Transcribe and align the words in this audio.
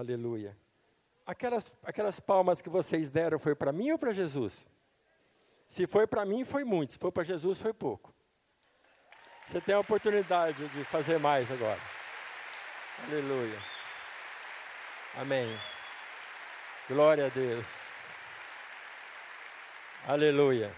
Aleluia. 0.00 0.56
Aquelas, 1.26 1.74
aquelas 1.84 2.18
palmas 2.18 2.62
que 2.62 2.70
vocês 2.70 3.10
deram 3.10 3.38
foi 3.38 3.54
para 3.54 3.70
mim 3.70 3.90
ou 3.90 3.98
para 3.98 4.14
Jesus? 4.14 4.66
Se 5.66 5.86
foi 5.86 6.06
para 6.06 6.24
mim, 6.24 6.42
foi 6.42 6.64
muito. 6.64 6.94
Se 6.94 6.98
foi 6.98 7.12
para 7.12 7.22
Jesus, 7.22 7.60
foi 7.60 7.74
pouco. 7.74 8.10
Você 9.44 9.60
tem 9.60 9.74
a 9.74 9.78
oportunidade 9.78 10.66
de 10.68 10.84
fazer 10.84 11.18
mais 11.18 11.50
agora. 11.50 11.78
Aleluia. 13.06 13.58
Amém. 15.18 15.54
Glória 16.88 17.26
a 17.26 17.28
Deus. 17.28 17.66
Aleluia. 20.06 20.72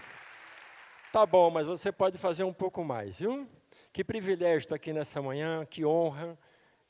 Tá 1.13 1.25
bom, 1.25 1.49
mas 1.49 1.65
você 1.65 1.93
pode 1.93 2.17
fazer 2.17 2.43
um 2.43 2.53
pouco 2.53 2.83
mais, 2.83 3.19
viu? 3.19 3.47
Que 3.93 4.03
privilégio 4.03 4.65
estar 4.65 4.75
aqui 4.75 4.91
nessa 4.91 5.21
manhã, 5.21 5.65
que 5.65 5.85
honra. 5.85 6.37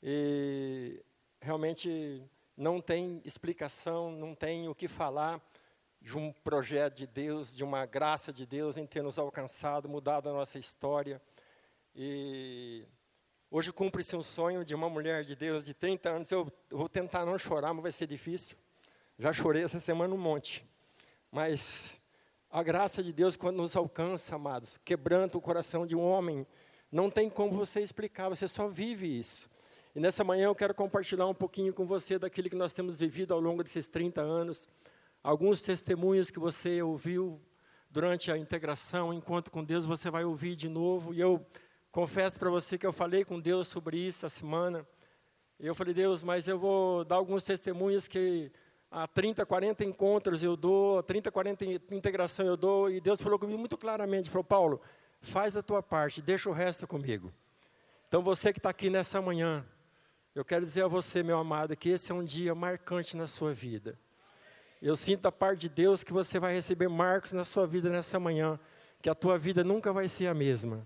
E 0.02 1.00
realmente 1.44 2.22
não 2.56 2.80
tem 2.80 3.20
explicação, 3.24 4.10
não 4.10 4.34
tem 4.34 4.66
o 4.68 4.74
que 4.74 4.88
falar 4.88 5.40
de 6.00 6.16
um 6.16 6.32
projeto 6.32 6.96
de 6.96 7.06
Deus, 7.06 7.54
de 7.54 7.62
uma 7.62 7.84
graça 7.84 8.32
de 8.32 8.46
Deus 8.46 8.76
em 8.76 8.86
ter 8.86 9.02
nos 9.02 9.18
alcançado, 9.18 9.88
mudado 9.88 10.28
a 10.28 10.32
nossa 10.32 10.58
história. 10.58 11.20
E 11.94 12.84
hoje 13.50 13.72
cumpre-se 13.72 14.16
um 14.16 14.22
sonho 14.22 14.64
de 14.64 14.74
uma 14.74 14.88
mulher 14.88 15.22
de 15.22 15.36
Deus 15.36 15.66
de 15.66 15.74
30 15.74 16.08
anos. 16.08 16.30
Eu 16.30 16.50
vou 16.70 16.88
tentar 16.88 17.26
não 17.26 17.36
chorar, 17.36 17.74
mas 17.74 17.82
vai 17.82 17.92
ser 17.92 18.06
difícil. 18.06 18.56
Já 19.18 19.32
chorei 19.32 19.64
essa 19.64 19.80
semana 19.80 20.14
um 20.14 20.18
monte. 20.18 20.64
Mas 21.30 22.00
a 22.50 22.62
graça 22.62 23.02
de 23.02 23.12
Deus, 23.12 23.36
quando 23.36 23.56
nos 23.56 23.76
alcança, 23.76 24.36
amados, 24.36 24.78
quebranta 24.78 25.36
o 25.36 25.40
coração 25.40 25.86
de 25.86 25.94
um 25.94 26.02
homem, 26.02 26.46
não 26.90 27.10
tem 27.10 27.28
como 27.28 27.52
você 27.52 27.80
explicar, 27.80 28.28
você 28.28 28.48
só 28.48 28.68
vive 28.68 29.18
isso. 29.18 29.48
E 29.94 30.00
nessa 30.00 30.24
manhã 30.24 30.46
eu 30.46 30.54
quero 30.56 30.74
compartilhar 30.74 31.26
um 31.26 31.34
pouquinho 31.34 31.72
com 31.72 31.86
você 31.86 32.18
daquilo 32.18 32.50
que 32.50 32.56
nós 32.56 32.72
temos 32.72 32.96
vivido 32.96 33.32
ao 33.32 33.38
longo 33.38 33.62
desses 33.62 33.86
30 33.86 34.20
anos, 34.20 34.68
alguns 35.22 35.62
testemunhos 35.62 36.32
que 36.32 36.38
você 36.40 36.82
ouviu 36.82 37.40
durante 37.88 38.32
a 38.32 38.36
integração, 38.36 39.14
enquanto 39.14 39.52
com 39.52 39.62
Deus 39.62 39.86
você 39.86 40.10
vai 40.10 40.24
ouvir 40.24 40.56
de 40.56 40.68
novo. 40.68 41.14
E 41.14 41.20
eu 41.20 41.46
confesso 41.92 42.40
para 42.40 42.50
você 42.50 42.76
que 42.76 42.84
eu 42.84 42.92
falei 42.92 43.24
com 43.24 43.38
Deus 43.38 43.68
sobre 43.68 43.96
isso 43.96 44.26
essa 44.26 44.36
semana. 44.40 44.84
E 45.60 45.66
eu 45.68 45.76
falei, 45.76 45.94
Deus, 45.94 46.24
mas 46.24 46.48
eu 46.48 46.58
vou 46.58 47.04
dar 47.04 47.14
alguns 47.14 47.44
testemunhos 47.44 48.08
que 48.08 48.50
há 48.90 49.06
30, 49.06 49.46
40 49.46 49.84
encontros 49.84 50.42
eu 50.42 50.56
dou, 50.56 51.04
30, 51.04 51.30
40 51.30 51.64
integração 51.92 52.44
eu 52.44 52.56
dou. 52.56 52.90
E 52.90 53.00
Deus 53.00 53.22
falou 53.22 53.38
comigo 53.38 53.60
muito 53.60 53.78
claramente, 53.78 54.28
falou, 54.28 54.42
Paulo, 54.42 54.80
faz 55.20 55.56
a 55.56 55.62
tua 55.62 55.84
parte, 55.84 56.20
deixa 56.20 56.50
o 56.50 56.52
resto 56.52 56.84
comigo. 56.84 57.32
Então 58.08 58.22
você 58.22 58.52
que 58.52 58.58
está 58.58 58.70
aqui 58.70 58.90
nessa 58.90 59.22
manhã, 59.22 59.64
eu 60.34 60.44
quero 60.44 60.64
dizer 60.64 60.82
a 60.82 60.88
você, 60.88 61.22
meu 61.22 61.38
amado, 61.38 61.76
que 61.76 61.90
esse 61.90 62.10
é 62.10 62.14
um 62.14 62.24
dia 62.24 62.54
marcante 62.56 63.16
na 63.16 63.26
sua 63.26 63.52
vida. 63.52 63.96
Eu 64.82 64.96
sinto 64.96 65.22
da 65.22 65.32
parte 65.32 65.60
de 65.60 65.68
Deus 65.68 66.02
que 66.02 66.12
você 66.12 66.40
vai 66.40 66.52
receber 66.52 66.88
marcos 66.88 67.30
na 67.30 67.44
sua 67.44 67.66
vida 67.68 67.88
nessa 67.88 68.18
manhã, 68.18 68.58
que 69.00 69.08
a 69.08 69.14
tua 69.14 69.38
vida 69.38 69.62
nunca 69.62 69.92
vai 69.92 70.08
ser 70.08 70.26
a 70.26 70.34
mesma. 70.34 70.84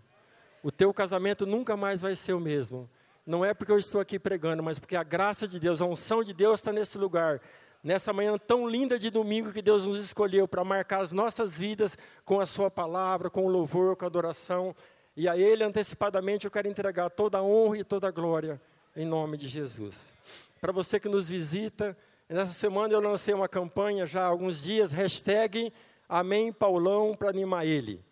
O 0.62 0.70
teu 0.70 0.92
casamento 0.92 1.46
nunca 1.46 1.78
mais 1.78 2.02
vai 2.02 2.14
ser 2.14 2.34
o 2.34 2.40
mesmo. 2.40 2.90
Não 3.24 3.42
é 3.42 3.54
porque 3.54 3.72
eu 3.72 3.78
estou 3.78 4.02
aqui 4.02 4.18
pregando, 4.18 4.62
mas 4.62 4.78
porque 4.78 4.94
a 4.94 5.02
graça 5.02 5.48
de 5.48 5.58
Deus, 5.58 5.80
a 5.80 5.86
unção 5.86 6.22
de 6.22 6.34
Deus 6.34 6.60
está 6.60 6.70
nesse 6.70 6.98
lugar. 6.98 7.40
Nessa 7.82 8.12
manhã 8.12 8.36
tão 8.36 8.68
linda 8.68 8.98
de 8.98 9.08
domingo 9.08 9.50
que 9.50 9.62
Deus 9.62 9.86
nos 9.86 10.04
escolheu 10.04 10.46
para 10.46 10.62
marcar 10.62 11.00
as 11.00 11.10
nossas 11.10 11.56
vidas 11.56 11.96
com 12.22 12.38
a 12.38 12.44
Sua 12.44 12.70
palavra, 12.70 13.30
com 13.30 13.46
o 13.46 13.48
louvor, 13.48 13.96
com 13.96 14.04
a 14.04 14.08
adoração. 14.08 14.76
E 15.16 15.26
a 15.26 15.38
Ele 15.38 15.64
antecipadamente 15.64 16.44
eu 16.44 16.50
quero 16.50 16.68
entregar 16.68 17.08
toda 17.08 17.38
a 17.38 17.42
honra 17.42 17.78
e 17.78 17.84
toda 17.84 18.08
a 18.08 18.10
glória 18.10 18.60
em 18.98 19.06
nome 19.06 19.36
de 19.36 19.46
Jesus. 19.46 20.12
Para 20.60 20.72
você 20.72 20.98
que 20.98 21.08
nos 21.08 21.28
visita, 21.28 21.96
nessa 22.28 22.52
semana 22.52 22.92
eu 22.92 23.00
lancei 23.00 23.32
uma 23.32 23.48
campanha 23.48 24.04
já 24.04 24.24
há 24.24 24.26
alguns 24.26 24.64
dias, 24.64 24.90
hashtag 24.90 25.72
Amém 26.08 26.52
Paulão 26.52 27.14
para 27.14 27.30
animar 27.30 27.64
ele. 27.64 28.04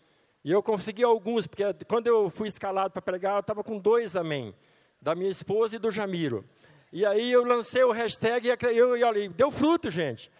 E 0.45 0.53
eu 0.53 0.63
consegui 0.63 1.03
alguns, 1.03 1.45
porque 1.45 1.65
quando 1.89 2.07
eu 2.07 2.31
fui 2.31 2.47
escalado 2.47 2.93
para 2.93 3.03
pregar, 3.03 3.35
eu 3.35 3.41
estava 3.41 3.65
com 3.65 3.77
dois 3.77 4.15
amém, 4.15 4.55
da 5.03 5.13
minha 5.13 5.29
esposa 5.29 5.75
e 5.75 5.79
do 5.81 5.91
Jamiro. 5.91 6.45
E 6.93 7.05
aí 7.05 7.33
eu 7.33 7.45
lancei 7.45 7.83
o 7.83 7.91
hashtag 7.91 8.47
e 8.47 8.77
eu, 8.77 8.97
eu, 8.97 9.31
deu 9.31 9.51
fruto, 9.51 9.91
gente. 9.91 10.31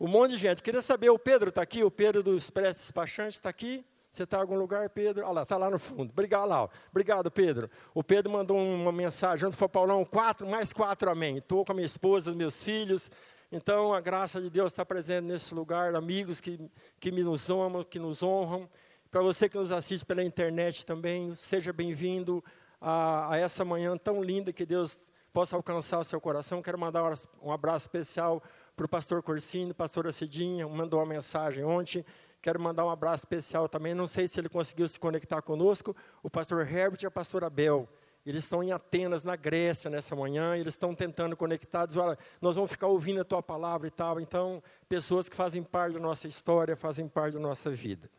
Um 0.00 0.08
monte 0.08 0.32
de 0.32 0.38
gente. 0.38 0.64
Queria 0.64 0.82
saber, 0.82 1.10
o 1.10 1.18
Pedro 1.18 1.50
está 1.50 1.62
aqui, 1.62 1.84
o 1.84 1.92
Pedro 1.92 2.24
do 2.24 2.36
Expresso 2.36 2.80
Despachante 2.80 3.36
está 3.36 3.50
aqui. 3.50 3.84
Você 4.12 4.24
está 4.24 4.36
em 4.36 4.40
algum 4.40 4.56
lugar, 4.56 4.90
Pedro? 4.90 5.24
Olha 5.24 5.32
lá, 5.32 5.42
está 5.42 5.56
lá 5.56 5.70
no 5.70 5.78
fundo. 5.78 6.10
Obrigado, 6.10 6.46
lá. 6.46 6.68
Obrigado, 6.90 7.30
Pedro. 7.30 7.70
O 7.94 8.04
Pedro 8.04 8.30
mandou 8.30 8.58
uma 8.58 8.92
mensagem, 8.92 9.38
junto 9.38 9.56
foi 9.56 9.68
Paulão, 9.70 10.04
quatro, 10.04 10.46
mais 10.46 10.70
quatro, 10.70 11.10
amém. 11.10 11.38
Estou 11.38 11.64
com 11.64 11.72
a 11.72 11.74
minha 11.74 11.86
esposa, 11.86 12.30
meus 12.34 12.62
filhos. 12.62 13.10
Então, 13.50 13.94
a 13.94 14.02
graça 14.02 14.38
de 14.38 14.50
Deus 14.50 14.70
está 14.70 14.84
presente 14.84 15.24
nesse 15.24 15.54
lugar, 15.54 15.94
amigos 15.94 16.42
que, 16.42 16.60
que 17.00 17.10
me 17.10 17.22
nos 17.22 17.48
amam, 17.48 17.82
que 17.82 17.98
nos 17.98 18.22
honram. 18.22 18.66
Para 19.10 19.22
você 19.22 19.48
que 19.48 19.56
nos 19.56 19.72
assiste 19.72 20.04
pela 20.04 20.22
internet 20.22 20.84
também, 20.84 21.34
seja 21.34 21.72
bem-vindo 21.72 22.44
a, 22.78 23.32
a, 23.32 23.38
essa 23.38 23.64
manhã 23.64 23.96
tão 23.96 24.22
linda 24.22 24.52
que 24.52 24.66
Deus 24.66 24.98
possa 25.32 25.56
alcançar 25.56 25.98
o 25.98 26.04
seu 26.04 26.20
coração. 26.20 26.60
Quero 26.60 26.78
mandar 26.78 27.02
um 27.40 27.50
abraço 27.50 27.86
especial 27.86 28.42
para 28.76 28.86
o 28.86 28.88
pastor 28.88 29.22
Corsini, 29.22 29.72
pastora 29.72 30.12
Cidinha, 30.12 30.66
mandou 30.68 31.00
uma 31.00 31.06
mensagem 31.06 31.64
ontem. 31.64 32.04
Quero 32.42 32.60
mandar 32.60 32.84
um 32.84 32.90
abraço 32.90 33.22
especial 33.22 33.68
também. 33.68 33.94
Não 33.94 34.08
sei 34.08 34.26
se 34.26 34.40
ele 34.40 34.48
conseguiu 34.48 34.88
se 34.88 34.98
conectar 34.98 35.40
conosco. 35.40 35.94
O 36.24 36.28
pastor 36.28 36.66
Herbert 36.68 37.00
e 37.00 37.06
a 37.06 37.10
pastora 37.10 37.48
Bel. 37.48 37.88
Eles 38.26 38.42
estão 38.42 38.64
em 38.64 38.72
Atenas, 38.72 39.22
na 39.22 39.36
Grécia, 39.36 39.88
nessa 39.88 40.16
manhã. 40.16 40.56
Eles 40.56 40.74
estão 40.74 40.92
tentando 40.92 41.36
conectados. 41.36 41.96
Olha, 41.96 42.18
nós 42.40 42.56
vamos 42.56 42.72
ficar 42.72 42.88
ouvindo 42.88 43.20
a 43.20 43.24
tua 43.24 43.40
palavra 43.40 43.86
e 43.86 43.92
tal. 43.92 44.18
Então, 44.18 44.60
pessoas 44.88 45.28
que 45.28 45.36
fazem 45.36 45.62
parte 45.62 45.94
da 45.94 46.00
nossa 46.00 46.26
história, 46.26 46.74
fazem 46.74 47.06
parte 47.06 47.34
da 47.34 47.40
nossa 47.40 47.70
vida. 47.70 48.10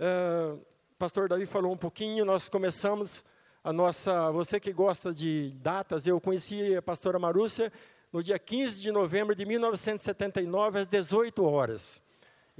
Uh, 0.00 0.60
pastor 0.98 1.28
Davi 1.28 1.46
falou 1.46 1.72
um 1.72 1.76
pouquinho. 1.76 2.24
Nós 2.24 2.48
começamos 2.48 3.24
a 3.62 3.72
nossa. 3.72 4.32
Você 4.32 4.58
que 4.58 4.72
gosta 4.72 5.14
de 5.14 5.54
datas, 5.60 6.08
eu 6.08 6.20
conheci 6.20 6.74
a 6.74 6.82
pastora 6.82 7.20
Marúcia 7.20 7.72
no 8.12 8.20
dia 8.20 8.38
15 8.38 8.80
de 8.80 8.90
novembro 8.90 9.32
de 9.32 9.44
1979, 9.44 10.80
às 10.80 10.88
18 10.88 11.44
horas. 11.44 12.02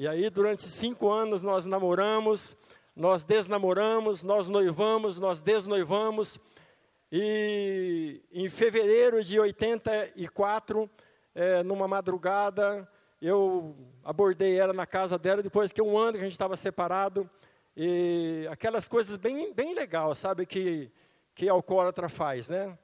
E 0.00 0.06
aí, 0.06 0.30
durante 0.30 0.62
cinco 0.62 1.10
anos, 1.10 1.42
nós 1.42 1.66
namoramos, 1.66 2.56
nós 2.94 3.24
desnamoramos, 3.24 4.22
nós 4.22 4.48
noivamos, 4.48 5.18
nós 5.18 5.40
desnoivamos. 5.40 6.38
E 7.10 8.22
em 8.32 8.48
fevereiro 8.48 9.20
de 9.24 9.40
84, 9.40 10.88
é, 11.34 11.64
numa 11.64 11.88
madrugada, 11.88 12.88
eu 13.20 13.74
abordei 14.04 14.56
ela 14.56 14.72
na 14.72 14.86
casa 14.86 15.18
dela, 15.18 15.42
depois 15.42 15.72
que 15.72 15.82
um 15.82 15.98
ano 15.98 16.12
que 16.12 16.20
a 16.20 16.22
gente 16.22 16.30
estava 16.30 16.54
separado. 16.54 17.28
E 17.76 18.46
aquelas 18.52 18.86
coisas 18.86 19.16
bem, 19.16 19.52
bem 19.52 19.74
legais, 19.74 20.18
sabe, 20.18 20.46
que, 20.46 20.92
que 21.34 21.48
alcoólatra 21.48 22.08
faz, 22.08 22.48
né? 22.48 22.78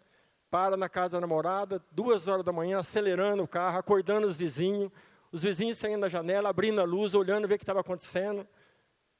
Para 0.50 0.76
na 0.76 0.88
casa 0.88 1.12
da 1.12 1.20
namorada, 1.20 1.80
duas 1.92 2.26
horas 2.26 2.44
da 2.44 2.50
manhã, 2.50 2.80
acelerando 2.80 3.44
o 3.44 3.48
carro, 3.48 3.78
acordando 3.78 4.26
os 4.26 4.36
vizinhos, 4.36 4.90
os 5.34 5.42
vizinhos 5.42 5.78
saindo 5.78 6.02
da 6.02 6.08
janela, 6.08 6.48
abrindo 6.48 6.80
a 6.80 6.84
luz, 6.84 7.12
olhando, 7.12 7.48
ver 7.48 7.56
o 7.56 7.58
que 7.58 7.64
estava 7.64 7.80
acontecendo. 7.80 8.46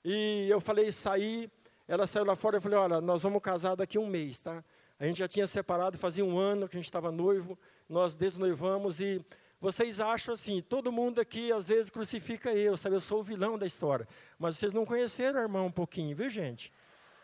E 0.04 0.46
eu 0.48 0.60
falei, 0.60 0.92
saí, 0.92 1.50
ela 1.88 2.06
saiu 2.06 2.24
lá 2.24 2.36
fora, 2.36 2.58
eu 2.58 2.60
falei, 2.60 2.78
olha, 2.78 3.00
nós 3.00 3.24
vamos 3.24 3.42
casar 3.42 3.74
daqui 3.74 3.98
um 3.98 4.06
mês, 4.06 4.38
tá? 4.38 4.62
A 4.96 5.06
gente 5.06 5.18
já 5.18 5.26
tinha 5.26 5.44
separado, 5.44 5.98
fazia 5.98 6.24
um 6.24 6.38
ano 6.38 6.68
que 6.68 6.76
a 6.76 6.78
gente 6.78 6.84
estava 6.84 7.10
noivo, 7.10 7.58
nós 7.88 8.14
desnoivamos 8.14 9.00
e 9.00 9.26
vocês 9.60 9.98
acham 9.98 10.34
assim, 10.34 10.62
todo 10.62 10.92
mundo 10.92 11.20
aqui 11.20 11.50
às 11.50 11.66
vezes 11.66 11.90
crucifica 11.90 12.52
eu, 12.52 12.76
sabe? 12.76 12.94
Eu 12.94 13.00
sou 13.00 13.18
o 13.18 13.22
vilão 13.24 13.58
da 13.58 13.66
história. 13.66 14.06
Mas 14.38 14.56
vocês 14.56 14.72
não 14.72 14.86
conheceram 14.86 15.40
a 15.40 15.42
irmã 15.42 15.62
um 15.62 15.72
pouquinho, 15.72 16.14
viu, 16.14 16.28
gente? 16.28 16.72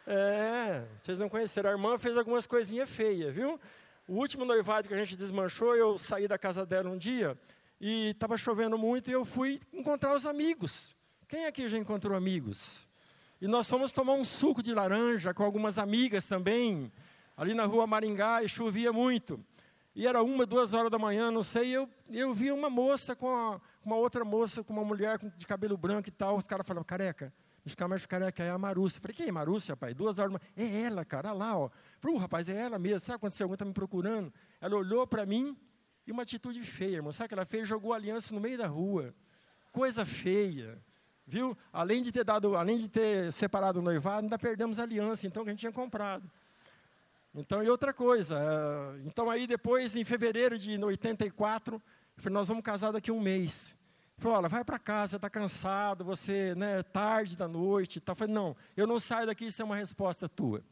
É, 0.04 0.82
vocês 1.00 1.16
não 1.16 1.28
conheceram. 1.28 1.70
A 1.70 1.74
irmã 1.74 1.96
fez 1.96 2.16
algumas 2.16 2.44
coisinhas 2.44 2.90
feias, 2.90 3.32
viu? 3.32 3.60
O 4.08 4.14
último 4.14 4.44
noivado 4.44 4.88
que 4.88 4.94
a 4.94 4.96
gente 4.96 5.16
desmanchou, 5.16 5.76
eu 5.76 5.96
saí 5.96 6.26
da 6.26 6.36
casa 6.36 6.66
dela 6.66 6.90
um 6.90 6.98
dia 6.98 7.38
e 7.80 8.10
estava 8.10 8.36
chovendo 8.36 8.76
muito 8.76 9.10
e 9.10 9.12
eu 9.12 9.24
fui 9.24 9.58
encontrar 9.72 10.14
os 10.14 10.26
amigos. 10.26 10.94
Quem 11.26 11.46
aqui 11.46 11.68
já 11.68 11.78
encontrou 11.78 12.16
amigos? 12.16 12.86
E 13.40 13.48
nós 13.48 13.68
fomos 13.68 13.90
tomar 13.92 14.12
um 14.12 14.24
suco 14.24 14.62
de 14.62 14.74
laranja 14.74 15.32
com 15.32 15.42
algumas 15.42 15.78
amigas 15.78 16.28
também, 16.28 16.92
ali 17.36 17.54
na 17.54 17.64
rua 17.64 17.86
Maringá, 17.86 18.42
e 18.42 18.48
chovia 18.48 18.92
muito. 18.92 19.42
E 19.94 20.06
era 20.06 20.22
uma, 20.22 20.44
duas 20.44 20.74
horas 20.74 20.90
da 20.90 20.98
manhã, 20.98 21.30
não 21.30 21.42
sei, 21.42 21.70
eu, 21.70 21.88
eu 22.10 22.34
vi 22.34 22.52
uma 22.52 22.68
moça 22.68 23.16
com 23.16 23.34
a, 23.34 23.60
uma 23.84 23.96
outra 23.96 24.24
moça, 24.24 24.62
com 24.62 24.72
uma 24.72 24.84
mulher 24.84 25.18
de 25.36 25.46
cabelo 25.46 25.76
branco 25.76 26.08
e 26.08 26.12
tal. 26.12 26.36
Os 26.36 26.46
caras 26.46 26.66
falavam, 26.66 26.84
careca, 26.84 27.32
os 27.64 27.74
caras 27.74 28.04
careca 28.06 28.42
é 28.42 28.50
a 28.50 28.58
Marúcia. 28.58 29.00
Falei, 29.00 29.16
quem 29.16 29.28
é 29.28 29.32
Marúcia, 29.32 29.76
pai? 29.76 29.94
Duas 29.94 30.18
horas 30.18 30.32
da 30.32 30.38
manhã. 30.38 30.52
É 30.56 30.82
ela, 30.82 31.04
cara, 31.04 31.32
lá, 31.32 31.56
ó. 31.56 31.70
Falei, 31.98 32.18
rapaz, 32.18 32.48
é 32.48 32.56
ela 32.56 32.78
mesmo. 32.78 33.00
Sabe 33.00 33.18
quando 33.18 33.32
você 33.32 33.42
alguém 33.42 33.54
está 33.54 33.64
me 33.64 33.72
procurando? 33.72 34.32
Ela 34.60 34.76
olhou 34.76 35.06
para 35.06 35.24
mim, 35.24 35.56
e 36.10 36.12
uma 36.12 36.22
atitude 36.22 36.60
feia, 36.60 36.96
irmão. 36.96 37.12
Sabe 37.12 37.28
que 37.28 37.34
ela 37.34 37.44
fez? 37.44 37.68
Jogou 37.68 37.92
aliança 37.92 38.34
no 38.34 38.40
meio 38.40 38.58
da 38.58 38.66
rua. 38.66 39.14
Coisa 39.70 40.04
feia. 40.04 40.76
Viu? 41.24 41.56
Além 41.72 42.02
de 42.02 42.10
ter 42.10 42.24
dado, 42.24 42.56
além 42.56 42.78
de 42.78 42.88
ter 42.88 43.32
separado 43.32 43.78
o 43.78 43.82
noivado, 43.82 44.24
ainda 44.24 44.36
perdemos 44.36 44.80
a 44.80 44.82
aliança, 44.82 45.26
então, 45.26 45.44
que 45.44 45.50
a 45.50 45.52
gente 45.52 45.60
tinha 45.60 45.72
comprado. 45.72 46.28
Então, 47.32 47.62
e 47.62 47.70
outra 47.70 47.94
coisa, 47.94 48.36
uh, 48.36 49.00
então 49.06 49.30
aí 49.30 49.46
depois, 49.46 49.94
em 49.94 50.04
fevereiro 50.04 50.58
de 50.58 50.76
84, 50.76 51.76
eu 51.76 52.22
falei, 52.22 52.34
nós 52.34 52.48
vamos 52.48 52.64
casar 52.64 52.90
daqui 52.90 53.10
a 53.10 53.14
um 53.14 53.20
mês. 53.20 53.76
Falou, 54.18 54.38
olha, 54.38 54.48
vai 54.48 54.64
para 54.64 54.80
casa, 54.80 55.14
está 55.14 55.30
cansado, 55.30 56.04
você, 56.04 56.56
né, 56.56 56.82
tarde 56.82 57.36
da 57.36 57.46
noite. 57.46 58.00
Tá. 58.00 58.16
Falei, 58.16 58.34
não, 58.34 58.56
eu 58.76 58.86
não 58.86 58.98
saio 58.98 59.28
daqui, 59.28 59.46
isso 59.46 59.62
é 59.62 59.64
uma 59.64 59.76
resposta 59.76 60.28
tua. 60.28 60.64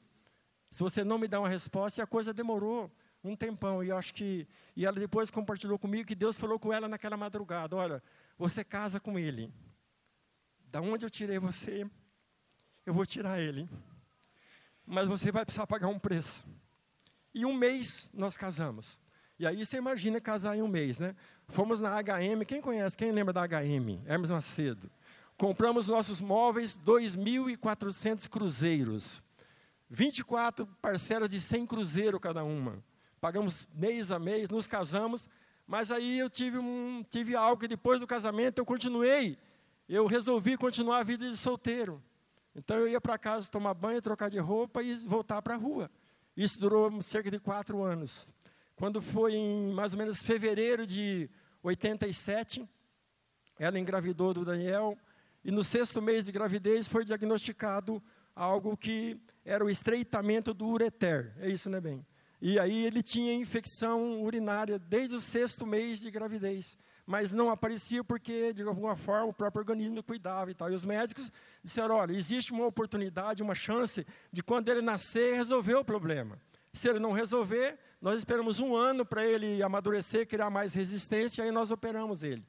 Se 0.69 0.81
você 0.81 1.05
não 1.05 1.17
me 1.17 1.29
dá 1.29 1.38
uma 1.38 1.49
resposta, 1.49 2.00
e 2.00 2.02
a 2.02 2.06
coisa 2.06 2.34
demorou 2.34 2.91
um 3.23 3.37
tempão. 3.37 3.82
E 3.82 3.91
acho 3.91 4.15
que. 4.15 4.47
E 4.76 4.87
ela 4.87 4.99
depois 4.99 5.31
compartilhou 5.31 5.79
comigo 5.79 6.06
que 6.06 6.15
Deus 6.15 6.37
falou 6.37 6.59
com 6.59 6.73
ela 6.73 6.88
naquela 6.88 7.17
madrugada: 7.17 7.76
olha, 7.76 8.03
você 8.37 8.65
casa 8.65 9.00
com 9.00 9.19
ele. 9.19 9.53
Da 10.70 10.81
onde 10.81 11.05
eu 11.05 11.11
tirei 11.11 11.38
você, 11.38 11.88
eu 12.85 12.93
vou 12.93 13.06
tirar 13.06 13.41
ele. 13.41 13.69
Mas 14.87 15.09
você 15.09 15.31
vai 15.32 15.44
precisar 15.44 15.67
pagar 15.67 15.88
um 15.88 15.99
preço. 15.99 16.47
E 17.35 17.44
um 17.44 17.55
mês 17.55 18.11
nós 18.12 18.37
casamos. 18.37 18.99
E 19.38 19.47
aí 19.47 19.65
você 19.65 19.76
imagina 19.76 20.20
casar 20.20 20.56
em 20.56 20.62
um 20.62 20.69
mês, 20.69 20.99
né? 20.99 21.15
Fomos 21.47 21.79
na 21.81 21.91
HM, 22.03 22.44
quem 22.47 22.61
conhece, 22.61 22.97
quem 22.97 23.12
lembra 23.12 23.32
da 23.32 23.47
HM? 23.47 24.03
Hermes 24.05 24.31
Macedo. 24.31 24.91
Compramos 25.37 25.87
nossos 25.87 26.20
móveis, 26.20 26.79
2.400 26.81 28.29
cruzeiros. 28.29 29.23
24 29.88 30.67
parcelas 30.82 31.31
de 31.31 31.41
100 31.41 31.67
cruzeiro 31.67 32.19
cada 32.19 32.43
uma. 32.43 32.82
Pagamos 33.20 33.69
mês 33.75 34.11
a 34.11 34.19
mês, 34.19 34.49
nos 34.49 34.67
casamos, 34.67 35.29
mas 35.67 35.91
aí 35.91 36.19
eu 36.19 36.31
tive, 36.31 36.59
um, 36.59 37.05
tive 37.11 37.35
algo 37.35 37.61
que 37.61 37.69
depois 37.69 38.00
do 38.00 38.06
casamento 38.06 38.59
eu 38.59 38.65
continuei. 38.65 39.37
Eu 39.88 40.06
resolvi 40.06 40.56
continuar 40.56 40.99
a 40.99 41.03
vida 41.03 41.29
de 41.29 41.37
solteiro. 41.37 42.03
Então 42.55 42.76
eu 42.76 42.88
ia 42.88 43.00
para 43.00 43.19
casa 43.19 43.50
tomar 43.50 43.75
banho, 43.75 44.00
trocar 44.03 44.29
de 44.29 44.38
roupa 44.38 44.82
e 44.82 44.94
voltar 44.97 45.43
para 45.43 45.55
a 45.55 45.56
rua. 45.56 45.91
Isso 46.37 46.61
durou 46.61 47.03
cerca 47.03 47.31
de 47.31 47.38
quatro 47.38 47.82
anos. 47.82 48.29
Quando 48.76 49.03
foi 49.03 49.35
em 49.35 49.73
mais 49.73 49.93
ou 49.93 49.99
menos 49.99 50.23
fevereiro 50.23 50.87
de 50.87 51.29
87, 51.62 52.65
ela 53.59 53.79
engravidou 53.79 54.32
do 54.32 54.44
Daniel, 54.44 54.97
e 55.44 55.50
no 55.50 55.65
sexto 55.65 56.00
mês 56.00 56.26
de 56.26 56.32
gravidez 56.32 56.87
foi 56.87 57.05
diagnosticado 57.05 58.03
algo 58.35 58.76
que 58.76 59.20
era 59.44 59.65
o 59.65 59.70
estreitamento 59.70 60.55
do 60.55 60.67
ureter. 60.67 61.35
É 61.38 61.49
isso, 61.49 61.69
né, 61.69 61.81
bem? 61.81 62.06
E 62.40 62.58
aí 62.58 62.85
ele 62.85 63.02
tinha 63.02 63.35
infecção 63.35 64.23
urinária 64.23 64.79
desde 64.79 65.17
o 65.17 65.20
sexto 65.20 65.67
mês 65.67 66.00
de 66.00 66.11
gravidez. 66.11 66.79
Mas 67.05 67.32
não 67.32 67.50
aparecia 67.50 68.05
porque, 68.05 68.52
de 68.52 68.62
alguma 68.62 68.94
forma, 68.94 69.29
o 69.29 69.32
próprio 69.32 69.61
organismo 69.61 70.02
cuidava 70.02 70.50
e 70.50 70.55
tal. 70.55 70.70
E 70.70 70.75
os 70.75 70.85
médicos 70.85 71.32
disseram: 71.64 71.96
olha, 71.96 72.12
existe 72.12 72.52
uma 72.52 72.67
oportunidade, 72.67 73.43
uma 73.43 73.55
chance 73.55 74.06
de 74.31 74.43
quando 74.43 74.69
ele 74.69 74.82
nascer 74.82 75.35
resolver 75.35 75.75
o 75.75 75.85
problema. 75.85 76.38
Se 76.73 76.88
ele 76.88 76.99
não 76.99 77.12
resolver, 77.12 77.79
nós 78.00 78.19
esperamos 78.19 78.58
um 78.58 78.76
ano 78.76 79.05
para 79.05 79.25
ele 79.26 79.62
amadurecer, 79.62 80.29
criar 80.29 80.50
mais 80.50 80.75
resistência, 80.75 81.43
e 81.43 81.46
aí 81.46 81.50
nós 81.50 81.70
operamos 81.70 82.23
ele. 82.23 82.44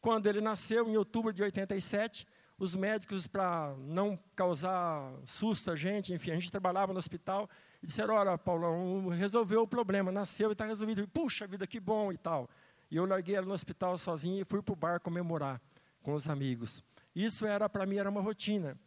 Quando 0.00 0.26
ele 0.26 0.40
nasceu, 0.40 0.86
em 0.88 0.96
outubro 0.96 1.32
de 1.32 1.42
87, 1.42 2.26
os 2.58 2.76
médicos, 2.76 3.26
para 3.26 3.74
não 3.78 4.18
causar 4.36 5.12
susto 5.24 5.70
a 5.70 5.76
gente, 5.76 6.12
enfim, 6.12 6.30
a 6.30 6.34
gente 6.34 6.50
trabalhava 6.50 6.92
no 6.92 6.98
hospital, 6.98 7.48
e 7.82 7.86
disseram, 7.86 8.14
olha, 8.14 8.38
Paulão, 8.38 9.08
resolveu 9.08 9.62
o 9.62 9.66
problema, 9.66 10.12
nasceu 10.12 10.50
e 10.50 10.52
está 10.52 10.64
resolvido. 10.64 11.06
Puxa 11.08 11.46
vida, 11.46 11.66
que 11.66 11.80
bom 11.80 12.12
e 12.12 12.16
tal. 12.16 12.48
E 12.90 12.96
eu 12.96 13.04
larguei 13.04 13.34
ela 13.34 13.46
no 13.46 13.54
hospital 13.54 13.98
sozinho 13.98 14.40
e 14.40 14.44
fui 14.44 14.62
para 14.62 14.72
o 14.72 14.76
bar 14.76 15.00
comemorar 15.00 15.60
com 16.02 16.12
os 16.12 16.28
amigos. 16.28 16.82
Isso 17.14 17.46
era, 17.46 17.68
para 17.68 17.84
mim, 17.86 17.96
era 17.96 18.08
uma 18.08 18.20
rotina. 18.20 18.78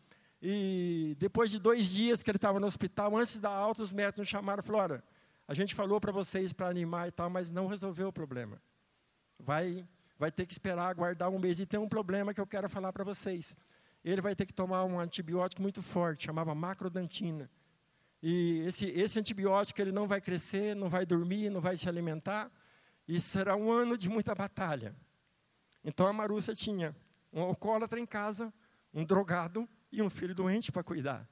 E 0.42 1.16
depois 1.20 1.52
de 1.52 1.60
dois 1.60 1.90
dias 1.90 2.24
que 2.24 2.30
ele 2.30 2.38
estava 2.38 2.60
no 2.60 2.68
hospital, 2.68 3.16
antes 3.18 3.40
da 3.40 3.50
alta, 3.50 3.82
os 3.82 3.92
médicos 3.92 4.20
nos 4.20 4.28
chamaram 4.28 4.62
e 4.62 4.66
falaram, 4.66 4.96
olha, 4.96 5.04
a 5.48 5.54
gente 5.54 5.76
falou 5.76 6.00
para 6.00 6.12
vocês 6.12 6.54
para 6.54 6.70
animar 6.70 7.08
e 7.08 7.12
tal, 7.12 7.30
mas 7.30 7.52
não 7.52 7.68
resolveu 7.68 8.08
o 8.08 8.14
problema. 8.14 8.62
Vai 9.40 9.86
vai 10.18 10.32
ter 10.32 10.46
que 10.46 10.54
esperar 10.54 10.90
aguardar 10.90 11.30
um 11.30 11.40
mês. 11.40 11.60
E 11.60 11.66
tem 11.66 11.80
um 11.80 11.88
problema 11.88 12.34
que 12.34 12.40
eu 12.40 12.48
quero 12.48 12.70
falar 12.70 12.92
para 12.94 13.04
vocês. 13.04 13.56
Ele 14.04 14.22
vai 14.22 14.36
ter 14.36 14.46
que 14.46 14.54
tomar 14.54 14.84
um 14.86 15.00
antibiótico 15.00 15.62
muito 15.62 15.82
forte, 15.82 16.26
chamava 16.26 16.54
macrodantina. 16.54 17.50
E 18.28 18.64
esse, 18.66 18.88
esse 18.88 19.20
antibiótico 19.20 19.80
ele 19.80 19.92
não 19.92 20.08
vai 20.08 20.20
crescer, 20.20 20.76
não 20.76 20.90
vai 20.90 21.06
dormir, 21.06 21.52
não 21.52 21.62
vai 21.62 21.78
se 21.78 21.88
alimentar. 21.88 22.52
E 23.08 23.20
será 23.20 23.56
um 23.56 23.72
ano 23.72 23.96
de 23.96 24.10
muita 24.10 24.34
batalha. 24.34 24.96
Então 25.84 26.08
a 26.08 26.12
Marúcia 26.12 26.56
tinha 26.56 26.96
um 27.32 27.40
alcoólatra 27.44 28.00
em 28.00 28.06
casa, 28.06 28.52
um 28.92 29.06
drogado 29.06 29.70
e 29.92 30.02
um 30.02 30.10
filho 30.10 30.34
doente 30.34 30.72
para 30.72 30.82
cuidar. 30.82 31.30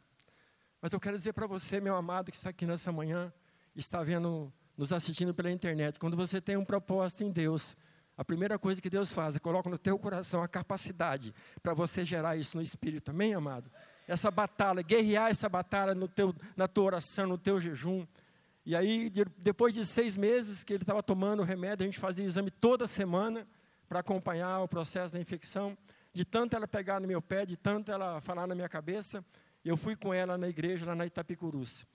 Mas 0.80 0.94
eu 0.94 1.00
quero 1.00 1.18
dizer 1.18 1.34
para 1.34 1.48
você, 1.48 1.82
meu 1.82 1.96
amado, 1.96 2.30
que 2.30 2.38
está 2.38 2.52
aqui 2.52 2.64
nessa 2.64 2.92
manhã, 2.92 3.34
está 3.76 4.04
vendo, 4.04 4.54
nos 4.78 4.94
assistindo 4.94 5.34
pela 5.34 5.50
internet, 5.50 5.98
quando 5.98 6.16
você 6.16 6.40
tem 6.40 6.58
um 6.58 6.66
propósito 6.66 7.24
em 7.24 7.32
Deus, 7.32 7.76
a 8.16 8.24
primeira 8.24 8.60
coisa 8.60 8.80
que 8.80 8.90
Deus 8.92 9.12
faz 9.12 9.36
é 9.36 9.40
coloca 9.40 9.68
no 9.68 9.80
teu 9.80 9.98
coração 9.98 10.44
a 10.44 10.48
capacidade 10.48 11.34
para 11.64 11.74
você 11.74 12.06
gerar 12.06 12.38
isso 12.38 12.56
no 12.56 12.62
espírito. 12.62 13.10
Amém, 13.10 13.34
amado? 13.34 13.72
Essa 14.08 14.30
batalha, 14.30 14.82
guerrear 14.82 15.30
essa 15.30 15.48
batalha 15.48 15.96
no 15.96 16.08
teu, 16.08 16.36
na 16.56 16.68
tua 16.68 16.84
oração, 16.86 17.28
no 17.28 17.38
teu 17.38 17.60
jejum. 17.60 18.06
E 18.66 18.76
aí, 18.76 19.10
de, 19.10 19.26
depois 19.38 19.74
de 19.74 19.86
seis 19.86 20.16
meses 20.16 20.64
que 20.64 20.74
ele 20.74 20.84
estava 20.84 21.04
tomando 21.04 21.42
o 21.42 21.46
remédio, 21.46 21.84
a 21.84 21.88
gente 21.88 22.00
fazia 22.00 22.26
exame 22.26 22.52
toda 22.52 22.88
semana 22.88 23.48
para 23.88 24.00
acompanhar 24.00 24.62
o 24.62 24.68
processo 24.68 25.14
da 25.14 25.20
infecção. 25.20 25.78
De 26.14 26.24
tanto 26.24 26.56
ela 26.56 26.68
pegar 26.68 27.00
no 27.00 27.08
meu 27.08 27.22
pé, 27.22 27.46
de 27.46 27.58
tanto 27.58 27.92
ela 27.92 28.22
falar 28.22 28.48
na 28.48 28.56
minha 28.56 28.70
cabeça, 28.70 29.24
eu 29.64 29.76
fui 29.76 29.96
com 29.96 30.14
ela 30.14 30.38
na 30.38 30.48
igreja, 30.48 30.86
lá 30.86 30.96
na 30.96 31.06
Itapicurus. 31.06 31.86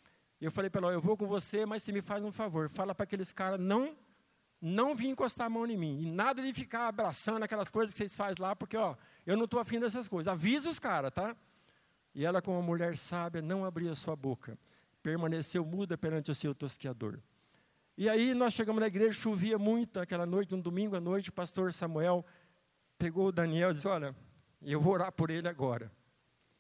Eu 0.40 0.50
falei 0.50 0.70
para 0.70 0.80
ela, 0.80 0.92
eu 0.92 1.00
vou 1.00 1.16
com 1.16 1.26
você, 1.26 1.66
mas 1.66 1.82
se 1.82 1.92
me 1.92 2.00
faz 2.00 2.24
um 2.24 2.32
favor, 2.32 2.68
fala 2.68 2.94
para 2.94 3.04
aqueles 3.04 3.32
caras 3.32 3.60
não 3.60 3.96
não 4.60 4.94
vir 4.94 5.06
encostar 5.08 5.46
a 5.46 5.50
mão 5.50 5.66
em 5.66 5.76
mim. 5.76 6.02
E 6.02 6.10
nada 6.10 6.42
de 6.42 6.52
ficar 6.52 6.88
abraçando 6.88 7.44
aquelas 7.44 7.70
coisas 7.70 7.92
que 7.92 7.98
vocês 7.98 8.16
fazem 8.16 8.42
lá, 8.42 8.56
porque 8.56 8.76
ó, 8.76 8.96
eu 9.24 9.36
não 9.36 9.44
estou 9.44 9.60
afim 9.60 9.78
dessas 9.78 10.08
coisas. 10.08 10.26
Avisa 10.26 10.68
os 10.68 10.80
caras, 10.80 11.12
tá? 11.12 11.36
E 12.18 12.24
ela, 12.24 12.42
como 12.42 12.60
mulher 12.60 12.96
sábia, 12.96 13.40
não 13.40 13.64
abria 13.64 13.94
sua 13.94 14.16
boca. 14.16 14.58
Permaneceu 15.04 15.64
muda 15.64 15.96
perante 15.96 16.32
o 16.32 16.34
seu 16.34 16.52
tosqueador. 16.52 17.20
E 17.96 18.08
aí 18.08 18.34
nós 18.34 18.54
chegamos 18.54 18.80
na 18.80 18.88
igreja, 18.88 19.12
chovia 19.12 19.56
muito 19.56 20.00
aquela 20.00 20.26
noite, 20.26 20.52
um 20.52 20.60
domingo 20.60 20.96
à 20.96 21.00
noite, 21.00 21.28
o 21.28 21.32
pastor 21.32 21.72
Samuel 21.72 22.26
pegou 22.98 23.28
o 23.28 23.32
Daniel 23.32 23.70
e 23.70 23.74
disse, 23.74 23.86
olha, 23.86 24.16
eu 24.60 24.80
vou 24.80 24.94
orar 24.94 25.12
por 25.12 25.30
ele 25.30 25.46
agora. 25.46 25.92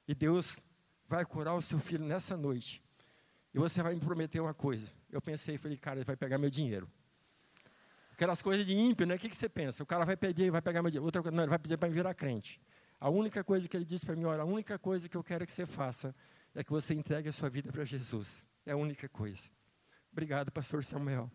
E 0.06 0.14
Deus 0.14 0.60
vai 1.08 1.24
curar 1.24 1.56
o 1.56 1.60
seu 1.60 1.80
filho 1.80 2.04
nessa 2.04 2.36
noite. 2.36 2.80
E 3.52 3.58
você 3.58 3.82
vai 3.82 3.96
me 3.96 4.00
prometer 4.00 4.38
uma 4.38 4.54
coisa. 4.54 4.86
Eu 5.10 5.20
pensei, 5.20 5.58
falei, 5.58 5.76
cara, 5.76 5.98
ele 5.98 6.04
vai 6.04 6.14
pegar 6.14 6.38
meu 6.38 6.50
dinheiro. 6.50 6.88
Aquelas 8.12 8.40
coisas 8.40 8.64
de 8.64 8.74
ímpio, 8.74 9.04
né? 9.08 9.16
O 9.16 9.18
que, 9.18 9.28
que 9.28 9.34
você 9.34 9.48
pensa? 9.48 9.82
O 9.82 9.86
cara 9.86 10.04
vai 10.04 10.16
pedir, 10.16 10.52
vai 10.52 10.62
pegar 10.62 10.82
meu 10.82 10.90
dinheiro. 10.92 11.04
Outra 11.04 11.20
coisa, 11.20 11.34
não, 11.36 11.42
ele 11.42 11.50
vai 11.50 11.58
pedir 11.58 11.76
para 11.76 11.88
me 11.88 11.94
virar 11.96 12.14
crente. 12.14 12.60
A 13.00 13.08
única 13.08 13.44
coisa 13.44 13.68
que 13.68 13.76
ele 13.76 13.84
disse 13.84 14.04
para 14.04 14.16
mim, 14.16 14.24
olha, 14.24 14.42
a 14.42 14.44
única 14.44 14.78
coisa 14.78 15.08
que 15.08 15.16
eu 15.16 15.22
quero 15.22 15.46
que 15.46 15.52
você 15.52 15.66
faça 15.66 16.14
é 16.54 16.64
que 16.64 16.70
você 16.70 16.94
entregue 16.94 17.28
a 17.28 17.32
sua 17.32 17.48
vida 17.48 17.70
para 17.70 17.84
Jesus. 17.84 18.44
É 18.66 18.72
a 18.72 18.76
única 18.76 19.08
coisa. 19.08 19.42
Obrigado, 20.10 20.50
pastor 20.50 20.82
Samuel, 20.82 21.30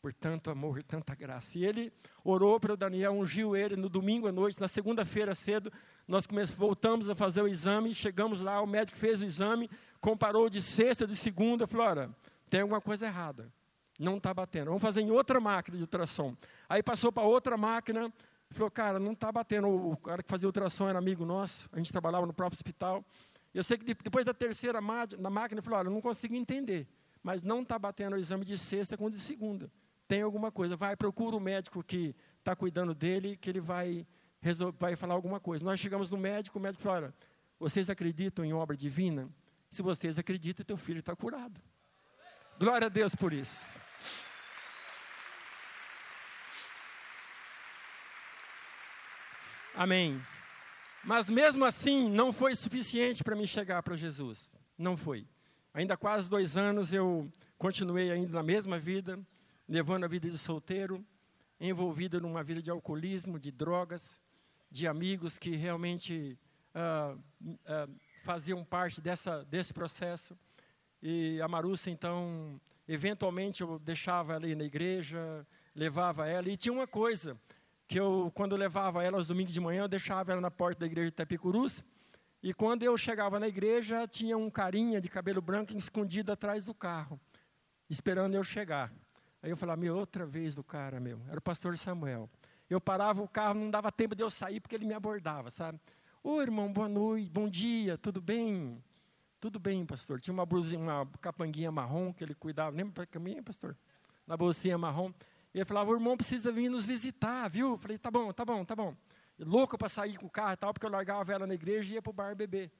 por 0.00 0.14
tanto 0.14 0.50
amor 0.50 0.78
e 0.78 0.82
tanta 0.82 1.14
graça. 1.14 1.58
E 1.58 1.64
ele 1.64 1.92
orou 2.24 2.58
para 2.58 2.72
o 2.72 2.76
Daniel, 2.76 3.12
ungiu 3.12 3.54
ele 3.54 3.76
no 3.76 3.88
domingo 3.88 4.26
à 4.26 4.32
noite, 4.32 4.58
na 4.60 4.68
segunda-feira 4.68 5.34
cedo, 5.34 5.70
nós 6.08 6.26
voltamos 6.56 7.10
a 7.10 7.14
fazer 7.14 7.42
o 7.42 7.48
exame, 7.48 7.92
chegamos 7.92 8.40
lá, 8.40 8.62
o 8.62 8.66
médico 8.66 8.96
fez 8.96 9.20
o 9.20 9.26
exame, 9.26 9.68
comparou 10.00 10.48
de 10.48 10.62
sexta, 10.62 11.06
de 11.06 11.16
segunda, 11.16 11.66
falou, 11.66 11.86
olha, 11.86 12.10
tem 12.48 12.62
alguma 12.62 12.80
coisa 12.80 13.06
errada. 13.06 13.52
Não 13.98 14.16
está 14.16 14.34
batendo. 14.34 14.66
Vamos 14.66 14.82
fazer 14.82 15.02
em 15.02 15.10
outra 15.10 15.38
máquina 15.40 15.76
de 15.76 15.82
ultrassom. 15.82 16.36
Aí 16.68 16.82
passou 16.82 17.12
para 17.12 17.22
outra 17.22 17.56
máquina, 17.56 18.12
falou, 18.54 18.70
cara, 18.70 18.98
não 18.98 19.12
está 19.12 19.30
batendo. 19.30 19.68
O 19.68 19.96
cara 19.96 20.22
que 20.22 20.28
fazia 20.28 20.48
ultrassom 20.48 20.88
era 20.88 20.98
amigo 20.98 21.24
nosso, 21.24 21.68
a 21.72 21.76
gente 21.78 21.90
trabalhava 21.90 22.26
no 22.26 22.32
próprio 22.32 22.56
hospital. 22.56 23.04
Eu 23.52 23.62
sei 23.62 23.78
que 23.78 23.94
depois 23.94 24.24
da 24.24 24.34
terceira 24.34 24.80
na 24.80 25.30
máquina, 25.30 25.58
ele 25.58 25.62
falou, 25.62 25.78
olha, 25.78 25.88
eu 25.88 25.92
não 25.92 26.00
consigo 26.00 26.34
entender, 26.34 26.88
mas 27.22 27.42
não 27.42 27.62
está 27.62 27.78
batendo 27.78 28.14
o 28.14 28.18
exame 28.18 28.44
de 28.44 28.58
sexta 28.58 28.96
com 28.96 29.06
o 29.06 29.10
de 29.10 29.20
segunda. 29.20 29.70
Tem 30.08 30.22
alguma 30.22 30.50
coisa. 30.50 30.76
Vai, 30.76 30.96
procura 30.96 31.36
o 31.36 31.40
médico 31.40 31.82
que 31.82 32.14
está 32.38 32.54
cuidando 32.56 32.94
dele, 32.94 33.36
que 33.36 33.48
ele 33.48 33.60
vai, 33.60 34.06
vai 34.78 34.96
falar 34.96 35.14
alguma 35.14 35.40
coisa. 35.40 35.64
Nós 35.64 35.78
chegamos 35.78 36.10
no 36.10 36.18
médico, 36.18 36.58
o 36.58 36.62
médico 36.62 36.82
falou, 36.82 37.04
olha, 37.04 37.14
vocês 37.58 37.88
acreditam 37.88 38.44
em 38.44 38.52
obra 38.52 38.76
divina? 38.76 39.28
Se 39.70 39.82
vocês 39.82 40.18
acreditam, 40.18 40.64
teu 40.64 40.76
filho 40.76 41.00
está 41.00 41.16
curado. 41.16 41.60
Glória 42.58 42.86
a 42.86 42.90
Deus 42.90 43.14
por 43.14 43.32
isso. 43.32 43.83
Amém. 49.76 50.24
Mas 51.02 51.28
mesmo 51.28 51.64
assim, 51.64 52.08
não 52.08 52.32
foi 52.32 52.54
suficiente 52.54 53.24
para 53.24 53.34
mim 53.34 53.44
chegar 53.44 53.82
para 53.82 53.96
Jesus. 53.96 54.48
Não 54.78 54.96
foi. 54.96 55.26
Ainda 55.72 55.96
quase 55.96 56.30
dois 56.30 56.56
anos 56.56 56.92
eu 56.92 57.28
continuei 57.58 58.12
ainda 58.12 58.32
na 58.32 58.42
mesma 58.42 58.78
vida, 58.78 59.18
levando 59.68 60.04
a 60.04 60.08
vida 60.08 60.30
de 60.30 60.38
solteiro, 60.38 61.04
envolvido 61.58 62.20
numa 62.20 62.44
vida 62.44 62.62
de 62.62 62.70
alcoolismo, 62.70 63.36
de 63.36 63.50
drogas, 63.50 64.20
de 64.70 64.86
amigos 64.86 65.40
que 65.40 65.56
realmente 65.56 66.38
uh, 66.72 67.18
uh, 67.42 67.94
faziam 68.22 68.64
parte 68.64 69.00
dessa, 69.00 69.44
desse 69.44 69.74
processo. 69.74 70.38
E 71.02 71.40
a 71.42 71.48
Marussa, 71.48 71.90
então, 71.90 72.60
eventualmente 72.86 73.60
eu 73.60 73.78
deixava 73.80 74.34
ela 74.34 74.46
ir 74.46 74.56
na 74.56 74.64
igreja, 74.64 75.44
levava 75.74 76.28
ela. 76.28 76.48
E 76.48 76.56
tinha 76.56 76.72
uma 76.72 76.86
coisa, 76.86 77.36
que 77.86 77.98
eu, 77.98 78.30
quando 78.34 78.52
eu 78.52 78.58
levava 78.58 79.02
ela 79.02 79.16
aos 79.16 79.26
domingos 79.26 79.52
de 79.52 79.60
manhã, 79.60 79.82
eu 79.82 79.88
deixava 79.88 80.32
ela 80.32 80.40
na 80.40 80.50
porta 80.50 80.80
da 80.80 80.86
igreja 80.86 81.08
de 81.08 81.14
Itapicurus, 81.14 81.84
e 82.42 82.52
quando 82.52 82.82
eu 82.82 82.96
chegava 82.96 83.40
na 83.40 83.48
igreja, 83.48 84.06
tinha 84.06 84.36
um 84.36 84.50
carinha 84.50 85.00
de 85.00 85.08
cabelo 85.08 85.40
branco 85.40 85.74
escondido 85.76 86.30
atrás 86.30 86.66
do 86.66 86.74
carro, 86.74 87.18
esperando 87.88 88.34
eu 88.34 88.42
chegar. 88.42 88.92
Aí 89.42 89.50
eu 89.50 89.56
falava, 89.56 89.80
meu, 89.80 89.96
outra 89.96 90.24
vez 90.26 90.54
do 90.54 90.62
cara, 90.62 91.00
meu. 91.00 91.20
Era 91.28 91.38
o 91.38 91.42
pastor 91.42 91.76
Samuel. 91.76 92.28
Eu 92.68 92.80
parava 92.80 93.22
o 93.22 93.28
carro, 93.28 93.54
não 93.54 93.70
dava 93.70 93.92
tempo 93.92 94.14
de 94.14 94.22
eu 94.22 94.30
sair, 94.30 94.60
porque 94.60 94.74
ele 94.74 94.86
me 94.86 94.94
abordava, 94.94 95.50
sabe? 95.50 95.78
Ô, 96.22 96.40
irmão, 96.40 96.72
boa 96.72 96.88
noite, 96.88 97.30
bom 97.30 97.48
dia, 97.48 97.98
tudo 97.98 98.20
bem? 98.20 98.82
Tudo 99.38 99.58
bem, 99.58 99.84
pastor. 99.84 100.18
Tinha 100.18 100.32
uma 100.32 100.46
blusinha, 100.46 100.80
uma 100.80 101.06
capanguinha 101.20 101.70
marrom 101.70 102.14
que 102.14 102.24
ele 102.24 102.34
cuidava. 102.34 102.74
Lembra 102.74 103.06
para 103.06 103.20
mim, 103.20 103.42
pastor? 103.42 103.76
Na 104.26 104.34
bolsinha 104.38 104.78
marrom. 104.78 105.12
E 105.54 105.58
ele 105.58 105.64
falava, 105.64 105.90
o 105.90 105.94
irmão 105.94 106.16
precisa 106.16 106.50
vir 106.50 106.68
nos 106.68 106.84
visitar, 106.84 107.48
viu? 107.48 107.70
Eu 107.70 107.78
falei, 107.78 107.96
tá 107.96 108.10
bom, 108.10 108.32
tá 108.32 108.44
bom, 108.44 108.64
tá 108.64 108.74
bom. 108.74 108.94
Louco 109.38 109.78
para 109.78 109.88
sair 109.88 110.18
com 110.18 110.26
o 110.26 110.30
carro 110.30 110.54
e 110.54 110.56
tal, 110.56 110.74
porque 110.74 110.84
eu 110.84 110.90
largava 110.90 111.32
ela 111.32 111.46
na 111.46 111.54
igreja 111.54 111.92
e 111.92 111.94
ia 111.94 112.02
para 112.02 112.10
o 112.10 112.12
bar 112.12 112.34
beber. 112.34 112.72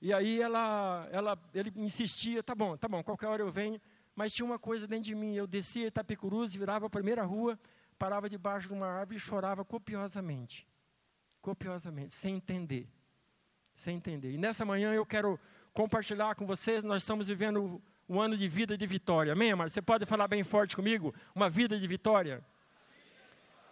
E 0.00 0.12
aí 0.12 0.40
ela, 0.42 1.08
ela, 1.12 1.38
ele 1.54 1.72
insistia, 1.76 2.42
tá 2.42 2.54
bom, 2.54 2.76
tá 2.76 2.88
bom, 2.88 3.02
qualquer 3.02 3.28
hora 3.28 3.42
eu 3.42 3.50
venho. 3.50 3.80
Mas 4.14 4.34
tinha 4.34 4.44
uma 4.44 4.58
coisa 4.58 4.86
dentro 4.86 5.04
de 5.04 5.14
mim. 5.14 5.34
Eu 5.34 5.46
descia 5.46 5.86
Itapicurus, 5.86 6.54
virava 6.54 6.86
a 6.86 6.90
primeira 6.90 7.22
rua, 7.22 7.58
parava 7.98 8.28
debaixo 8.28 8.68
de 8.68 8.74
uma 8.74 8.86
árvore 8.86 9.18
e 9.18 9.20
chorava 9.20 9.64
copiosamente. 9.64 10.66
Copiosamente, 11.40 12.12
sem 12.12 12.36
entender. 12.36 12.88
Sem 13.74 13.96
entender. 13.96 14.32
E 14.32 14.38
nessa 14.38 14.64
manhã 14.64 14.92
eu 14.92 15.04
quero 15.04 15.38
compartilhar 15.72 16.34
com 16.34 16.46
vocês. 16.46 16.82
Nós 16.82 17.02
estamos 17.02 17.28
vivendo 17.28 17.80
um 18.08 18.20
ano 18.20 18.36
de 18.36 18.46
vida 18.46 18.76
de 18.76 18.86
vitória. 18.86 19.32
Amém, 19.32 19.52
amado? 19.52 19.70
Você 19.70 19.82
pode 19.82 20.06
falar 20.06 20.28
bem 20.28 20.44
forte 20.44 20.76
comigo? 20.76 21.14
Uma 21.34 21.48
vida 21.48 21.78
de 21.78 21.86
vitória? 21.86 22.44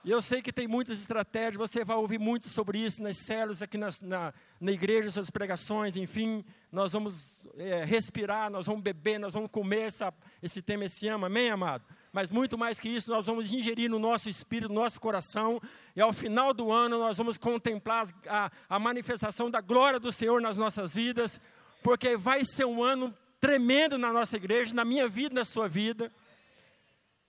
E 0.04 0.10
eu 0.10 0.20
sei 0.20 0.42
que 0.42 0.52
tem 0.52 0.68
muitas 0.68 1.00
estratégias, 1.00 1.56
você 1.56 1.82
vai 1.82 1.96
ouvir 1.96 2.18
muito 2.18 2.46
sobre 2.50 2.78
isso 2.78 3.02
nas 3.02 3.16
células, 3.16 3.62
aqui 3.62 3.78
nas, 3.78 4.02
na, 4.02 4.34
na 4.60 4.70
igreja, 4.70 5.10
suas 5.10 5.30
pregações, 5.30 5.96
enfim. 5.96 6.44
Nós 6.70 6.92
vamos 6.92 7.40
é, 7.56 7.86
respirar, 7.86 8.50
nós 8.50 8.66
vamos 8.66 8.82
beber, 8.82 9.18
nós 9.18 9.32
vamos 9.32 9.50
comer 9.50 9.86
essa, 9.86 10.12
esse 10.42 10.60
tema 10.60 10.84
esse 10.84 11.08
ano, 11.08 11.24
amém, 11.24 11.50
amado? 11.50 11.84
Mas 12.12 12.30
muito 12.30 12.58
mais 12.58 12.78
que 12.78 12.88
isso, 12.88 13.10
nós 13.10 13.24
vamos 13.24 13.50
ingerir 13.50 13.88
no 13.88 13.98
nosso 13.98 14.28
espírito, 14.28 14.68
no 14.68 14.82
nosso 14.82 15.00
coração, 15.00 15.58
e 15.96 16.02
ao 16.02 16.12
final 16.12 16.52
do 16.52 16.70
ano 16.70 16.98
nós 16.98 17.16
vamos 17.16 17.38
contemplar 17.38 18.06
a, 18.28 18.50
a 18.68 18.78
manifestação 18.78 19.50
da 19.50 19.62
glória 19.62 19.98
do 19.98 20.12
Senhor 20.12 20.38
nas 20.38 20.58
nossas 20.58 20.92
vidas, 20.92 21.40
porque 21.82 22.14
vai 22.14 22.44
ser 22.44 22.66
um 22.66 22.82
ano 22.84 23.14
tremendo 23.44 23.98
na 23.98 24.10
nossa 24.10 24.36
igreja, 24.36 24.74
na 24.74 24.86
minha 24.86 25.06
vida, 25.06 25.34
na 25.34 25.44
sua 25.44 25.68
vida. 25.68 26.10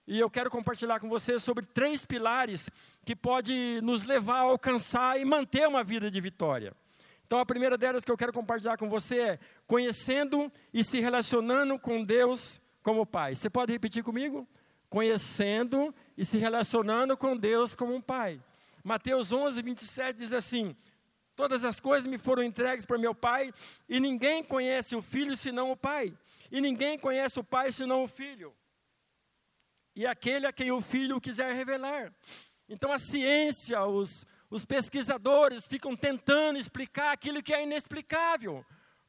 E 0.07 0.17
eu 0.17 0.29
quero 0.29 0.49
compartilhar 0.49 0.97
com 0.97 1.09
vocês 1.09 1.43
sobre 1.43 1.65
três 1.65 2.05
pilares 2.05 2.69
que 3.03 3.13
pode 3.13 3.81
nos 3.83 4.05
levar 4.05 4.37
a 4.37 4.43
alcançar 4.43 5.19
e 5.19 5.25
manter 5.25 5.67
uma 5.67 5.83
vida 5.83 6.09
de 6.09 6.21
vitória. 6.21 6.71
Então, 7.25 7.37
a 7.37 7.45
primeira 7.45 7.77
delas 7.77 8.05
que 8.05 8.09
eu 8.09 8.15
quero 8.15 8.31
compartilhar 8.31 8.77
com 8.77 8.87
você 8.87 9.19
é 9.19 9.39
conhecendo 9.67 10.49
e 10.73 10.85
se 10.85 11.01
relacionando 11.01 11.77
com 11.77 12.01
Deus 12.01 12.61
como 12.81 13.05
Pai. 13.05 13.35
Você 13.35 13.49
pode 13.49 13.73
repetir 13.73 14.01
comigo? 14.01 14.47
Conhecendo 14.89 15.93
e 16.17 16.23
se 16.23 16.37
relacionando 16.37 17.17
com 17.17 17.35
Deus 17.35 17.75
como 17.75 17.93
um 17.93 17.99
Pai. 17.99 18.39
Mateus 18.85 19.33
11, 19.33 19.61
27 19.61 20.17
diz 20.17 20.31
assim: 20.31 20.73
Todas 21.35 21.65
as 21.65 21.79
coisas 21.79 22.07
me 22.07 22.17
foram 22.17 22.43
entregues 22.43 22.85
por 22.85 22.97
meu 22.97 23.13
Pai, 23.13 23.51
e 23.89 23.99
ninguém 23.99 24.43
conhece 24.43 24.95
o 24.95 25.01
Filho 25.01 25.35
senão 25.35 25.69
o 25.69 25.75
Pai, 25.75 26.13
e 26.49 26.61
ninguém 26.61 26.97
conhece 26.97 27.39
o 27.39 27.43
Pai 27.43 27.71
senão 27.71 28.03
o 28.03 28.07
Filho, 28.07 28.55
e 29.95 30.07
aquele 30.07 30.45
a 30.45 30.53
quem 30.53 30.71
o 30.71 30.79
Filho 30.79 31.19
quiser 31.19 31.53
revelar. 31.53 32.13
Então 32.69 32.91
a 32.91 32.99
ciência, 32.99 33.85
os, 33.85 34.25
os 34.49 34.65
pesquisadores 34.65 35.67
ficam 35.67 35.95
tentando 35.95 36.57
explicar 36.57 37.11
aquilo 37.11 37.43
que 37.43 37.53
é 37.53 37.63
inexplicável. 37.63 38.65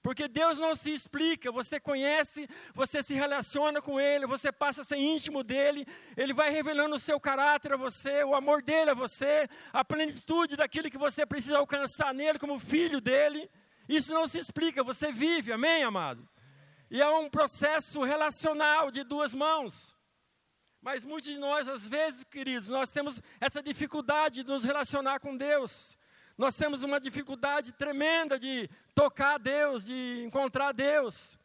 Porque 0.07 0.29
Deus 0.29 0.61
não 0.61 0.77
se 0.77 0.95
explica, 0.95 1.51
você 1.51 1.81
conhece, 1.81 2.49
você 2.73 3.03
se 3.03 3.13
relaciona 3.13 3.83
com 3.83 3.99
Ele, 3.99 4.25
você 4.25 4.53
passa 4.53 4.83
a 4.83 4.85
ser 4.85 4.99
íntimo 4.99 5.43
dEle, 5.43 5.85
Ele 6.17 6.33
vai 6.33 6.49
revelando 6.49 6.95
o 6.95 7.01
seu 7.01 7.19
caráter 7.19 7.73
a 7.73 7.77
você, 7.77 8.23
o 8.23 8.33
amor 8.33 8.63
dEle 8.63 8.91
a 8.91 8.95
você, 8.95 9.49
a 9.73 9.85
plenitude 9.85 10.55
daquilo 10.55 10.89
que 10.89 10.97
você 10.97 11.27
precisa 11.27 11.59
alcançar 11.59 12.15
nele 12.15 12.39
como 12.39 12.57
filho 12.57 13.01
dEle. 13.01 13.51
Isso 13.89 14.15
não 14.15 14.29
se 14.29 14.39
explica, 14.39 14.85
você 14.85 15.11
vive, 15.11 15.53
amém, 15.53 15.83
amado? 15.83 16.25
E 16.89 17.03
é 17.03 17.09
um 17.09 17.29
processo 17.29 18.05
relacional 18.05 18.93
de 18.93 19.03
duas 19.03 19.35
mãos. 19.35 19.93
Mas 20.81 21.05
muitos 21.05 21.29
de 21.29 21.37
nós, 21.37 21.67
às 21.67 21.85
vezes, 21.85 22.23
queridos, 22.31 22.69
nós 22.69 22.93
temos 22.93 23.21
essa 23.41 23.61
dificuldade 23.61 24.45
de 24.45 24.49
nos 24.49 24.63
relacionar 24.63 25.19
com 25.19 25.37
Deus. 25.37 25.99
Nós 26.37 26.55
temos 26.57 26.83
uma 26.83 27.01
dificuldade 27.01 27.73
tremenda 27.73 28.39
de 28.39 28.69
tocar 28.95 29.35
a 29.35 29.39
Deus, 29.39 29.85
de 29.85 30.23
encontrar 30.25 30.73
Deus. 30.73 31.39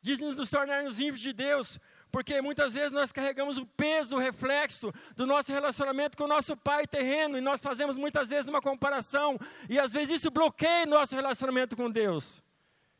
Dizem 0.00 0.32
nos 0.32 0.50
tornarmos 0.50 0.98
ímpios 0.98 1.20
de 1.20 1.32
Deus, 1.32 1.78
porque 2.10 2.40
muitas 2.40 2.72
vezes 2.72 2.92
nós 2.92 3.12
carregamos 3.12 3.58
o 3.58 3.66
peso, 3.66 4.16
o 4.16 4.18
reflexo 4.18 4.92
do 5.14 5.26
nosso 5.26 5.52
relacionamento 5.52 6.16
com 6.16 6.24
o 6.24 6.28
nosso 6.28 6.56
pai 6.56 6.86
terreno, 6.86 7.38
e 7.38 7.40
nós 7.40 7.60
fazemos 7.60 7.96
muitas 7.96 8.28
vezes 8.28 8.48
uma 8.48 8.60
comparação, 8.60 9.38
e 9.68 9.78
às 9.78 9.92
vezes 9.92 10.20
isso 10.20 10.30
bloqueia 10.30 10.86
nosso 10.86 11.14
relacionamento 11.14 11.76
com 11.76 11.90
Deus. 11.90 12.42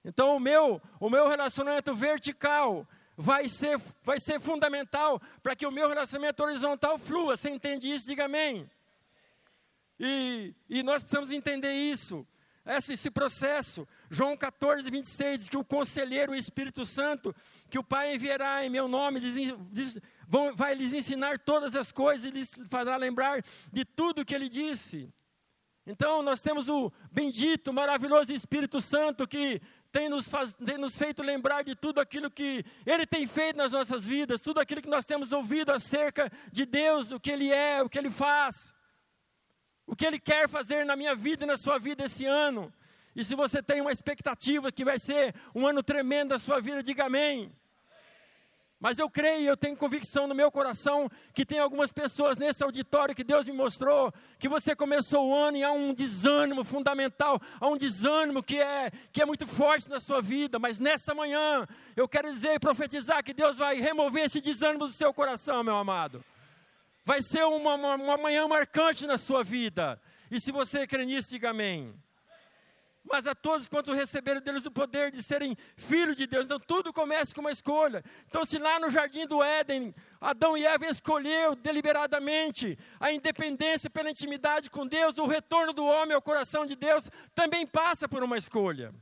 Então 0.04 0.36
o 0.36 0.40
meu, 0.40 0.80
o 1.00 1.10
meu 1.10 1.28
relacionamento 1.28 1.92
vertical 1.94 2.86
vai 3.16 3.48
ser, 3.48 3.80
vai 4.04 4.20
ser 4.20 4.38
fundamental 4.38 5.20
para 5.42 5.56
que 5.56 5.66
o 5.66 5.72
meu 5.72 5.88
relacionamento 5.88 6.42
horizontal 6.44 6.96
flua. 6.96 7.36
Você 7.36 7.50
entende 7.50 7.92
isso? 7.92 8.06
Diga 8.06 8.26
amém. 8.26 8.70
E, 9.98 10.54
e 10.68 10.82
nós 10.82 11.02
precisamos 11.02 11.30
entender 11.30 11.72
isso, 11.72 12.26
esse, 12.64 12.92
esse 12.92 13.10
processo. 13.10 13.86
João 14.10 14.36
14, 14.36 14.90
26 14.90 15.38
diz 15.40 15.48
que 15.48 15.56
o 15.56 15.64
conselheiro, 15.64 16.32
o 16.32 16.34
Espírito 16.34 16.84
Santo, 16.84 17.34
que 17.70 17.78
o 17.78 17.84
Pai 17.84 18.14
enviará 18.14 18.64
em 18.64 18.70
meu 18.70 18.88
nome, 18.88 19.20
diz, 19.20 19.54
diz, 19.70 19.98
vão, 20.26 20.54
vai 20.54 20.74
lhes 20.74 20.92
ensinar 20.92 21.38
todas 21.38 21.74
as 21.74 21.90
coisas 21.90 22.26
e 22.26 22.30
lhes 22.30 22.50
fará 22.68 22.96
lembrar 22.96 23.42
de 23.72 23.84
tudo 23.84 24.24
que 24.24 24.34
ele 24.34 24.48
disse. 24.48 25.12
Então, 25.86 26.20
nós 26.20 26.42
temos 26.42 26.68
o 26.68 26.92
bendito, 27.12 27.72
maravilhoso 27.72 28.32
Espírito 28.32 28.80
Santo 28.80 29.26
que 29.26 29.62
tem 29.92 30.08
nos, 30.08 30.28
faz, 30.28 30.52
tem 30.52 30.76
nos, 30.76 30.98
feito 30.98 31.22
lembrar 31.22 31.62
de 31.62 31.76
tudo 31.76 32.00
aquilo 32.00 32.28
que 32.28 32.64
Ele 32.84 33.06
tem 33.06 33.24
feito 33.26 33.56
nas 33.56 33.70
nossas 33.70 34.04
vidas, 34.04 34.40
tudo 34.40 34.58
aquilo 34.58 34.82
que 34.82 34.88
nós 34.88 35.04
temos 35.04 35.32
ouvido 35.32 35.70
acerca 35.70 36.30
de 36.50 36.66
Deus, 36.66 37.12
o 37.12 37.20
que 37.20 37.30
Ele 37.30 37.52
é, 37.52 37.82
o 37.82 37.88
que 37.88 37.96
Ele 37.96 38.10
faz 38.10 38.74
o 39.86 39.94
que 39.94 40.04
Ele 40.04 40.18
quer 40.18 40.48
fazer 40.48 40.84
na 40.84 40.96
minha 40.96 41.14
vida 41.14 41.44
e 41.44 41.46
na 41.46 41.56
sua 41.56 41.78
vida 41.78 42.04
esse 42.04 42.26
ano. 42.26 42.72
E 43.14 43.24
se 43.24 43.34
você 43.34 43.62
tem 43.62 43.80
uma 43.80 43.92
expectativa 43.92 44.70
que 44.70 44.84
vai 44.84 44.98
ser 44.98 45.34
um 45.54 45.66
ano 45.66 45.82
tremendo 45.82 46.30
da 46.30 46.38
sua 46.38 46.60
vida, 46.60 46.82
diga 46.82 47.06
amém. 47.06 47.50
Mas 48.78 48.98
eu 48.98 49.08
creio, 49.08 49.48
eu 49.48 49.56
tenho 49.56 49.74
convicção 49.74 50.26
no 50.26 50.34
meu 50.34 50.50
coração 50.50 51.10
que 51.32 51.46
tem 51.46 51.58
algumas 51.58 51.92
pessoas 51.92 52.36
nesse 52.36 52.62
auditório 52.62 53.14
que 53.14 53.24
Deus 53.24 53.46
me 53.46 53.54
mostrou 53.54 54.12
que 54.38 54.50
você 54.50 54.76
começou 54.76 55.30
o 55.30 55.34
ano 55.34 55.56
e 55.56 55.64
há 55.64 55.72
um 55.72 55.94
desânimo 55.94 56.62
fundamental, 56.62 57.40
há 57.58 57.66
um 57.68 57.76
desânimo 57.76 58.42
que 58.42 58.58
é 58.58 58.90
que 59.10 59.22
é 59.22 59.24
muito 59.24 59.46
forte 59.46 59.88
na 59.88 59.98
sua 59.98 60.20
vida, 60.20 60.58
mas 60.58 60.78
nessa 60.78 61.14
manhã 61.14 61.66
eu 61.96 62.06
quero 62.06 62.30
dizer 62.30 62.52
e 62.54 62.58
profetizar 62.58 63.24
que 63.24 63.32
Deus 63.32 63.56
vai 63.56 63.76
remover 63.80 64.24
esse 64.24 64.42
desânimo 64.42 64.86
do 64.86 64.92
seu 64.92 65.12
coração, 65.14 65.64
meu 65.64 65.76
amado. 65.76 66.22
Vai 67.06 67.22
ser 67.22 67.44
uma, 67.44 67.74
uma, 67.74 67.94
uma 67.94 68.16
manhã 68.16 68.48
marcante 68.48 69.06
na 69.06 69.16
sua 69.16 69.44
vida. 69.44 70.02
E 70.28 70.40
se 70.40 70.50
você 70.50 70.88
crê 70.88 71.04
nisso, 71.04 71.30
diga 71.30 71.50
amém. 71.50 71.94
Mas 73.04 73.28
a 73.28 73.32
todos 73.32 73.68
quanto 73.68 73.92
receberam 73.92 74.40
deles 74.40 74.66
o 74.66 74.72
poder 74.72 75.12
de 75.12 75.22
serem 75.22 75.56
filhos 75.76 76.16
de 76.16 76.26
Deus. 76.26 76.44
Então 76.44 76.58
tudo 76.58 76.92
começa 76.92 77.32
com 77.32 77.42
uma 77.42 77.52
escolha. 77.52 78.02
Então, 78.26 78.44
se 78.44 78.58
lá 78.58 78.80
no 78.80 78.90
jardim 78.90 79.24
do 79.24 79.40
Éden, 79.40 79.94
Adão 80.20 80.58
e 80.58 80.66
Eva 80.66 80.84
escolheu 80.86 81.54
deliberadamente 81.54 82.76
a 82.98 83.12
independência 83.12 83.88
pela 83.88 84.10
intimidade 84.10 84.68
com 84.68 84.84
Deus, 84.84 85.16
o 85.16 85.26
retorno 85.26 85.72
do 85.72 85.86
homem 85.86 86.12
ao 86.12 86.20
coração 86.20 86.66
de 86.66 86.74
Deus 86.74 87.08
também 87.36 87.64
passa 87.64 88.08
por 88.08 88.24
uma 88.24 88.36
escolha. 88.36 88.92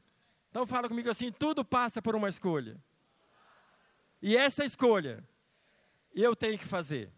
Então 0.50 0.66
fala 0.66 0.90
comigo 0.90 1.08
assim: 1.08 1.32
tudo 1.32 1.64
passa 1.64 2.02
por 2.02 2.14
uma 2.14 2.28
escolha. 2.28 2.76
E 4.20 4.36
essa 4.36 4.62
escolha 4.62 5.26
eu 6.14 6.36
tenho 6.36 6.58
que 6.58 6.66
fazer. 6.66 7.10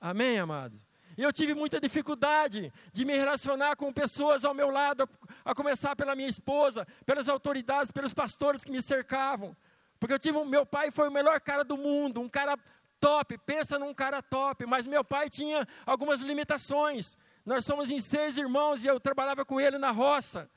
Amém, 0.00 0.38
amados? 0.38 0.78
E 1.16 1.22
eu 1.22 1.32
tive 1.32 1.52
muita 1.52 1.80
dificuldade 1.80 2.72
de 2.92 3.04
me 3.04 3.16
relacionar 3.16 3.74
com 3.74 3.92
pessoas 3.92 4.44
ao 4.44 4.54
meu 4.54 4.70
lado, 4.70 5.08
a 5.44 5.52
começar 5.52 5.96
pela 5.96 6.14
minha 6.14 6.28
esposa, 6.28 6.86
pelas 7.04 7.28
autoridades, 7.28 7.90
pelos 7.90 8.14
pastores 8.14 8.62
que 8.62 8.70
me 8.70 8.80
cercavam. 8.80 9.56
Porque 9.98 10.14
eu 10.14 10.18
tive, 10.18 10.44
meu 10.44 10.64
pai 10.64 10.92
foi 10.92 11.08
o 11.08 11.12
melhor 11.12 11.40
cara 11.40 11.64
do 11.64 11.76
mundo, 11.76 12.20
um 12.20 12.28
cara 12.28 12.56
top, 13.00 13.36
pensa 13.38 13.78
num 13.78 13.92
cara 13.92 14.22
top, 14.22 14.64
mas 14.66 14.86
meu 14.86 15.02
pai 15.04 15.28
tinha 15.28 15.66
algumas 15.84 16.22
limitações. 16.22 17.16
Nós 17.44 17.64
somos 17.64 17.90
em 17.90 18.00
seis 18.00 18.36
irmãos 18.36 18.84
e 18.84 18.86
eu 18.86 19.00
trabalhava 19.00 19.44
com 19.44 19.60
ele 19.60 19.76
na 19.76 19.90
roça. 19.90 20.48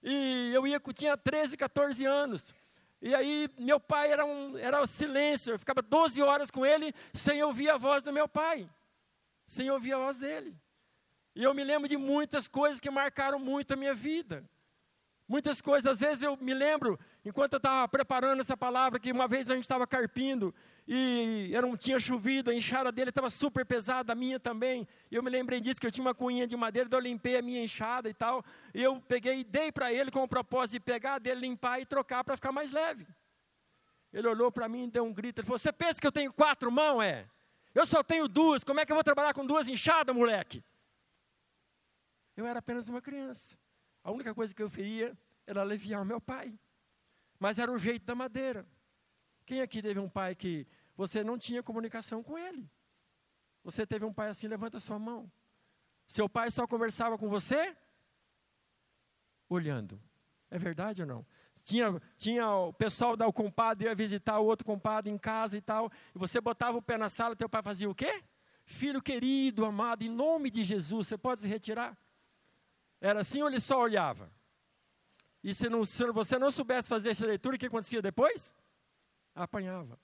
E 0.00 0.52
eu 0.54 0.64
ia, 0.66 0.78
tinha 0.94 1.16
13, 1.16 1.56
14 1.56 2.04
anos. 2.04 2.54
E 3.02 3.14
aí, 3.14 3.50
meu 3.58 3.80
pai 3.80 4.12
era 4.12 4.24
um 4.24 4.56
era 4.56 4.86
silêncio, 4.86 5.52
eu 5.52 5.58
ficava 5.58 5.82
12 5.82 6.22
horas 6.22 6.50
com 6.50 6.64
ele 6.64 6.94
sem 7.12 7.42
ouvir 7.42 7.68
a 7.68 7.76
voz 7.76 8.02
do 8.02 8.12
meu 8.12 8.28
pai, 8.28 8.68
sem 9.46 9.70
ouvir 9.70 9.92
a 9.92 9.98
voz 9.98 10.18
dele. 10.18 10.56
E 11.34 11.42
eu 11.42 11.52
me 11.52 11.64
lembro 11.64 11.88
de 11.88 11.96
muitas 11.96 12.48
coisas 12.48 12.80
que 12.80 12.90
marcaram 12.90 13.38
muito 13.38 13.72
a 13.72 13.76
minha 13.76 13.94
vida. 13.94 14.48
Muitas 15.26 15.62
coisas, 15.62 15.90
às 15.90 16.00
vezes 16.00 16.22
eu 16.22 16.36
me 16.36 16.52
lembro, 16.52 17.00
enquanto 17.24 17.54
eu 17.54 17.56
estava 17.56 17.88
preparando 17.88 18.40
essa 18.40 18.56
palavra, 18.56 19.00
que 19.00 19.10
uma 19.10 19.26
vez 19.26 19.48
a 19.48 19.54
gente 19.54 19.64
estava 19.64 19.86
carpindo 19.86 20.54
e 20.86 21.50
um, 21.64 21.74
tinha 21.76 21.98
chovido, 21.98 22.50
a 22.50 22.54
enxada 22.54 22.92
dele 22.92 23.08
estava 23.08 23.30
super 23.30 23.64
pesada, 23.64 24.12
a 24.12 24.14
minha 24.14 24.38
também. 24.38 24.86
E 25.10 25.14
eu 25.14 25.22
me 25.22 25.30
lembrei 25.30 25.60
disso, 25.60 25.80
que 25.80 25.86
eu 25.86 25.90
tinha 25.90 26.04
uma 26.04 26.14
cunhinha 26.14 26.46
de 26.46 26.54
madeira, 26.56 26.88
eu 26.92 27.00
limpei 27.00 27.38
a 27.38 27.42
minha 27.42 27.62
enxada 27.62 28.08
e 28.08 28.12
tal. 28.12 28.44
E 28.74 28.82
eu 28.82 29.00
peguei 29.00 29.40
e 29.40 29.44
dei 29.44 29.72
para 29.72 29.90
ele 29.90 30.10
com 30.10 30.22
o 30.22 30.28
propósito 30.28 30.72
de 30.72 30.80
pegar 30.80 31.18
dele, 31.18 31.40
limpar 31.40 31.80
e 31.80 31.86
trocar 31.86 32.22
para 32.22 32.36
ficar 32.36 32.52
mais 32.52 32.70
leve. 32.70 33.06
Ele 34.12 34.28
olhou 34.28 34.52
para 34.52 34.68
mim 34.68 34.84
e 34.84 34.90
deu 34.90 35.04
um 35.04 35.12
grito. 35.12 35.40
Ele 35.40 35.46
falou: 35.46 35.58
Você 35.58 35.72
pensa 35.72 35.98
que 35.98 36.06
eu 36.06 36.12
tenho 36.12 36.32
quatro 36.34 36.70
mãos? 36.70 37.02
É? 37.02 37.26
Eu 37.74 37.84
só 37.84 38.02
tenho 38.02 38.28
duas. 38.28 38.62
Como 38.62 38.80
é 38.80 38.86
que 38.86 38.92
eu 38.92 38.96
vou 38.96 39.04
trabalhar 39.04 39.34
com 39.34 39.44
duas 39.44 39.66
enxadas, 39.66 40.14
moleque? 40.14 40.64
Eu 42.36 42.46
era 42.46 42.60
apenas 42.60 42.88
uma 42.88 43.02
criança. 43.02 43.58
A 44.02 44.10
única 44.10 44.34
coisa 44.34 44.54
que 44.54 44.62
eu 44.62 44.70
queria 44.70 45.16
era 45.46 45.62
aliviar 45.62 46.04
meu 46.04 46.20
pai. 46.20 46.58
Mas 47.38 47.58
era 47.58 47.72
o 47.72 47.78
jeito 47.78 48.04
da 48.04 48.14
madeira. 48.14 48.66
Quem 49.44 49.60
aqui 49.60 49.82
teve 49.82 49.98
um 49.98 50.08
pai 50.08 50.34
que 50.34 50.66
você 50.96 51.24
não 51.24 51.36
tinha 51.36 51.62
comunicação 51.62 52.22
com 52.22 52.38
ele? 52.38 52.70
Você 53.62 53.86
teve 53.86 54.04
um 54.04 54.12
pai 54.12 54.28
assim, 54.28 54.46
levanta 54.46 54.78
sua 54.78 54.98
mão. 54.98 55.30
Seu 56.06 56.28
pai 56.28 56.50
só 56.50 56.66
conversava 56.66 57.18
com 57.18 57.28
você? 57.28 57.76
Olhando. 59.48 60.00
É 60.50 60.58
verdade 60.58 61.02
ou 61.02 61.08
não? 61.08 61.26
Tinha, 61.62 62.02
tinha 62.16 62.50
o 62.50 62.72
pessoal 62.72 63.16
da 63.16 63.30
compadre 63.32 63.86
ia 63.86 63.94
visitar 63.94 64.38
o 64.38 64.44
outro 64.44 64.66
compadre 64.66 65.10
em 65.10 65.16
casa 65.16 65.56
e 65.56 65.60
tal, 65.60 65.90
e 66.14 66.18
você 66.18 66.40
botava 66.40 66.76
o 66.76 66.82
pé 66.82 66.98
na 66.98 67.08
sala, 67.08 67.36
teu 67.36 67.48
pai 67.48 67.62
fazia 67.62 67.88
o 67.88 67.94
quê? 67.94 68.22
Filho 68.66 69.00
querido, 69.00 69.64
amado, 69.64 70.02
em 70.02 70.08
nome 70.08 70.50
de 70.50 70.62
Jesus, 70.62 71.06
você 71.06 71.16
pode 71.16 71.40
se 71.40 71.48
retirar? 71.48 71.96
Era 73.00 73.20
assim 73.20 73.42
ou 73.42 73.48
ele 73.48 73.60
só 73.60 73.80
olhava? 73.80 74.30
E 75.42 75.54
se, 75.54 75.68
não, 75.68 75.84
se 75.84 76.10
você 76.10 76.38
não 76.38 76.50
soubesse 76.50 76.88
fazer 76.88 77.10
essa 77.10 77.26
leitura, 77.26 77.56
o 77.56 77.58
que 77.58 77.66
acontecia 77.66 78.00
depois? 78.00 78.54
Apanhava. 79.34 79.98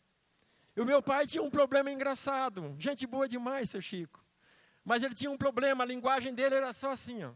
E 0.76 0.80
o 0.80 0.84
meu 0.84 1.02
pai 1.02 1.26
tinha 1.26 1.42
um 1.42 1.50
problema 1.50 1.90
engraçado. 1.90 2.74
Gente 2.78 3.06
boa 3.06 3.26
demais, 3.26 3.70
seu 3.70 3.80
Chico. 3.80 4.22
Mas 4.84 5.02
ele 5.02 5.14
tinha 5.14 5.30
um 5.30 5.38
problema, 5.38 5.82
a 5.82 5.86
linguagem 5.86 6.34
dele 6.34 6.54
era 6.56 6.72
só 6.74 6.90
assim, 6.90 7.24
ó. 7.24 7.32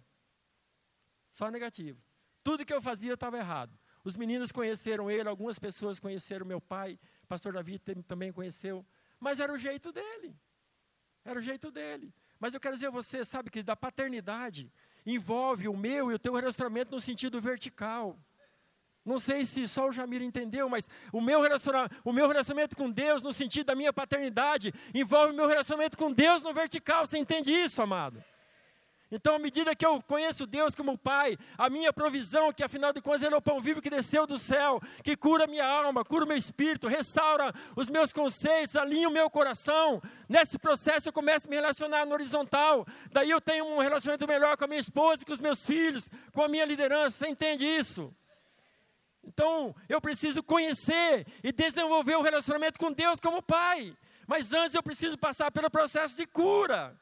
Só 1.32 1.50
negativo. 1.50 1.98
Tudo 2.42 2.64
que 2.64 2.74
eu 2.74 2.82
fazia 2.82 3.14
estava 3.14 3.38
errado. 3.38 3.72
Os 4.04 4.16
meninos 4.16 4.52
conheceram 4.52 5.10
ele, 5.10 5.28
algumas 5.28 5.58
pessoas 5.58 5.98
conheceram 5.98 6.44
meu 6.44 6.60
pai, 6.60 6.98
pastor 7.26 7.54
Davi 7.54 7.80
também 8.06 8.30
conheceu, 8.30 8.84
mas 9.18 9.40
era 9.40 9.50
o 9.50 9.56
jeito 9.56 9.90
dele. 9.90 10.36
Era 11.24 11.38
o 11.38 11.42
jeito 11.42 11.70
dele. 11.70 12.12
Mas 12.38 12.52
eu 12.52 12.60
quero 12.60 12.74
dizer 12.74 12.88
a 12.88 12.90
você, 12.90 13.24
sabe 13.24 13.50
que 13.50 13.62
da 13.62 13.74
paternidade 13.74 14.70
envolve 15.06 15.66
o 15.68 15.76
meu 15.76 16.10
e 16.10 16.14
o 16.14 16.18
teu 16.18 16.34
relacionamento 16.34 16.94
no 16.94 17.00
sentido 17.00 17.40
vertical. 17.40 18.18
Não 19.02 19.18
sei 19.18 19.44
se 19.44 19.66
só 19.68 19.88
o 19.88 19.92
Jamir 19.92 20.20
entendeu, 20.20 20.68
mas 20.68 20.88
o 21.12 21.20
meu, 21.20 21.40
relacionamento, 21.40 21.96
o 22.04 22.12
meu 22.12 22.28
relacionamento 22.28 22.76
com 22.76 22.90
Deus, 22.90 23.22
no 23.22 23.32
sentido 23.32 23.66
da 23.66 23.74
minha 23.74 23.92
paternidade, 23.92 24.72
envolve 24.94 25.32
o 25.32 25.36
meu 25.36 25.46
relacionamento 25.46 25.96
com 25.96 26.12
Deus 26.12 26.42
no 26.42 26.52
vertical. 26.52 27.06
Você 27.06 27.16
entende 27.16 27.50
isso, 27.50 27.80
amado? 27.80 28.22
Então, 29.14 29.36
à 29.36 29.38
medida 29.38 29.76
que 29.76 29.86
eu 29.86 30.02
conheço 30.02 30.44
Deus 30.44 30.74
como 30.74 30.98
Pai, 30.98 31.38
a 31.56 31.70
minha 31.70 31.92
provisão, 31.92 32.52
que 32.52 32.64
afinal 32.64 32.92
de 32.92 33.00
contas 33.00 33.22
é 33.22 33.28
o 33.28 33.40
pão 33.40 33.60
vivo 33.60 33.80
que 33.80 33.88
desceu 33.88 34.26
do 34.26 34.40
céu, 34.40 34.80
que 35.04 35.16
cura 35.16 35.46
minha 35.46 35.64
alma, 35.64 36.04
cura 36.04 36.24
o 36.24 36.26
meu 36.26 36.36
espírito, 36.36 36.88
restaura 36.88 37.54
os 37.76 37.88
meus 37.88 38.12
conceitos, 38.12 38.74
alinha 38.74 39.08
o 39.08 39.12
meu 39.12 39.30
coração. 39.30 40.02
Nesse 40.28 40.58
processo 40.58 41.10
eu 41.10 41.12
começo 41.12 41.46
a 41.46 41.50
me 41.50 41.54
relacionar 41.54 42.04
no 42.04 42.12
horizontal. 42.12 42.84
Daí 43.12 43.30
eu 43.30 43.40
tenho 43.40 43.64
um 43.64 43.78
relacionamento 43.78 44.26
melhor 44.26 44.56
com 44.56 44.64
a 44.64 44.66
minha 44.66 44.80
esposa, 44.80 45.24
com 45.24 45.32
os 45.32 45.40
meus 45.40 45.64
filhos, 45.64 46.10
com 46.32 46.42
a 46.42 46.48
minha 46.48 46.64
liderança. 46.64 47.18
Você 47.18 47.28
entende 47.28 47.64
isso? 47.64 48.12
Então, 49.22 49.76
eu 49.88 50.00
preciso 50.00 50.42
conhecer 50.42 51.24
e 51.40 51.52
desenvolver 51.52 52.16
o 52.16 52.18
um 52.18 52.22
relacionamento 52.22 52.80
com 52.80 52.90
Deus 52.90 53.20
como 53.20 53.40
Pai. 53.40 53.96
Mas 54.26 54.52
antes 54.52 54.74
eu 54.74 54.82
preciso 54.82 55.16
passar 55.16 55.52
pelo 55.52 55.70
processo 55.70 56.16
de 56.16 56.26
cura 56.26 56.98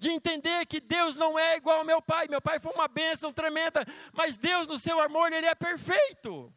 de 0.00 0.08
entender 0.08 0.64
que 0.64 0.80
Deus 0.80 1.16
não 1.16 1.38
é 1.38 1.58
igual 1.58 1.80
ao 1.80 1.84
meu 1.84 2.00
pai. 2.00 2.26
Meu 2.26 2.40
pai 2.40 2.58
foi 2.58 2.72
uma 2.72 2.88
bênção 2.88 3.30
tremenda, 3.34 3.84
mas 4.14 4.38
Deus, 4.38 4.66
no 4.66 4.78
seu 4.78 4.98
amor, 4.98 5.30
ele 5.30 5.46
é 5.46 5.54
perfeito. 5.54 6.50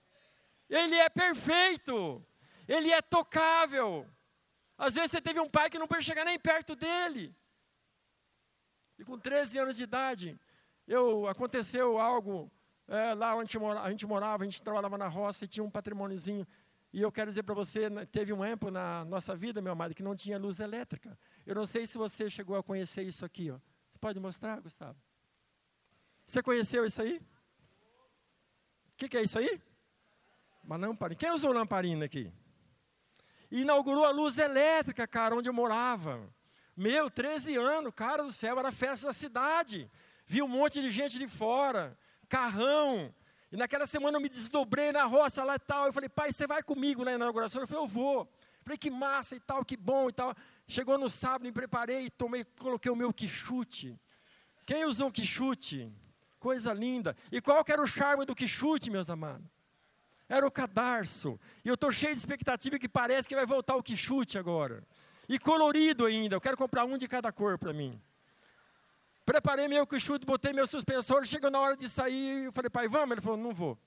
Ele 0.70 0.96
é 0.96 1.10
perfeito. 1.10 2.26
Ele 2.66 2.90
é 2.90 3.02
tocável. 3.02 4.08
Às 4.78 4.94
vezes 4.94 5.12
você 5.12 5.22
teve 5.22 5.42
um 5.42 5.50
pai 5.50 5.70
que 5.70 5.78
não 5.78 5.90
pode 5.90 6.06
chegar 6.06 6.24
nem 6.24 6.40
perto 6.40 6.74
dele. 6.74 7.36
E 8.98 9.04
com 9.04 9.20
13 9.20 9.58
anos 9.58 9.76
de 9.76 9.84
idade, 9.84 10.40
eu, 10.88 11.28
aconteceu 11.28 12.00
algo 12.00 12.50
é, 12.88 13.14
lá 13.14 13.36
onde 13.36 13.58
a 13.58 13.90
gente 13.90 14.08
morava, 14.08 14.44
a 14.44 14.46
gente 14.46 14.64
trabalhava 14.64 14.98
na 14.98 15.10
roça 15.10 15.44
e 15.44 15.50
tinha 15.50 15.66
um 15.66 15.70
patrimôniozinho. 15.70 16.48
E 16.94 17.02
eu 17.02 17.12
quero 17.12 17.30
dizer 17.30 17.44
para 17.44 17.56
você, 17.56 17.90
né, 17.90 18.06
teve 18.06 18.32
um 18.32 18.42
tempo 18.42 18.72
na 18.72 19.04
nossa 19.04 19.36
vida, 19.36 19.62
meu 19.62 19.74
amado, 19.74 19.94
que 19.94 20.04
não 20.04 20.16
tinha 20.16 20.38
luz 20.38 20.62
elétrica. 20.62 21.18
Eu 21.46 21.56
não 21.56 21.66
sei 21.66 21.86
se 21.86 21.98
você 21.98 22.30
chegou 22.30 22.56
a 22.56 22.64
conhecer 22.64 23.04
isso 23.04 23.26
aqui. 23.26 23.52
Ó. 23.52 23.56
Você 23.56 23.98
pode 24.00 24.20
mostrar, 24.20 24.62
Gustavo? 24.62 24.98
Você 26.26 26.42
conheceu 26.42 26.86
isso 26.86 27.02
aí? 27.02 27.18
O 27.18 28.96
que, 28.96 29.10
que, 29.10 29.18
é 29.18 29.24
isso 29.24 29.38
aí? 29.38 29.62
Uma 30.64 30.78
lamparina. 30.78 31.20
Quem 31.20 31.32
usou 31.32 31.52
lamparina 31.52 32.06
aqui? 32.06 32.32
Inaugurou 33.52 34.06
a 34.06 34.12
luz 34.12 34.38
elétrica, 34.38 35.06
cara, 35.06 35.36
onde 35.36 35.50
eu 35.50 35.54
morava. 35.54 36.34
Meu, 36.76 37.10
13 37.10 37.56
anos, 37.56 37.94
cara 37.94 38.24
do 38.24 38.32
céu, 38.32 38.58
era 38.58 38.72
festa 38.72 39.08
da 39.08 39.14
cidade. 39.14 39.90
Vi 40.26 40.42
um 40.42 40.48
monte 40.48 40.82
de 40.82 40.90
gente 40.90 41.20
de 41.20 41.28
fora, 41.28 41.98
carrão. 42.30 43.14
E 43.52 43.58
naquela 43.58 43.86
semana 43.86 44.18
eu 44.18 44.22
me 44.22 44.30
desdobrei 44.30 44.92
na 44.92 45.04
roça 45.04 45.44
lá 45.44 45.56
e 45.56 45.60
tal. 45.60 45.88
Eu 45.88 45.94
falei, 45.94 46.10
pai, 46.10 46.32
você 46.32 46.48
vai 46.48 46.64
comigo 46.64 47.04
na 47.04 47.14
inauguração? 47.14 47.62
Eu 47.62 47.68
falei, 47.68 47.84
eu 47.84 47.88
vou. 47.88 48.28
Falei, 48.64 48.78
que 48.78 48.90
massa 48.90 49.36
e 49.36 49.40
tal, 49.40 49.64
que 49.66 49.76
bom 49.76 50.10
e 50.10 50.14
tal. 50.14 50.34
Chegou 50.68 50.98
no 50.98 51.10
sábado, 51.10 51.44
me 51.44 51.52
preparei, 51.52 52.10
tomei, 52.10 52.44
coloquei 52.58 52.92
o 52.92 52.96
meu 52.96 53.14
quichute. 53.14 54.00
Quem 54.66 54.86
usou 54.86 55.12
quichute? 55.12 55.92
Coisa 56.40 56.74
linda. 56.74 57.16
E 57.32 57.42
qual 57.42 57.64
que 57.64 57.72
era 57.72 57.82
o 57.82 57.88
charme 57.88 58.26
do 58.26 58.36
quichute, 58.36 58.90
meus 58.90 59.10
amados? 59.10 59.46
Era 60.28 60.48
o 60.48 60.52
cadarço. 60.52 61.40
E 61.64 61.68
eu 61.68 61.76
estou 61.76 61.92
cheio 61.92 62.14
de 62.14 62.20
expectativa 62.20 62.80
que 62.80 62.88
parece 62.88 63.28
que 63.28 63.36
vai 63.36 63.46
voltar 63.46 63.76
o 63.76 63.84
quichute 63.84 64.38
agora. 64.38 64.86
E 65.28 65.38
colorido 65.38 66.06
ainda. 66.06 66.36
Eu 66.36 66.42
quero 66.42 66.58
comprar 66.58 66.86
um 66.86 66.98
de 66.98 67.08
cada 67.08 67.32
cor 67.32 67.58
para 67.58 67.74
mim. 67.74 68.02
Preparei 69.26 69.68
meu 69.68 69.88
quichute, 69.88 70.26
botei 70.26 70.52
meu 70.52 70.68
suspensor. 70.68 71.26
Chegou 71.26 71.50
na 71.50 71.60
hora 71.60 71.78
de 71.78 71.88
sair, 71.90 72.46
eu 72.46 72.52
falei, 72.52 72.70
pai, 72.70 72.88
vamos? 72.88 73.12
Ele 73.12 73.22
falou, 73.22 73.38
não 73.38 73.54
vou. 73.54 73.78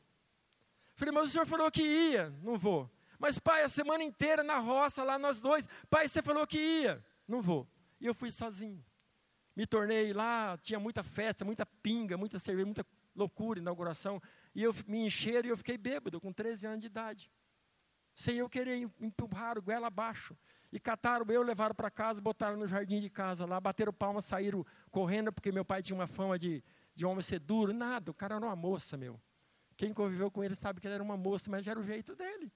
Falei, 0.95 1.12
mas 1.12 1.29
o 1.29 1.33
senhor 1.33 1.47
falou 1.47 1.71
que 1.71 1.83
ia. 1.83 2.33
Não 2.43 2.57
vou. 2.57 2.91
Mas, 3.19 3.39
pai, 3.39 3.63
a 3.63 3.69
semana 3.69 4.05
inteira 4.05 4.43
na 4.43 4.59
roça, 4.59 5.03
lá 5.03 5.19
nós 5.19 5.41
dois. 5.41 5.67
Pai, 5.89 6.09
você 6.09 6.23
falou 6.23 6.47
que 6.47 6.59
ia. 6.59 7.05
Não 7.27 7.41
vou. 7.41 7.69
E 8.01 8.07
eu 8.07 8.15
fui 8.15 8.31
sozinho. 8.31 8.85
Me 9.55 9.67
tornei 9.67 10.13
lá, 10.13 10.59
tinha 10.59 10.79
muita 10.79 11.03
festa, 11.03 11.45
muita 11.45 11.65
pinga, 11.65 12.17
muita 12.17 12.39
cerveja, 12.39 12.67
muita 12.67 12.87
loucura, 13.15 13.59
inauguração. 13.59 14.21
E 14.55 14.63
eu 14.63 14.75
me 14.87 15.07
encheram 15.07 15.49
e 15.49 15.51
eu 15.51 15.57
fiquei 15.57 15.79
bêbado, 15.79 16.21
com 16.21 16.33
13 16.33 16.67
anos 16.67 16.81
de 16.81 16.87
idade. 16.87 17.33
Sem 18.15 18.37
eu 18.37 18.49
querer 18.49 18.91
empurrar 19.01 19.59
o 19.59 19.63
goela 19.63 19.87
abaixo. 19.87 20.37
E 20.71 20.79
cataram 20.79 21.25
eu, 21.31 21.43
levaram 21.43 21.75
para 21.75 21.91
casa, 21.91 22.21
botaram 22.21 22.57
no 22.57 22.67
jardim 22.67 23.01
de 23.01 23.09
casa 23.09 23.47
lá, 23.47 23.59
bateram 23.59 23.93
palmas, 23.93 24.27
saíram 24.27 24.65
correndo, 24.91 25.33
porque 25.33 25.51
meu 25.51 25.65
pai 25.65 25.81
tinha 25.81 25.97
uma 25.97 26.07
fama 26.07 26.39
de, 26.39 26.63
de 26.95 27.07
homem 27.07 27.23
ser 27.23 27.39
duro. 27.39 27.73
Nada, 27.73 28.11
o 28.11 28.15
cara 28.15 28.35
era 28.37 28.45
uma 28.45 28.57
moça, 28.57 28.97
meu. 28.97 29.19
Quem 29.77 29.93
conviveu 29.93 30.31
com 30.31 30.45
ele 30.45 30.55
sabe 30.55 30.81
que 30.81 30.87
ele 30.87 30.95
era 30.95 31.03
uma 31.03 31.17
moça, 31.17 31.51
mas 31.51 31.65
já 31.65 31.71
era 31.71 31.81
o 31.81 31.83
jeito 31.83 32.15
dele. 32.15 32.53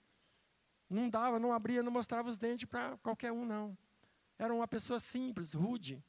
Não 0.90 1.08
dava, 1.08 1.38
não 1.38 1.52
abria, 1.52 1.84
não 1.84 1.92
mostrava 1.92 2.28
os 2.28 2.36
dentes 2.36 2.68
para 2.68 2.98
qualquer 2.98 3.30
um, 3.30 3.46
não. 3.46 3.78
Era 4.36 4.52
uma 4.52 4.66
pessoa 4.66 4.98
simples, 4.98 5.54
rude. 5.54 6.02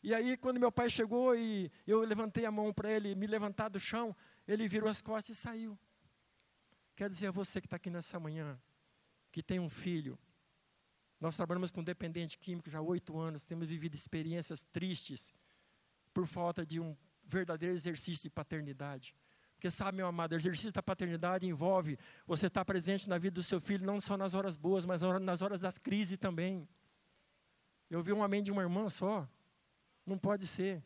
E 0.00 0.14
aí, 0.14 0.36
quando 0.36 0.60
meu 0.60 0.70
pai 0.70 0.88
chegou 0.88 1.34
e 1.34 1.72
eu 1.84 2.00
levantei 2.02 2.44
a 2.44 2.50
mão 2.50 2.72
para 2.72 2.90
ele 2.90 3.16
me 3.16 3.26
levantar 3.26 3.68
do 3.68 3.80
chão, 3.80 4.14
ele 4.46 4.68
virou 4.68 4.88
as 4.88 5.02
costas 5.02 5.36
e 5.36 5.40
saiu. 5.40 5.76
Quer 6.94 7.08
dizer 7.08 7.26
a 7.26 7.30
você 7.32 7.60
que 7.60 7.66
está 7.66 7.76
aqui 7.76 7.90
nessa 7.90 8.20
manhã, 8.20 8.60
que 9.32 9.42
tem 9.42 9.58
um 9.58 9.68
filho. 9.68 10.16
Nós 11.20 11.36
trabalhamos 11.36 11.72
com 11.72 11.82
dependente 11.82 12.38
químico 12.38 12.70
já 12.70 12.78
há 12.78 12.82
oito 12.82 13.18
anos, 13.18 13.44
temos 13.44 13.66
vivido 13.66 13.96
experiências 13.96 14.62
tristes 14.72 15.34
por 16.14 16.26
falta 16.26 16.64
de 16.64 16.78
um 16.78 16.96
verdadeiro 17.24 17.74
exercício 17.74 18.22
de 18.22 18.30
paternidade. 18.30 19.14
Porque 19.58 19.70
sabe, 19.70 19.96
meu 19.96 20.06
amado, 20.06 20.32
o 20.32 20.36
exercício 20.36 20.70
da 20.70 20.80
paternidade 20.80 21.44
envolve 21.44 21.98
você 22.24 22.46
estar 22.46 22.64
presente 22.64 23.08
na 23.08 23.18
vida 23.18 23.34
do 23.34 23.42
seu 23.42 23.60
filho, 23.60 23.84
não 23.84 24.00
só 24.00 24.16
nas 24.16 24.32
horas 24.32 24.56
boas, 24.56 24.86
mas 24.86 25.02
nas 25.02 25.42
horas 25.42 25.58
das 25.58 25.76
crises 25.76 26.16
também. 26.16 26.68
Eu 27.90 28.00
vi 28.00 28.12
um 28.12 28.22
amém 28.22 28.40
de 28.40 28.52
uma 28.52 28.62
irmã 28.62 28.88
só. 28.88 29.28
Não 30.06 30.16
pode 30.16 30.46
ser. 30.46 30.80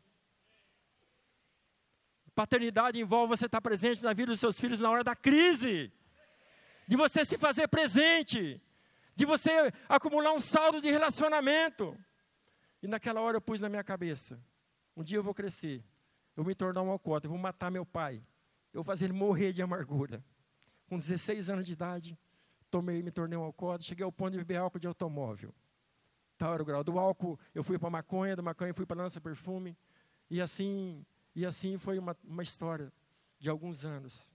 Paternidade 2.34 2.98
envolve 2.98 3.36
você 3.36 3.44
estar 3.44 3.60
presente 3.60 4.02
na 4.02 4.14
vida 4.14 4.32
dos 4.32 4.40
seus 4.40 4.58
filhos 4.58 4.78
na 4.78 4.88
hora 4.88 5.04
da 5.04 5.14
crise 5.14 5.92
de 6.88 6.96
você 6.96 7.26
se 7.26 7.36
fazer 7.36 7.68
presente, 7.68 8.58
de 9.14 9.26
você 9.26 9.70
acumular 9.86 10.32
um 10.32 10.40
saldo 10.40 10.80
de 10.80 10.90
relacionamento. 10.90 11.94
E 12.82 12.88
naquela 12.88 13.20
hora 13.20 13.36
eu 13.36 13.42
pus 13.42 13.60
na 13.60 13.68
minha 13.68 13.84
cabeça: 13.84 14.42
um 14.96 15.04
dia 15.04 15.18
eu 15.18 15.22
vou 15.22 15.34
crescer, 15.34 15.84
eu 16.34 16.42
vou 16.42 16.46
me 16.46 16.54
tornar 16.54 16.80
um 16.80 16.90
alcoólatra, 16.90 17.26
eu 17.26 17.32
vou 17.32 17.38
matar 17.38 17.70
meu 17.70 17.84
pai, 17.84 18.24
eu 18.72 18.82
fazer 18.82 19.06
ele 19.06 19.12
morrer 19.12 19.52
de 19.52 19.62
amargura. 19.62 20.24
Com 20.86 20.96
16 20.96 21.50
anos 21.50 21.66
de 21.66 21.72
idade, 21.72 22.18
tomei, 22.70 23.02
me 23.02 23.10
tornei 23.10 23.38
um 23.38 23.42
alcoólatra, 23.42 23.86
cheguei 23.86 24.04
ao 24.04 24.12
ponto 24.12 24.32
de 24.32 24.38
beber 24.38 24.56
álcool 24.56 24.78
de 24.78 24.86
automóvel. 24.86 25.54
Tal 26.38 26.54
era 26.54 26.62
o 26.62 26.66
grau. 26.66 26.82
Do 26.82 26.98
álcool 26.98 27.38
eu 27.54 27.62
fui 27.62 27.78
para 27.78 27.90
maconha, 27.90 28.34
do 28.34 28.42
maconha 28.42 28.74
fui 28.74 28.86
para 28.86 29.02
lança 29.02 29.20
perfume. 29.20 29.76
E 30.30 30.40
assim, 30.40 31.04
e 31.34 31.46
assim 31.46 31.78
foi 31.78 31.98
uma, 31.98 32.16
uma 32.24 32.42
história 32.42 32.92
de 33.38 33.48
alguns 33.48 33.84
anos. 33.84 34.30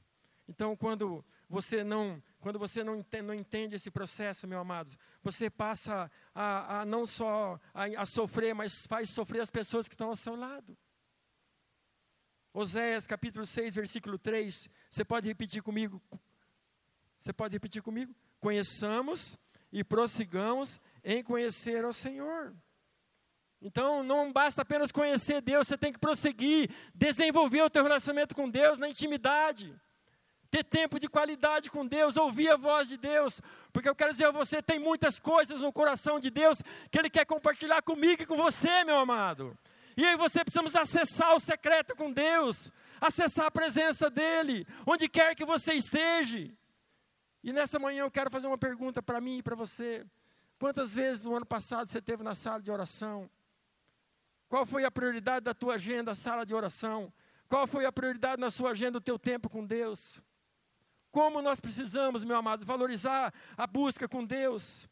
Então, 0.47 0.76
quando 0.78 1.26
você 1.50 1.84
não, 1.84 2.23
quando 2.39 2.58
você 2.58 2.84
não 2.84 2.95
entende, 2.95 3.23
não 3.23 3.34
entende 3.34 3.76
esse 3.76 3.91
processo, 3.91 4.47
meu 4.47 4.60
amado, 4.60 4.89
você 5.21 5.50
passa 5.50 6.10
a, 6.34 6.82
a 6.82 6.86
não 6.86 7.06
só 7.06 7.60
a, 7.73 7.86
a, 8.02 8.06
sofrer, 8.06 8.56
mas 8.56 8.86
faz 8.86 9.10
sofrer 9.10 9.41
as 9.41 9.52
pessoas 9.52 9.88
que 9.88 9.93
estão 9.93 10.10
ao 10.10 10.15
seu 10.15 10.36
lado. 10.36 10.78
Oséias 12.59 13.05
capítulo 13.05 13.45
6, 13.45 13.75
versículo 13.75 14.17
3, 14.17 14.67
você 14.89 15.05
pode 15.05 15.27
repetir 15.27 15.61
comigo? 15.61 16.01
Você 17.19 17.31
pode 17.31 17.53
repetir 17.53 17.83
comigo? 17.83 18.15
Conheçamos 18.39 19.37
e 19.71 19.83
prossigamos 19.83 20.81
em 21.03 21.23
conhecer 21.23 21.85
ao 21.85 21.93
Senhor. 21.93 22.55
Então, 23.61 24.01
não 24.01 24.33
basta 24.33 24.63
apenas 24.63 24.91
conhecer 24.91 25.39
Deus, 25.39 25.67
você 25.67 25.77
tem 25.77 25.93
que 25.93 25.99
prosseguir, 25.99 26.71
desenvolver 26.95 27.61
o 27.61 27.69
teu 27.69 27.83
relacionamento 27.83 28.33
com 28.33 28.49
Deus 28.49 28.79
na 28.79 28.89
intimidade. 28.89 29.71
Ter 30.49 30.63
tempo 30.63 30.99
de 30.99 31.07
qualidade 31.07 31.69
com 31.69 31.85
Deus, 31.85 32.17
ouvir 32.17 32.49
a 32.49 32.57
voz 32.57 32.89
de 32.89 32.97
Deus, 32.97 33.39
porque 33.71 33.87
eu 33.87 33.93
quero 33.93 34.13
dizer 34.13 34.25
a 34.25 34.31
você, 34.31 34.63
tem 34.63 34.79
muitas 34.79 35.19
coisas 35.19 35.61
no 35.61 35.71
coração 35.71 36.19
de 36.19 36.31
Deus 36.31 36.63
que 36.89 36.97
Ele 36.97 37.09
quer 37.11 37.25
compartilhar 37.27 37.83
comigo 37.83 38.23
e 38.23 38.25
com 38.25 38.35
você, 38.35 38.83
meu 38.83 38.97
amado. 38.97 39.55
E 39.97 40.05
aí 40.05 40.15
você 40.15 40.45
precisamos 40.45 40.75
acessar 40.75 41.36
o 41.36 41.39
secreto 41.39 41.95
com 41.95 42.13
Deus, 42.13 42.71
acessar 43.01 43.47
a 43.47 43.51
presença 43.51 44.12
dEle, 44.12 44.67
onde 44.86 45.10
quer 45.10 45.33
que 45.33 45.43
você 45.43 45.73
esteja. 45.73 46.51
E 47.43 47.51
nessa 47.51 47.79
manhã 47.79 48.03
eu 48.03 48.12
quero 48.12 48.29
fazer 48.29 48.45
uma 48.45 48.60
pergunta 48.60 49.01
para 49.01 49.19
mim 49.19 49.39
e 49.39 49.43
para 49.43 49.55
você. 49.55 50.05
Quantas 50.60 50.93
vezes 50.93 51.25
no 51.25 51.36
ano 51.36 51.45
passado 51.47 51.89
você 51.89 51.97
esteve 51.97 52.21
na 52.21 52.36
sala 52.36 52.62
de 52.62 52.69
oração? 52.69 53.27
Qual 54.47 54.67
foi 54.67 54.86
a 54.86 54.91
prioridade 54.91 55.43
da 55.43 55.53
tua 55.53 55.73
agenda, 55.73 56.13
sala 56.13 56.45
de 56.45 56.53
oração? 56.53 57.12
Qual 57.49 57.65
foi 57.65 57.86
a 57.86 57.91
prioridade 57.91 58.39
na 58.39 58.51
sua 58.51 58.71
agenda, 58.71 58.99
o 58.99 59.01
teu 59.01 59.17
tempo 59.17 59.49
com 59.49 59.65
Deus? 59.65 60.21
Como 61.10 61.41
nós 61.41 61.60
precisamos, 61.60 62.23
meu 62.23 62.38
amado, 62.38 62.63
valorizar 62.63 63.33
a 63.57 63.65
busca 63.65 64.07
com 64.07 64.23
Deus? 64.23 64.88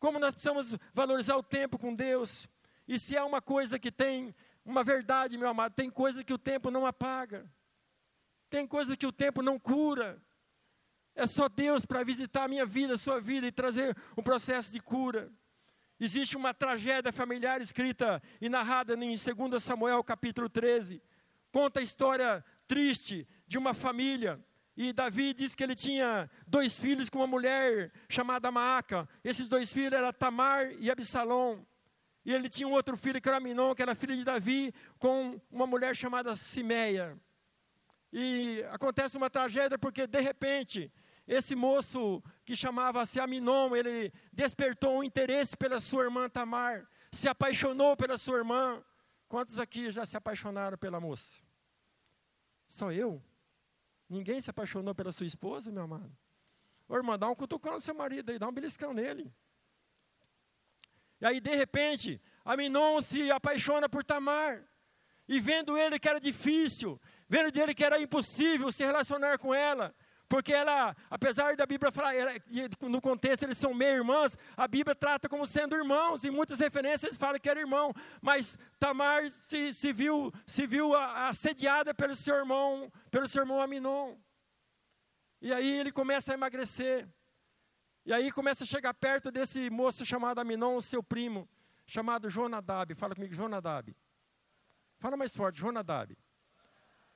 Como 0.00 0.18
nós 0.18 0.34
precisamos 0.34 0.74
valorizar 0.92 1.36
o 1.36 1.44
tempo 1.44 1.78
com 1.78 1.94
Deus? 1.94 2.48
E 2.88 2.98
se 2.98 3.16
há 3.16 3.24
uma 3.24 3.42
coisa 3.42 3.78
que 3.78 3.92
tem 3.92 4.34
uma 4.68 4.84
verdade, 4.84 5.38
meu 5.38 5.48
amado, 5.48 5.72
tem 5.72 5.88
coisa 5.88 6.22
que 6.22 6.32
o 6.32 6.36
tempo 6.36 6.70
não 6.70 6.84
apaga. 6.84 7.50
Tem 8.50 8.66
coisa 8.66 8.98
que 8.98 9.06
o 9.06 9.12
tempo 9.12 9.40
não 9.40 9.58
cura. 9.58 10.22
É 11.14 11.26
só 11.26 11.48
Deus 11.48 11.86
para 11.86 12.04
visitar 12.04 12.44
a 12.44 12.48
minha 12.48 12.66
vida, 12.66 12.92
a 12.92 12.98
sua 12.98 13.18
vida 13.18 13.46
e 13.46 13.50
trazer 13.50 13.96
um 14.14 14.22
processo 14.22 14.70
de 14.70 14.78
cura. 14.78 15.32
Existe 15.98 16.36
uma 16.36 16.52
tragédia 16.52 17.10
familiar 17.10 17.62
escrita 17.62 18.22
e 18.42 18.50
narrada 18.50 18.92
em 18.92 19.14
2 19.14 19.64
Samuel 19.64 20.04
capítulo 20.04 20.50
13. 20.50 21.02
Conta 21.50 21.80
a 21.80 21.82
história 21.82 22.44
triste 22.66 23.26
de 23.46 23.56
uma 23.56 23.72
família. 23.72 24.38
E 24.76 24.92
Davi 24.92 25.32
diz 25.32 25.54
que 25.54 25.62
ele 25.62 25.74
tinha 25.74 26.30
dois 26.46 26.78
filhos 26.78 27.08
com 27.08 27.20
uma 27.20 27.26
mulher 27.26 27.90
chamada 28.08 28.50
Maaca. 28.50 29.08
Esses 29.24 29.48
dois 29.48 29.72
filhos 29.72 29.94
eram 29.94 30.12
Tamar 30.12 30.70
e 30.78 30.90
Absalom. 30.90 31.64
E 32.24 32.32
ele 32.32 32.48
tinha 32.48 32.68
um 32.68 32.72
outro 32.72 32.96
filho 32.96 33.20
que 33.20 33.28
era 33.28 33.40
Minon, 33.40 33.74
que 33.74 33.82
era 33.82 33.94
filho 33.94 34.16
de 34.16 34.24
Davi, 34.24 34.72
com 34.98 35.40
uma 35.50 35.66
mulher 35.66 35.96
chamada 35.96 36.36
Simeia. 36.36 37.18
E 38.12 38.62
acontece 38.70 39.16
uma 39.16 39.30
tragédia 39.30 39.78
porque, 39.78 40.06
de 40.06 40.20
repente, 40.20 40.92
esse 41.26 41.54
moço 41.54 42.22
que 42.44 42.56
chamava-se 42.56 43.20
Aminon, 43.20 43.76
ele 43.76 44.12
despertou 44.32 44.98
um 44.98 45.04
interesse 45.04 45.56
pela 45.56 45.80
sua 45.80 46.04
irmã 46.04 46.28
Tamar, 46.28 46.88
se 47.12 47.28
apaixonou 47.28 47.96
pela 47.96 48.16
sua 48.16 48.38
irmã. 48.38 48.82
Quantos 49.28 49.58
aqui 49.58 49.90
já 49.90 50.06
se 50.06 50.16
apaixonaram 50.16 50.78
pela 50.78 50.98
moça? 50.98 51.42
Só 52.66 52.90
eu? 52.90 53.22
Ninguém 54.08 54.40
se 54.40 54.48
apaixonou 54.48 54.94
pela 54.94 55.12
sua 55.12 55.26
esposa, 55.26 55.70
meu 55.70 55.82
amado? 55.82 56.16
Ô 56.88 56.96
irmã, 56.96 57.18
dá 57.18 57.28
um 57.28 57.34
cutucão 57.34 57.74
no 57.74 57.80
seu 57.80 57.94
marido 57.94 58.30
aí, 58.30 58.38
dá 58.38 58.48
um 58.48 58.52
beliscão 58.52 58.94
nele. 58.94 59.30
E 61.20 61.26
aí, 61.26 61.40
de 61.40 61.54
repente, 61.54 62.20
Aminon 62.44 63.00
se 63.02 63.30
apaixona 63.30 63.88
por 63.88 64.04
Tamar. 64.04 64.64
E 65.28 65.38
vendo 65.38 65.76
ele 65.76 65.98
que 65.98 66.08
era 66.08 66.18
difícil, 66.18 67.00
vendo 67.28 67.52
dele 67.52 67.74
que 67.74 67.84
era 67.84 68.00
impossível 68.00 68.72
se 68.72 68.84
relacionar 68.84 69.38
com 69.38 69.54
ela, 69.54 69.94
porque 70.28 70.52
ela, 70.52 70.94
apesar 71.10 71.56
da 71.56 71.66
Bíblia 71.66 71.90
falar, 71.90 72.14
ela, 72.14 72.32
no 72.82 73.00
contexto 73.00 73.42
eles 73.42 73.56
são 73.56 73.72
meio-irmãs, 73.72 74.36
a 74.56 74.68
Bíblia 74.68 74.94
trata 74.94 75.28
como 75.28 75.46
sendo 75.46 75.74
irmãos, 75.74 76.24
em 76.24 76.30
muitas 76.30 76.60
referências 76.60 77.16
falam 77.16 77.40
que 77.40 77.48
era 77.48 77.60
irmão, 77.60 77.94
mas 78.20 78.58
Tamar 78.78 79.28
se, 79.30 79.72
se 79.72 79.92
viu, 79.92 80.32
se 80.46 80.66
viu 80.66 80.94
assediada 80.94 81.94
pelo 81.94 82.14
seu 82.14 82.36
irmão, 82.36 82.92
pelo 83.10 83.28
seu 83.28 83.42
irmão 83.42 83.60
Aminon. 83.60 84.16
E 85.40 85.52
aí 85.52 85.78
ele 85.78 85.92
começa 85.92 86.32
a 86.32 86.34
emagrecer. 86.34 87.08
E 88.08 88.12
aí 88.14 88.32
começa 88.32 88.64
a 88.64 88.66
chegar 88.66 88.94
perto 88.94 89.30
desse 89.30 89.68
moço 89.68 90.02
chamado 90.02 90.38
Aminon, 90.38 90.80
seu 90.80 91.02
primo, 91.02 91.46
chamado 91.86 92.30
Jonadab. 92.30 92.94
Fala 92.94 93.14
comigo, 93.14 93.34
Jonadab. 93.34 93.94
Fala 94.98 95.14
mais 95.14 95.36
forte, 95.36 95.60
Jonadab. 95.60 96.16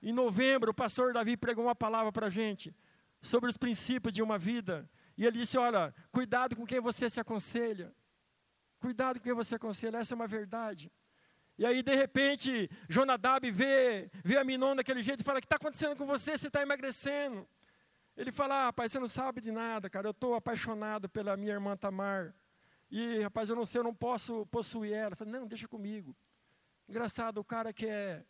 Em 0.03 0.13
novembro, 0.13 0.71
o 0.71 0.75
pastor 0.75 1.15
Davi 1.15 1.35
pregou 1.35 1.65
uma 1.65 1.75
palavra 1.75 2.13
para 2.13 2.27
a 2.27 2.29
gente 2.29 2.77
sobre 3.23 3.49
os 3.49 3.57
princípios 3.57 4.13
de 4.13 4.21
uma 4.21 4.37
vida. 4.37 4.87
E 5.17 5.25
ele 5.25 5.39
disse: 5.39 5.57
Olha, 5.57 5.95
cuidado 6.11 6.55
com 6.55 6.67
quem 6.67 6.79
você 6.79 7.09
se 7.09 7.19
aconselha. 7.19 7.91
Cuidado 8.79 9.19
com 9.19 9.25
quem 9.25 9.33
você 9.33 9.55
aconselha, 9.55 9.97
essa 9.97 10.13
é 10.13 10.15
uma 10.17 10.27
verdade. 10.27 10.93
E 11.57 11.65
aí, 11.65 11.83
de 11.83 11.97
repente, 11.97 12.69
Jonadab 12.87 13.51
vê, 13.51 14.11
vê 14.23 14.37
a 14.37 14.45
Minon 14.45 14.77
daquele 14.77 15.01
jeito 15.01 15.23
e 15.23 15.25
fala: 15.25 15.39
O 15.39 15.41
que 15.41 15.47
está 15.47 15.57
acontecendo 15.57 15.97
com 15.97 16.05
você? 16.05 16.37
Você 16.37 16.49
está 16.49 16.61
emagrecendo. 16.61 17.49
Ele 18.17 18.31
fala: 18.31 18.55
ah, 18.55 18.65
Rapaz, 18.67 18.93
você 18.93 18.99
não 18.99 19.09
sabe 19.09 19.41
de 19.41 19.51
nada, 19.51 19.89
cara. 19.89 20.07
Eu 20.07 20.13
estou 20.13 20.35
apaixonado 20.35 21.09
pela 21.09 21.37
minha 21.37 21.53
irmã 21.53 21.77
Tamar. 21.77 22.35
E, 22.91 23.23
rapaz, 23.23 23.49
eu 23.49 23.57
não 23.57 23.65
sei, 23.65 23.81
eu 23.81 23.85
não 23.85 23.95
posso 23.95 24.45
possuir 24.47 24.93
ela. 24.93 25.17
Eu 25.19 25.27
Não, 25.27 25.47
deixa 25.47 25.67
comigo. 25.67 26.15
Engraçado, 26.89 27.39
o 27.39 27.45
cara 27.45 27.73
que 27.73 27.87
é. 27.87 28.25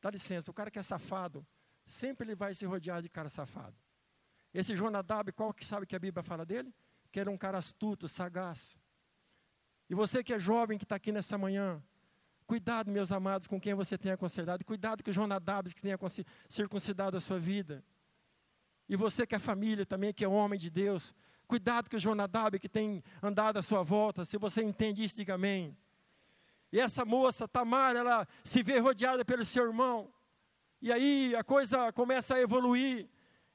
Dá 0.00 0.10
licença, 0.10 0.50
o 0.50 0.54
cara 0.54 0.70
que 0.70 0.78
é 0.78 0.82
safado, 0.82 1.44
sempre 1.86 2.26
ele 2.26 2.36
vai 2.36 2.54
se 2.54 2.64
rodear 2.64 3.02
de 3.02 3.08
cara 3.08 3.28
safado. 3.28 3.74
Esse 4.54 4.76
Jonadab, 4.76 5.32
qual 5.32 5.52
que 5.52 5.64
sabe 5.64 5.86
que 5.86 5.96
a 5.96 5.98
Bíblia 5.98 6.22
fala 6.22 6.46
dele? 6.46 6.72
Que 7.10 7.18
era 7.18 7.30
um 7.30 7.36
cara 7.36 7.58
astuto, 7.58 8.08
sagaz. 8.08 8.78
E 9.90 9.94
você 9.94 10.22
que 10.22 10.32
é 10.32 10.38
jovem, 10.38 10.78
que 10.78 10.84
está 10.84 10.96
aqui 10.96 11.10
nessa 11.10 11.36
manhã, 11.36 11.82
cuidado, 12.46 12.90
meus 12.90 13.10
amados, 13.10 13.48
com 13.48 13.60
quem 13.60 13.74
você 13.74 13.98
tem 13.98 14.12
aconselhado. 14.12 14.64
Cuidado 14.64 15.02
com 15.02 15.10
o 15.10 15.12
Jonadab 15.12 15.72
que 15.74 15.82
tenha 15.82 15.98
circuncidado 16.48 17.16
a 17.16 17.20
sua 17.20 17.38
vida. 17.38 17.84
E 18.88 18.96
você 18.96 19.26
que 19.26 19.34
é 19.34 19.38
família 19.38 19.84
também, 19.84 20.12
que 20.12 20.24
é 20.24 20.28
homem 20.28 20.58
de 20.58 20.70
Deus, 20.70 21.14
cuidado 21.46 21.90
com 21.90 21.96
o 21.96 22.00
Jonadab 22.00 22.58
que 22.58 22.68
tem 22.68 23.02
andado 23.22 23.58
à 23.58 23.62
sua 23.62 23.82
volta. 23.82 24.24
Se 24.24 24.38
você 24.38 24.62
entende 24.62 25.02
isso, 25.02 25.16
diga 25.16 25.34
amém. 25.34 25.76
E 26.72 26.80
essa 26.80 27.04
moça, 27.04 27.48
Tamar, 27.48 27.96
ela 27.96 28.26
se 28.44 28.62
vê 28.62 28.78
rodeada 28.78 29.24
pelo 29.24 29.44
seu 29.44 29.64
irmão. 29.64 30.12
E 30.80 30.92
aí 30.92 31.34
a 31.34 31.42
coisa 31.42 31.92
começa 31.92 32.34
a 32.34 32.40
evoluir. 32.40 33.08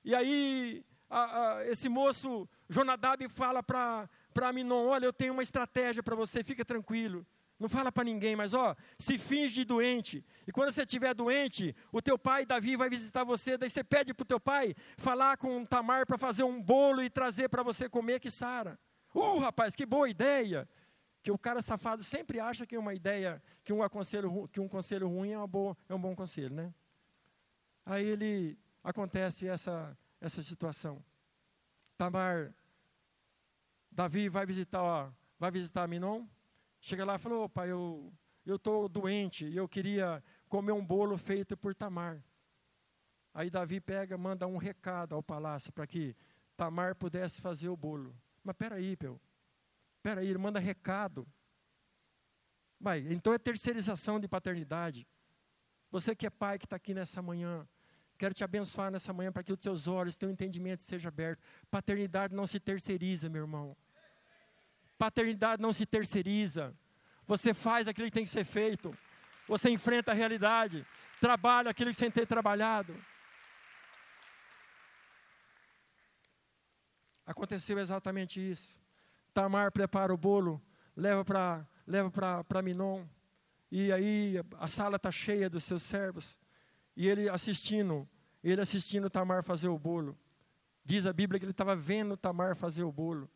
E 0.04 0.16
aí 0.16 0.84
a, 1.10 1.58
a, 1.58 1.68
esse 1.68 1.90
moço, 1.90 2.48
Jonadab, 2.70 3.28
fala 3.30 3.62
para 3.62 4.10
Aminon: 4.42 4.88
Olha, 4.88 5.06
eu 5.06 5.14
tenho 5.14 5.34
uma 5.34 5.44
estratégia 5.44 6.02
para 6.02 6.16
você, 6.16 6.44
fica 6.44 6.66
tranquilo. 6.66 7.26
Não 7.62 7.70
fala 7.70 7.92
para 7.92 8.04
ninguém, 8.04 8.36
mas 8.36 8.56
ó, 8.56 8.76
se 8.98 9.20
finge 9.20 9.64
doente. 9.64 10.26
E 10.48 10.52
quando 10.52 10.72
você 10.72 10.82
estiver 10.82 11.14
doente, 11.14 11.76
o 11.92 12.02
teu 12.02 12.18
pai 12.18 12.44
Davi 12.44 12.76
vai 12.76 12.90
visitar 12.90 13.24
você. 13.24 13.56
Daí 13.56 13.70
você 13.70 13.84
pede 13.84 14.16
para 14.16 14.24
o 14.24 14.26
teu 14.26 14.40
pai 14.40 14.74
falar 14.98 15.38
com 15.38 15.64
Tamar 15.64 16.08
para 16.08 16.18
fazer 16.18 16.44
um 16.44 16.60
bolo 16.60 17.04
e 17.04 17.10
trazer 17.10 17.50
para 17.50 17.62
você 17.62 17.88
comer 17.88 18.20
que 18.20 18.32
Sara. 18.32 18.80
Uh, 19.14 19.38
rapaz, 19.38 19.76
que 19.76 19.86
boa 19.86 20.10
ideia! 20.10 20.68
Que 21.22 21.30
o 21.30 21.38
cara 21.38 21.62
safado 21.62 22.04
sempre 22.04 22.40
acha 22.40 22.66
que 22.66 22.76
uma 22.76 22.96
ideia, 22.96 23.40
que 23.64 23.72
um 23.72 23.88
conselho, 23.88 24.50
que 24.52 24.60
um 24.60 24.68
conselho 24.68 25.08
ruim 25.08 25.34
é, 25.34 25.38
uma 25.38 25.46
boa, 25.46 25.78
é 25.88 25.94
um 25.94 26.02
bom 26.02 26.16
conselho, 26.16 26.56
né? 26.56 26.74
Aí 27.86 28.04
ele 28.04 28.58
acontece 28.84 29.48
essa 29.48 29.96
essa 30.20 30.42
situação. 30.42 31.04
Tamar, 31.96 32.56
Davi 33.92 34.30
vai 34.30 34.48
visitar, 34.48 35.14
vai 35.38 35.52
visitar 35.52 35.88
Minon, 35.88 36.26
chega 36.82 37.06
lá 37.06 37.16
e 37.16 37.20
falou, 37.20 37.48
pai, 37.48 37.72
eu 37.72 38.12
estou 38.46 38.90
doente 38.90 39.46
e 39.46 39.56
eu 39.56 39.70
queria 39.70 40.22
comer 40.50 40.74
um 40.74 40.84
bolo 40.84 41.18
feito 41.18 41.56
por 41.56 41.74
Tamar. 41.74 42.22
Aí 43.34 43.50
Davi 43.50 43.80
pega, 43.80 44.18
manda 44.18 44.46
um 44.46 44.58
recado 44.58 45.16
ao 45.16 45.24
palácio 45.24 45.72
para 45.72 45.88
que 45.88 46.16
Tamar 46.58 46.96
pudesse 46.96 47.40
fazer 47.40 47.70
o 47.70 47.78
bolo. 47.78 48.14
Mas 48.44 48.56
peraí, 48.58 48.98
Peu. 48.98 49.22
Peraí, 50.04 50.28
ele 50.28 50.40
manda 50.40 50.60
recado. 50.60 51.26
Vai, 52.80 53.00
então 53.12 53.32
é 53.32 53.38
terceirização 53.38 54.20
de 54.20 54.28
paternidade. 54.28 55.08
Você 55.92 56.16
que 56.16 56.26
é 56.26 56.30
pai 56.30 56.58
que 56.58 56.66
está 56.66 56.76
aqui 56.76 56.94
nessa 56.94 57.22
manhã, 57.22 57.68
quero 58.18 58.34
te 58.34 58.44
abençoar 58.44 58.92
nessa 58.92 59.14
manhã 59.14 59.32
para 59.32 59.44
que 59.44 59.54
os 59.54 59.60
teus 59.60 59.88
olhos, 59.88 60.16
teu 60.16 60.30
entendimento 60.30 60.82
seja 60.82 61.10
aberto. 61.10 61.42
Paternidade 61.70 62.36
não 62.36 62.48
se 62.48 62.60
terceiriza, 62.60 63.30
meu 63.30 63.44
irmão. 63.44 63.78
Paternidade 65.02 65.60
não 65.60 65.74
se 65.74 65.84
terceiriza. 65.84 66.78
Você 67.26 67.56
faz 67.56 67.88
aquilo 67.88 68.06
que 68.06 68.14
tem 68.14 68.24
que 68.24 68.30
ser 68.30 68.44
feito. 68.44 68.96
Você 69.48 69.68
enfrenta 69.68 70.12
a 70.12 70.14
realidade. 70.14 70.86
Trabalha 71.20 71.72
aquilo 71.72 71.90
que 71.90 71.98
você 71.98 72.12
tem 72.12 72.24
trabalhado. 72.24 72.96
Aconteceu 77.26 77.80
exatamente 77.80 78.40
isso. 78.40 78.78
Tamar 79.34 79.72
prepara 79.72 80.14
o 80.14 80.18
bolo, 80.18 80.62
leva 80.96 81.26
para 81.26 81.66
leva 81.88 82.12
para 82.12 82.62
Minon, 82.62 83.04
e 83.72 83.92
aí 83.92 84.36
a 84.60 84.68
sala 84.68 84.98
está 84.98 85.10
cheia 85.10 85.50
dos 85.50 85.64
seus 85.64 85.82
servos, 85.82 86.38
e 86.96 87.08
ele 87.08 87.28
assistindo, 87.28 88.08
ele 88.44 88.62
assistindo 88.62 89.10
Tamar 89.10 89.42
fazer 89.42 89.68
o 89.68 89.80
bolo. 89.80 90.16
Diz 90.86 91.08
a 91.08 91.12
Bíblia 91.12 91.40
que 91.40 91.46
ele 91.46 91.52
estava 91.52 91.76
vendo 91.76 92.16
Tamar 92.16 92.56
fazer 92.56 92.84
o 92.84 92.92
bolo. 92.92 93.28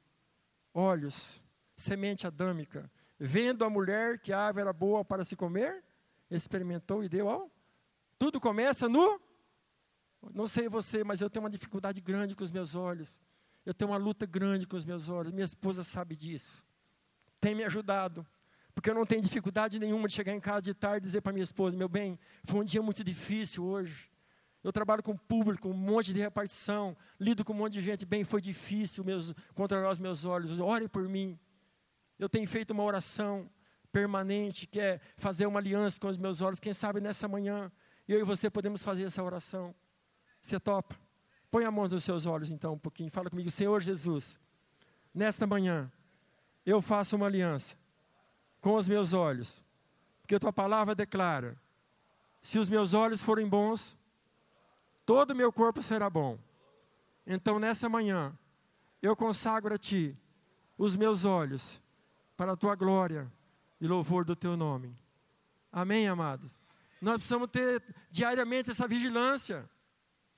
Olhos, 0.71 1.43
semente 1.75 2.25
adâmica, 2.25 2.89
vendo 3.19 3.63
a 3.65 3.69
mulher 3.69 4.19
que 4.19 4.31
a 4.31 4.47
ave 4.47 4.61
era 4.61 4.73
boa 4.73 5.03
para 5.03 5.23
se 5.23 5.35
comer, 5.35 5.83
experimentou 6.29 7.03
e 7.03 7.09
deu 7.09 7.29
ao. 7.29 7.51
Tudo 8.17 8.39
começa 8.39 8.87
no. 8.87 9.19
Não 10.33 10.47
sei 10.47 10.67
você, 10.67 11.03
mas 11.03 11.21
eu 11.21 11.29
tenho 11.29 11.43
uma 11.43 11.49
dificuldade 11.49 12.01
grande 12.01 12.35
com 12.35 12.43
os 12.43 12.51
meus 12.51 12.75
olhos. 12.75 13.19
Eu 13.65 13.73
tenho 13.73 13.91
uma 13.91 13.97
luta 13.97 14.25
grande 14.25 14.65
com 14.65 14.77
os 14.77 14.85
meus 14.85 15.09
olhos. 15.09 15.31
Minha 15.31 15.45
esposa 15.45 15.83
sabe 15.83 16.15
disso. 16.15 16.63
Tem 17.39 17.53
me 17.53 17.63
ajudado. 17.63 18.25
Porque 18.73 18.89
eu 18.89 18.93
não 18.93 19.05
tenho 19.05 19.21
dificuldade 19.21 19.79
nenhuma 19.79 20.07
de 20.07 20.13
chegar 20.13 20.33
em 20.33 20.39
casa 20.39 20.61
de 20.61 20.73
tarde 20.73 21.05
e 21.05 21.07
dizer 21.07 21.21
para 21.21 21.31
minha 21.33 21.43
esposa: 21.43 21.77
meu 21.77 21.87
bem, 21.87 22.19
foi 22.43 22.59
um 22.59 22.63
dia 22.63 22.81
muito 22.81 23.03
difícil 23.03 23.63
hoje. 23.63 24.09
Eu 24.63 24.73
trabalho 24.73 25.03
com 25.03 25.15
público, 25.15 25.69
um 25.69 25.73
monte 25.73 26.11
de 26.11 26.19
repartição, 26.19 26.97
lido 27.19 27.45
com 27.45 27.53
um 27.53 27.55
monte 27.55 27.73
de 27.73 27.81
gente. 27.81 28.03
Bem, 28.03 28.23
foi 28.23 28.41
difícil 28.41 29.03
meus, 29.03 29.33
controlar 29.53 29.91
os 29.91 29.99
meus 29.99 30.25
olhos. 30.25 30.59
Ore 30.59 30.87
por 30.87 31.07
mim. 31.07 31.39
Eu 32.17 32.29
tenho 32.29 32.47
feito 32.47 32.71
uma 32.71 32.83
oração 32.83 33.49
permanente, 33.91 34.67
que 34.67 34.79
é 34.79 34.99
fazer 35.15 35.45
uma 35.45 35.59
aliança 35.59 35.99
com 35.99 36.07
os 36.07 36.17
meus 36.17 36.41
olhos. 36.41 36.59
Quem 36.59 36.73
sabe 36.73 36.99
nessa 36.99 37.27
manhã, 37.27 37.71
eu 38.07 38.19
e 38.19 38.23
você 38.23 38.49
podemos 38.49 38.83
fazer 38.83 39.03
essa 39.03 39.23
oração. 39.23 39.73
Você 40.41 40.59
topa? 40.59 40.95
Põe 41.49 41.63
a 41.63 41.71
mão 41.71 41.87
nos 41.87 42.03
seus 42.03 42.25
olhos 42.25 42.51
então 42.51 42.73
um 42.73 42.77
pouquinho. 42.77 43.09
Fala 43.09 43.29
comigo, 43.29 43.49
Senhor 43.49 43.79
Jesus, 43.81 44.37
nesta 45.13 45.47
manhã, 45.47 45.89
eu 46.65 46.81
faço 46.81 47.15
uma 47.15 47.25
aliança 47.25 47.77
com 48.59 48.75
os 48.75 48.87
meus 48.87 49.13
olhos, 49.13 49.61
porque 50.21 50.37
tua 50.39 50.51
palavra 50.51 50.93
declara: 50.93 51.55
se 52.41 52.59
os 52.59 52.69
meus 52.69 52.93
olhos 52.93 53.21
forem 53.21 53.47
bons, 53.47 53.95
todo 55.05 55.31
o 55.31 55.35
meu 55.35 55.53
corpo 55.53 55.81
será 55.81 56.09
bom. 56.09 56.37
Então, 57.25 57.59
nessa 57.59 57.87
manhã, 57.87 58.37
eu 59.01 59.15
consagro 59.15 59.73
a 59.73 59.77
ti 59.77 60.13
os 60.77 60.95
meus 60.95 61.23
olhos 61.23 61.81
para 62.35 62.53
a 62.53 62.57
tua 62.57 62.75
glória 62.75 63.31
e 63.79 63.87
louvor 63.87 64.25
do 64.25 64.35
teu 64.35 64.55
nome. 64.57 64.95
Amém, 65.71 66.07
amados? 66.07 66.51
Nós 67.01 67.15
precisamos 67.15 67.49
ter 67.49 67.83
diariamente 68.09 68.71
essa 68.71 68.87
vigilância. 68.87 69.69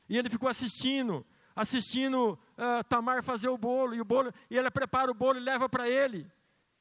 E 0.10 0.18
ele 0.18 0.30
ficou 0.30 0.50
assistindo, 0.50 1.26
assistindo 1.56 2.34
uh, 2.58 2.84
Tamar 2.90 3.24
fazer 3.24 3.50
o 3.50 3.58
bolo, 3.58 3.94
e 3.94 4.02
o 4.02 4.06
bolo, 4.06 4.34
e 4.50 4.58
ela 4.58 4.72
prepara 4.72 5.12
o 5.12 5.14
bolo 5.14 5.38
e 5.38 5.44
leva 5.44 5.70
para 5.70 5.90
ele. 5.90 6.30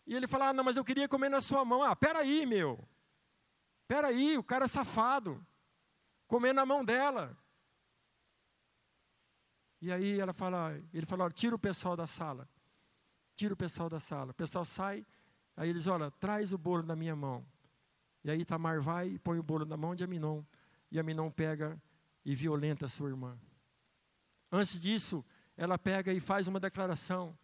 E 0.06 0.14
ele 0.14 0.26
fala: 0.26 0.48
ah, 0.48 0.52
não, 0.52 0.64
mas 0.64 0.76
eu 0.76 0.84
queria 0.84 1.08
comer 1.08 1.28
na 1.28 1.40
sua 1.40 1.64
mão. 1.64 1.82
Ah, 1.82 1.94
peraí, 1.94 2.46
meu. 2.46 2.78
Peraí, 3.88 4.38
o 4.38 4.44
cara 4.44 4.64
é 4.64 4.68
safado. 4.68 5.44
Comer 6.26 6.52
na 6.52 6.64
mão 6.64 6.84
dela. 6.84 7.36
E 9.80 9.92
aí 9.92 10.18
ela 10.18 10.32
fala, 10.32 10.72
ele 10.92 11.06
fala, 11.06 11.30
tira 11.30 11.54
o 11.54 11.58
pessoal 11.58 11.96
da 11.96 12.06
sala. 12.06 12.48
Tira 13.36 13.54
o 13.54 13.56
pessoal 13.56 13.88
da 13.88 14.00
sala. 14.00 14.30
O 14.30 14.34
pessoal 14.34 14.64
sai, 14.64 15.06
aí 15.56 15.68
eles, 15.68 15.86
olha, 15.86 16.10
traz 16.10 16.52
o 16.52 16.58
bolo 16.58 16.82
na 16.82 16.96
minha 16.96 17.14
mão. 17.14 17.46
E 18.24 18.30
aí 18.30 18.44
Tamar 18.44 18.80
vai 18.80 19.08
e 19.08 19.18
põe 19.18 19.38
o 19.38 19.42
bolo 19.42 19.64
na 19.64 19.76
mão 19.76 19.94
de 19.94 20.02
Aminon. 20.02 20.42
E 20.90 20.98
Aminon 20.98 21.30
pega 21.30 21.80
e 22.24 22.34
violenta 22.34 22.86
a 22.86 22.88
sua 22.88 23.10
irmã. 23.10 23.38
Antes 24.50 24.80
disso, 24.80 25.24
ela 25.56 25.78
pega 25.78 26.12
e 26.12 26.18
faz 26.18 26.46
uma 26.46 26.58
declaração. 26.58 27.36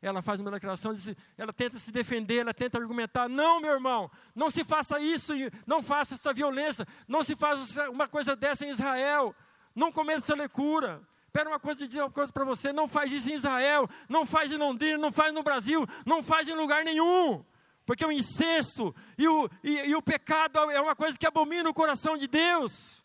Ela 0.00 0.20
faz 0.20 0.40
uma 0.40 0.50
declaração, 0.50 0.92
ela 1.38 1.52
tenta 1.52 1.78
se 1.78 1.90
defender, 1.90 2.38
ela 2.38 2.52
tenta 2.52 2.78
argumentar: 2.78 3.28
não, 3.28 3.60
meu 3.60 3.72
irmão, 3.72 4.10
não 4.34 4.50
se 4.50 4.62
faça 4.62 5.00
isso, 5.00 5.32
não 5.66 5.82
faça 5.82 6.14
essa 6.14 6.32
violência, 6.32 6.86
não 7.08 7.24
se 7.24 7.34
faça 7.34 7.90
uma 7.90 8.06
coisa 8.06 8.36
dessa 8.36 8.66
em 8.66 8.70
Israel, 8.70 9.34
não 9.74 9.90
cometa 9.90 10.18
essa 10.18 10.34
lecura. 10.34 11.02
Espera 11.36 11.50
uma 11.50 11.60
coisa, 11.60 11.86
dizer 11.86 12.00
uma 12.00 12.10
coisa 12.10 12.32
para 12.32 12.46
você: 12.46 12.72
não 12.72 12.88
faz 12.88 13.12
isso 13.12 13.28
em 13.28 13.34
Israel, 13.34 13.86
não 14.08 14.24
faz 14.24 14.50
em 14.50 14.56
Londrina, 14.56 14.96
não 14.96 15.12
faz 15.12 15.34
no 15.34 15.42
Brasil, 15.42 15.86
não 16.06 16.22
faz 16.22 16.48
em 16.48 16.54
lugar 16.54 16.82
nenhum. 16.82 17.44
Porque 17.84 18.06
o 18.06 18.10
incesto 18.10 18.96
e 19.18 19.28
o, 19.28 19.46
e, 19.62 19.72
e 19.80 19.94
o 19.94 20.00
pecado 20.00 20.58
é 20.70 20.80
uma 20.80 20.96
coisa 20.96 21.18
que 21.18 21.26
abomina 21.26 21.68
o 21.68 21.74
coração 21.74 22.16
de 22.16 22.26
Deus. 22.26 23.04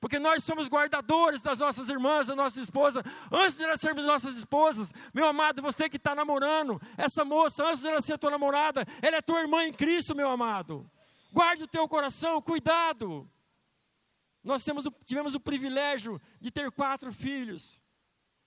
Porque 0.00 0.18
nós 0.18 0.42
somos 0.42 0.66
guardadores 0.66 1.40
das 1.40 1.60
nossas 1.60 1.88
irmãs, 1.88 2.26
da 2.26 2.34
nossa 2.34 2.60
esposa. 2.60 3.04
Antes 3.30 3.56
de 3.56 3.64
nós 3.64 3.80
sermos 3.80 4.04
nossas 4.04 4.36
esposas, 4.36 4.92
meu 5.14 5.28
amado, 5.28 5.62
você 5.62 5.88
que 5.88 5.96
está 5.96 6.16
namorando, 6.16 6.80
essa 6.96 7.24
moça, 7.24 7.64
antes 7.64 7.82
de 7.82 7.88
ela 7.88 8.02
ser 8.02 8.18
tua 8.18 8.32
namorada, 8.32 8.84
ela 9.00 9.18
é 9.18 9.22
tua 9.22 9.40
irmã 9.42 9.62
em 9.62 9.72
Cristo, 9.72 10.12
meu 10.12 10.28
amado. 10.28 10.90
Guarde 11.32 11.62
o 11.62 11.68
teu 11.68 11.86
coração, 11.88 12.42
cuidado. 12.42 13.30
Nós 14.42 14.64
temos, 14.64 14.88
tivemos 15.04 15.34
o 15.34 15.40
privilégio 15.40 16.20
de 16.40 16.50
ter 16.50 16.70
quatro 16.70 17.12
filhos. 17.12 17.80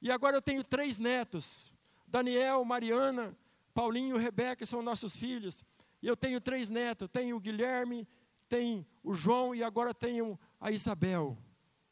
E 0.02 0.12
agora 0.12 0.38
eu 0.38 0.42
tenho 0.42 0.64
três 0.64 0.98
netos: 0.98 1.76
Daniel, 2.08 2.64
Mariana, 2.66 3.38
Paulinho 3.74 4.20
e 4.20 4.22
Rebeca 4.22 4.66
são 4.66 4.82
nossos 4.82 5.16
filhos. 5.16 5.64
E 6.02 6.08
eu 6.08 6.18
tenho 6.18 6.42
três 6.42 6.70
netos: 6.70 7.10
tenho 7.12 7.36
o 7.36 7.40
Guilherme, 7.40 8.08
tem 8.50 8.86
o 9.04 9.14
João 9.14 9.54
e 9.54 9.64
agora 9.64 9.94
tenho 9.94 10.40
a 10.60 10.72
Isabel, 10.72 11.38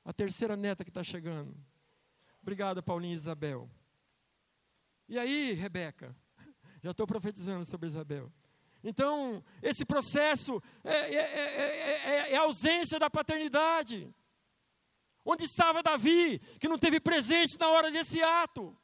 a 0.04 0.12
terceira 0.12 0.56
neta 0.56 0.84
que 0.84 0.90
está 0.90 1.04
chegando. 1.04 1.56
Obrigado, 2.42 2.82
Paulinho 2.82 3.14
e 3.14 3.16
Isabel. 3.16 3.70
E 5.08 5.18
aí, 5.18 5.54
Rebeca? 5.54 6.16
Já 6.84 6.92
estou 6.92 7.06
profetizando 7.06 7.66
sobre 7.66 7.88
Isabel. 7.88 8.32
Então, 8.84 9.44
esse 9.62 9.86
processo 9.86 10.62
é, 10.84 10.94
é, 10.94 11.15
é, 11.15 12.32
é, 12.32 12.38
a 12.38 12.42
ausência 12.42 12.98
da 12.98 13.10
paternidade. 13.10 14.13
Onde 15.26 15.44
estava 15.44 15.84
Davi, 15.84 16.39
que 16.60 16.68
não 16.68 16.78
teve 16.78 17.00
presente 17.00 17.60
na 17.60 17.68
hora 17.70 17.92
desse 17.92 18.22
ato? 18.24 18.76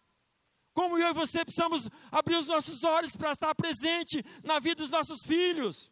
Como 0.74 0.98
eu 0.98 1.08
e 1.08 1.14
você 1.14 1.46
precisamos 1.46 1.90
abrir 2.12 2.36
os 2.36 2.48
nossos 2.48 2.84
olhos 2.84 3.16
para 3.16 3.32
estar 3.32 3.56
presente 3.56 4.24
na 4.44 4.60
vida 4.60 4.76
dos 4.76 4.90
nossos 4.90 5.24
filhos. 5.24 5.90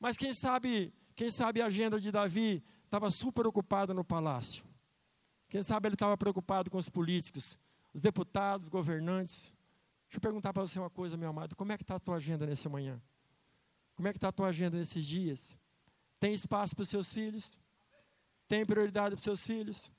Mas 0.00 0.16
quem 0.16 0.32
sabe 0.32 0.92
quem 1.14 1.30
sabe 1.30 1.62
a 1.62 1.66
agenda 1.66 2.00
de 2.00 2.10
Davi 2.10 2.62
estava 2.84 3.10
super 3.10 3.46
ocupada 3.46 3.94
no 3.94 4.04
palácio. 4.04 4.64
Quem 5.48 5.62
sabe 5.62 5.86
ele 5.86 5.94
estava 5.94 6.16
preocupado 6.16 6.70
com 6.70 6.78
os 6.78 6.88
políticos, 6.88 7.56
os 7.92 8.00
deputados, 8.00 8.64
os 8.64 8.68
governantes. 8.68 9.52
Deixa 10.06 10.16
eu 10.16 10.20
perguntar 10.20 10.52
para 10.52 10.66
você 10.66 10.78
uma 10.78 10.90
coisa, 10.90 11.16
meu 11.16 11.28
amado. 11.28 11.54
Como 11.54 11.70
é 11.70 11.76
que 11.76 11.84
está 11.84 11.94
a 11.94 12.00
tua 12.00 12.16
agenda 12.16 12.44
nessa 12.46 12.68
manhã? 12.68 13.00
Como 13.94 14.08
é 14.08 14.10
que 14.10 14.18
está 14.18 14.28
a 14.28 14.32
tua 14.32 14.48
agenda 14.48 14.76
nesses 14.76 15.06
dias? 15.06 15.56
Tem 16.18 16.32
espaço 16.32 16.74
para 16.74 16.82
os 16.82 16.88
seus 16.88 17.12
filhos? 17.12 17.56
Tem 18.48 18.64
prioridade 18.64 19.14
para 19.14 19.18
os 19.18 19.24
seus 19.24 19.44
filhos? 19.44 19.90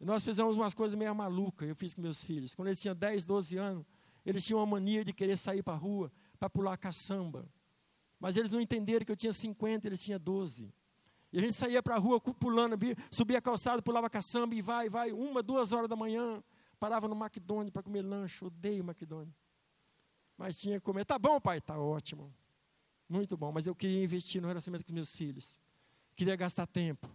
Nós 0.00 0.24
fizemos 0.24 0.56
umas 0.56 0.74
coisas 0.74 0.98
meio 0.98 1.14
malucas, 1.14 1.68
eu 1.68 1.76
fiz 1.76 1.94
com 1.94 2.02
meus 2.02 2.24
filhos. 2.24 2.54
Quando 2.54 2.68
eles 2.68 2.80
tinham 2.80 2.94
10, 2.94 3.24
12 3.24 3.56
anos, 3.56 3.86
eles 4.26 4.44
tinham 4.44 4.58
uma 4.58 4.66
mania 4.66 5.04
de 5.04 5.12
querer 5.12 5.36
sair 5.36 5.62
para 5.62 5.74
a 5.74 5.76
rua 5.76 6.10
para 6.38 6.50
pular 6.50 6.76
caçamba. 6.76 7.48
Mas 8.18 8.36
eles 8.36 8.50
não 8.50 8.60
entenderam 8.60 9.04
que 9.04 9.12
eu 9.12 9.16
tinha 9.16 9.32
50, 9.32 9.86
eles 9.86 10.02
tinham 10.02 10.18
12. 10.18 10.72
E 11.32 11.38
a 11.38 11.40
gente 11.40 11.54
saía 11.54 11.82
para 11.82 11.94
a 11.94 11.98
rua 11.98 12.20
pulando, 12.20 12.76
subia 13.10 13.38
a 13.38 13.42
calçada, 13.42 13.80
pulava 13.80 14.10
caçamba 14.10 14.54
e 14.54 14.60
vai, 14.60 14.88
vai, 14.88 15.12
uma, 15.12 15.42
duas 15.42 15.72
horas 15.72 15.88
da 15.88 15.96
manhã, 15.96 16.42
parava 16.78 17.08
no 17.08 17.16
McDonald's 17.16 17.70
para 17.70 17.82
comer 17.82 18.02
lanche, 18.02 18.44
odeio 18.44 18.84
McDonald's. 18.84 19.34
Mas 20.36 20.58
tinha 20.58 20.78
que 20.78 20.84
comer, 20.84 21.04
tá 21.04 21.18
bom 21.18 21.40
pai, 21.40 21.60
tá 21.60 21.78
ótimo, 21.78 22.34
muito 23.12 23.36
bom, 23.36 23.52
mas 23.52 23.66
eu 23.66 23.74
queria 23.74 24.02
investir 24.02 24.40
no 24.40 24.48
relacionamento 24.48 24.84
com 24.84 24.90
os 24.90 24.94
meus 24.94 25.14
filhos, 25.14 25.58
queria 26.16 26.34
gastar 26.34 26.66
tempo, 26.66 27.08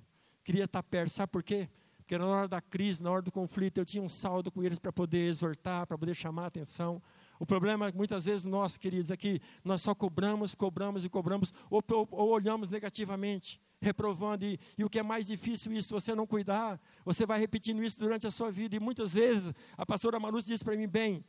queria 0.44 0.66
estar 0.66 0.84
perto, 0.84 1.12
sabe 1.12 1.32
por 1.32 1.44
quê? 1.44 1.70
Porque 1.98 2.18
na 2.18 2.26
hora 2.26 2.48
da 2.48 2.62
crise, 2.62 3.04
na 3.04 3.12
hora 3.12 3.22
do 3.22 3.32
conflito, 3.32 3.80
eu 3.80 3.86
tinha 3.86 4.02
um 4.02 4.08
saldo 4.08 4.50
com 4.50 4.64
eles 4.64 4.80
para 4.80 4.94
poder 4.94 5.28
exortar, 5.28 5.86
para 5.86 5.98
poder 5.98 6.16
chamar 6.16 6.44
a 6.44 6.48
atenção, 6.48 7.02
O 7.40 7.46
problema, 7.46 7.92
muitas 7.94 8.26
vezes, 8.26 8.46
nós, 8.46 8.78
queridos, 8.78 9.12
é 9.12 9.16
nós 9.64 9.82
só 9.82 9.94
cobramos, 9.94 10.56
cobramos 10.56 11.06
e 11.06 11.10
cobramos, 11.10 11.54
ou, 11.70 11.84
ou, 11.92 12.08
ou 12.12 12.30
olhamos 12.30 12.70
negativamente, 12.70 13.62
reprovando. 13.82 14.46
E, 14.46 14.60
e, 14.78 14.84
o 14.84 14.90
que 14.90 15.00
é 15.00 15.04
mais 15.04 15.28
difícil 15.28 15.72
isso, 15.74 15.94
você 15.94 16.16
não 16.16 16.26
cuidar, 16.26 16.80
você 17.06 17.26
vai 17.26 17.40
repetindo 17.40 17.84
isso 17.84 18.00
durante 18.00 18.26
a 18.26 18.32
sua 18.32 18.50
vida. 18.50 18.76
E 18.76 18.80
muitas 18.80 19.14
vezes, 19.14 19.54
a 19.78 19.86
pastora 19.86 20.20
Manus 20.20 20.46
disse 20.46 20.64
para 20.64 20.76
mim, 20.76 20.88
bem, 20.88 21.24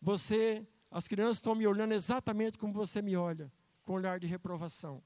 você, 0.00 0.64
as 0.90 1.08
crianças 1.08 1.36
estão 1.36 1.54
me 1.54 1.66
olhando 1.66 1.92
exatamente 1.92 2.56
como 2.56 2.72
você 2.72 3.02
me 3.02 3.16
olha, 3.16 3.50
com 3.88 3.94
olhar 3.94 4.20
de 4.20 4.26
reprovação. 4.26 5.02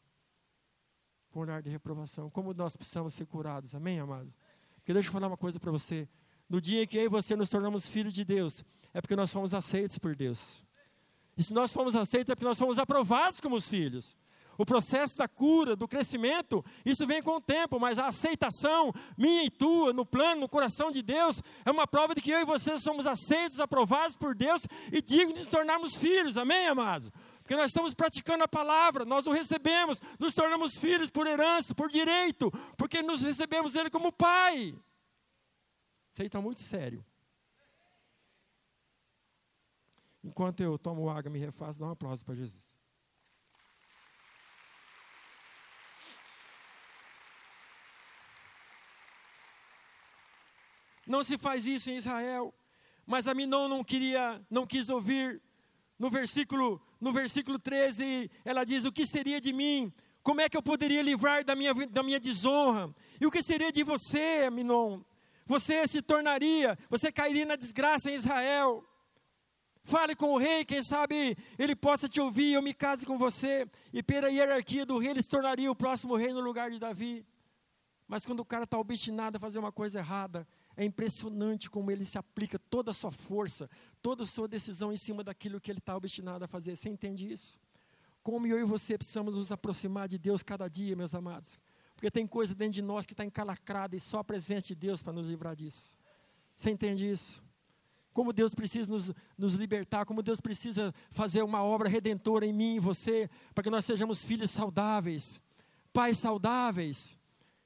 Com 1.31 1.38
olhar 1.38 1.62
de 1.62 1.71
reprovação. 1.71 2.29
Como 2.29 2.53
nós 2.53 2.77
precisamos 2.77 3.14
ser 3.14 3.27
curados, 3.27 3.77
amém, 3.77 4.01
amados? 4.01 4.35
Porque 4.75 4.92
deixa 4.92 5.09
eu 5.09 5.12
falar 5.12 5.29
uma 5.29 5.37
coisa 5.37 5.61
para 5.61 5.71
você. 5.71 6.09
No 6.49 6.61
dia 6.61 6.85
que 6.85 6.97
eu 6.97 7.05
e 7.05 7.09
você 7.09 7.37
nos 7.37 7.49
tornamos 7.49 7.88
filhos 7.88 8.12
de 8.12 8.25
Deus, 8.25 8.64
é 8.92 9.01
porque 9.01 9.14
nós 9.14 9.33
fomos 9.33 9.55
aceitos 9.55 10.01
por 10.01 10.16
Deus. 10.16 10.64
E 11.37 11.45
se 11.45 11.55
nós 11.55 11.73
fomos 11.73 11.95
aceitos, 11.95 12.33
é 12.33 12.35
porque 12.35 12.45
nós 12.45 12.59
fomos 12.59 12.77
aprovados 12.77 13.38
como 13.38 13.55
os 13.55 13.68
filhos. 13.68 14.16
O 14.59 14.66
processo 14.66 15.16
da 15.16 15.29
cura, 15.29 15.77
do 15.77 15.87
crescimento, 15.87 16.64
isso 16.85 17.07
vem 17.07 17.23
com 17.23 17.37
o 17.37 17.40
tempo, 17.40 17.79
mas 17.79 18.01
a 18.01 18.09
aceitação 18.09 18.92
minha 19.16 19.45
e 19.45 19.51
tua, 19.51 19.92
no 19.92 20.05
plano, 20.05 20.40
no 20.40 20.49
coração 20.49 20.90
de 20.90 21.03
Deus, 21.03 21.40
é 21.64 21.71
uma 21.71 21.87
prova 21.87 22.16
de 22.16 22.21
que 22.21 22.33
eu 22.33 22.40
e 22.40 22.45
você 22.45 22.77
somos 22.79 23.07
aceitos, 23.07 23.61
aprovados 23.61 24.16
por 24.16 24.35
Deus 24.35 24.66
e 24.92 25.01
dignos 25.01 25.35
de 25.35 25.40
nos 25.40 25.49
tornarmos 25.49 25.95
filhos, 25.95 26.37
amém, 26.37 26.66
amados? 26.66 27.12
Porque 27.53 27.61
nós 27.61 27.71
estamos 27.71 27.93
praticando 27.93 28.45
a 28.45 28.49
palavra, 28.49 29.05
nós 29.05 29.27
o 29.27 29.31
recebemos, 29.31 30.01
nos 30.19 30.35
tornamos 30.35 30.75
filhos 30.75 31.11
por 31.11 31.27
herança, 31.27 31.75
por 31.75 31.91
direito, 31.91 32.51
porque 32.79 33.03
nos 33.03 33.21
recebemos 33.21 33.75
Ele 33.75 33.91
como 33.91 34.11
Pai. 34.11 34.75
Vocês 36.11 36.29
estão 36.29 36.41
muito 36.41 36.62
sério. 36.62 37.05
Enquanto 40.25 40.61
eu 40.61 40.79
tomo 40.79 41.11
água 41.11 41.31
me 41.31 41.38
refaço, 41.38 41.79
dá 41.79 41.88
um 41.88 41.91
aplauso 41.91 42.25
para 42.25 42.37
Jesus. 42.37 42.67
Não 51.07 51.23
se 51.23 51.37
faz 51.37 51.67
isso 51.67 51.91
em 51.91 51.99
Israel. 51.99 52.55
Mas 53.05 53.29
a 53.29 53.35
Minon 53.35 53.69
não 53.69 53.85
queria, 53.85 54.43
não 54.49 54.67
quis 54.67 54.88
ouvir. 54.88 55.43
No 56.03 56.11
versículo, 56.11 56.83
no 57.01 57.12
versículo 57.12 57.61
13, 57.61 58.29
ela 58.45 58.65
diz: 58.65 58.85
O 58.85 58.91
que 58.91 59.07
seria 59.07 59.41
de 59.41 59.53
mim? 59.53 59.93
Como 60.21 60.41
é 60.41 60.49
que 60.49 60.57
eu 60.57 60.62
poderia 60.62 61.01
livrar 61.01 61.45
da 61.45 61.55
minha, 61.55 61.73
da 61.73 62.03
minha 62.03 62.19
desonra? 62.19 62.93
E 63.21 63.25
o 63.25 63.31
que 63.31 63.41
seria 63.41 63.71
de 63.71 63.85
você, 63.85 64.51
Minon? 64.51 65.01
Você 65.47 65.87
se 65.87 66.03
tornaria, 66.03 66.77
você 66.91 67.12
cairia 67.12 67.47
na 67.47 67.55
desgraça 67.55 68.11
em 68.11 68.15
Israel. 68.15 68.85
Fale 69.85 70.17
com 70.17 70.33
o 70.33 70.38
rei, 70.38 70.65
quem 70.65 70.83
sabe 70.83 71.37
ele 71.57 71.77
possa 71.77 72.09
te 72.09 72.21
ouvir, 72.21 72.55
eu 72.55 72.62
me 72.62 72.75
case 72.75 73.07
com 73.07 73.17
você. 73.17 73.65
E 73.93 74.03
pela 74.03 74.29
hierarquia 74.29 74.85
do 74.85 74.99
rei, 74.99 75.11
ele 75.11 75.23
se 75.23 75.29
tornaria 75.29 75.71
o 75.71 75.77
próximo 75.77 76.17
rei 76.17 76.33
no 76.33 76.41
lugar 76.41 76.69
de 76.69 76.81
Davi. 76.81 77.25
Mas 78.09 78.25
quando 78.25 78.41
o 78.41 78.45
cara 78.45 78.65
está 78.65 78.77
obstinado 78.77 79.37
a 79.37 79.41
fazer 79.41 79.61
uma 79.61 79.71
coisa 79.71 80.01
errada, 80.01 80.49
é 80.76 80.85
impressionante 80.85 81.68
como 81.70 81.90
ele 81.90 82.04
se 82.04 82.18
aplica 82.18 82.58
toda 82.58 82.90
a 82.90 82.94
sua 82.94 83.11
força, 83.11 83.68
toda 84.00 84.22
a 84.24 84.26
sua 84.26 84.48
decisão 84.48 84.92
em 84.92 84.96
cima 84.96 85.22
daquilo 85.22 85.61
que 85.61 85.70
ele 85.70 85.78
está 85.78 85.96
obstinado 85.96 86.44
a 86.44 86.48
fazer. 86.48 86.76
Você 86.76 86.88
entende 86.88 87.30
isso? 87.30 87.58
Como 88.22 88.46
eu 88.46 88.58
e 88.58 88.64
você 88.64 88.96
precisamos 88.96 89.37
nos 89.37 89.50
aproximar 89.50 90.08
de 90.08 90.18
Deus 90.18 90.42
cada 90.42 90.68
dia, 90.68 90.94
meus 90.94 91.14
amados. 91.14 91.61
Porque 91.94 92.11
tem 92.11 92.26
coisa 92.26 92.54
dentro 92.54 92.74
de 92.74 92.82
nós 92.82 93.06
que 93.06 93.12
está 93.12 93.24
encalacrada 93.24 93.94
e 93.96 94.00
só 94.00 94.20
a 94.20 94.24
presença 94.24 94.68
de 94.68 94.74
Deus 94.74 95.02
para 95.02 95.12
nos 95.12 95.28
livrar 95.28 95.54
disso. 95.54 95.96
Você 96.56 96.70
entende 96.70 97.11
isso? 97.11 97.42
Como 98.12 98.32
Deus 98.32 98.54
precisa 98.54 98.90
nos, 98.90 99.11
nos 99.38 99.54
libertar, 99.54 100.04
como 100.04 100.22
Deus 100.22 100.40
precisa 100.40 100.94
fazer 101.11 101.42
uma 101.42 101.62
obra 101.62 101.88
redentora 101.88 102.44
em 102.44 102.52
mim 102.52 102.76
e 102.76 102.80
você, 102.80 103.28
para 103.54 103.64
que 103.64 103.70
nós 103.70 103.85
sejamos 103.85 104.24
filhos 104.24 104.50
saudáveis, 104.50 105.40
pais 105.92 106.18
saudáveis. 106.18 107.16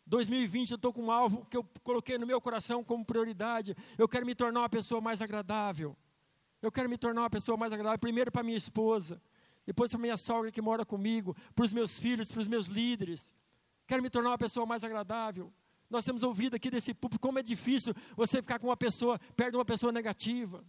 2020 0.07 0.71
eu 0.71 0.77
estou 0.77 0.93
com 0.93 1.05
um 1.05 1.11
alvo 1.11 1.45
que 1.47 1.57
eu 1.57 1.65
coloquei 1.83 2.17
no 2.17 2.27
meu 2.27 2.41
coração 2.41 2.85
como 2.85 3.05
prioridade. 3.05 3.77
Eu 3.99 4.09
quero 4.09 4.25
me 4.25 4.35
tornar 4.35 4.61
uma 4.61 4.69
pessoa 4.69 5.01
mais 5.01 5.21
agradável. 5.21 5.97
Eu 6.63 6.71
quero 6.71 6.89
me 6.89 6.97
tornar 6.97 7.23
uma 7.23 7.31
pessoa 7.31 7.57
mais 7.57 7.73
agradável, 7.73 7.99
primeiro 7.99 8.31
para 8.31 8.43
minha 8.43 8.57
esposa, 8.57 9.21
depois 9.67 9.91
para 9.91 10.01
minha 10.01 10.17
sogra 10.17 10.51
que 10.51 10.61
mora 10.61 10.87
comigo, 10.87 11.37
para 11.55 11.65
os 11.65 11.73
meus 11.73 11.99
filhos, 11.99 12.31
para 12.31 12.41
os 12.41 12.49
meus 12.49 12.67
líderes. 12.67 13.35
Quero 13.87 14.03
me 14.03 14.09
tornar 14.09 14.31
uma 14.31 14.39
pessoa 14.39 14.65
mais 14.65 14.83
agradável. 14.83 15.53
Nós 15.91 16.05
temos 16.05 16.23
ouvido 16.23 16.57
aqui 16.57 16.71
desse 16.71 16.95
público 16.95 17.21
como 17.21 17.39
é 17.39 17.43
difícil 17.43 17.95
você 18.17 18.41
ficar 18.41 18.59
com 18.59 18.69
uma 18.69 18.77
pessoa, 18.77 19.19
perto 19.37 19.53
de 19.53 19.57
uma 19.59 19.65
pessoa 19.65 19.93
negativa. 19.93 20.65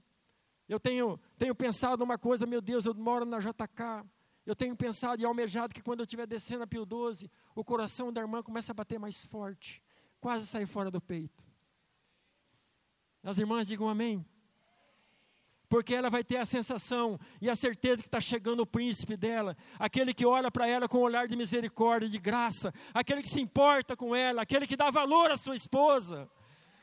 Eu 0.67 0.79
tenho, 0.79 1.19
tenho 1.37 1.55
pensado 1.55 2.03
uma 2.03 2.17
coisa, 2.17 2.45
meu 2.45 2.61
Deus, 2.61 2.85
eu 2.85 2.93
moro 2.93 3.25
na 3.25 3.39
JK. 3.39 4.05
Eu 4.47 4.55
tenho 4.55 4.77
pensado 4.77 5.21
e 5.21 5.25
almejado 5.25 5.73
que 5.73 5.81
quando 5.81 5.99
eu 5.99 6.05
estiver 6.05 6.25
descendo 6.25 6.63
a 6.63 6.67
Pio 6.67 6.85
12, 6.85 7.29
o 7.53 7.65
coração 7.65 8.13
da 8.13 8.21
irmã 8.21 8.41
começa 8.41 8.71
a 8.71 8.73
bater 8.73 8.97
mais 8.97 9.25
forte, 9.25 9.83
quase 10.21 10.47
sair 10.47 10.65
fora 10.65 10.89
do 10.89 11.01
peito. 11.01 11.43
As 13.21 13.37
irmãs 13.37 13.67
digam 13.67 13.89
amém 13.89 14.25
porque 15.69 15.93
ela 15.93 16.09
vai 16.09 16.23
ter 16.23 16.37
a 16.37 16.45
sensação 16.45 17.19
e 17.41 17.49
a 17.49 17.55
certeza 17.55 18.01
que 18.01 18.07
está 18.07 18.21
chegando 18.21 18.61
o 18.61 18.65
príncipe 18.65 19.17
dela, 19.17 19.55
aquele 19.77 20.13
que 20.13 20.25
olha 20.25 20.49
para 20.49 20.65
ela 20.65 20.87
com 20.87 20.99
um 20.99 21.01
olhar 21.01 21.27
de 21.27 21.35
misericórdia, 21.35 22.07
de 22.07 22.17
graça, 22.17 22.73
aquele 22.93 23.21
que 23.21 23.27
se 23.27 23.41
importa 23.41 23.95
com 23.95 24.15
ela, 24.15 24.43
aquele 24.43 24.65
que 24.65 24.77
dá 24.77 24.89
valor 24.89 25.29
à 25.29 25.35
sua 25.35 25.57
esposa, 25.57 26.29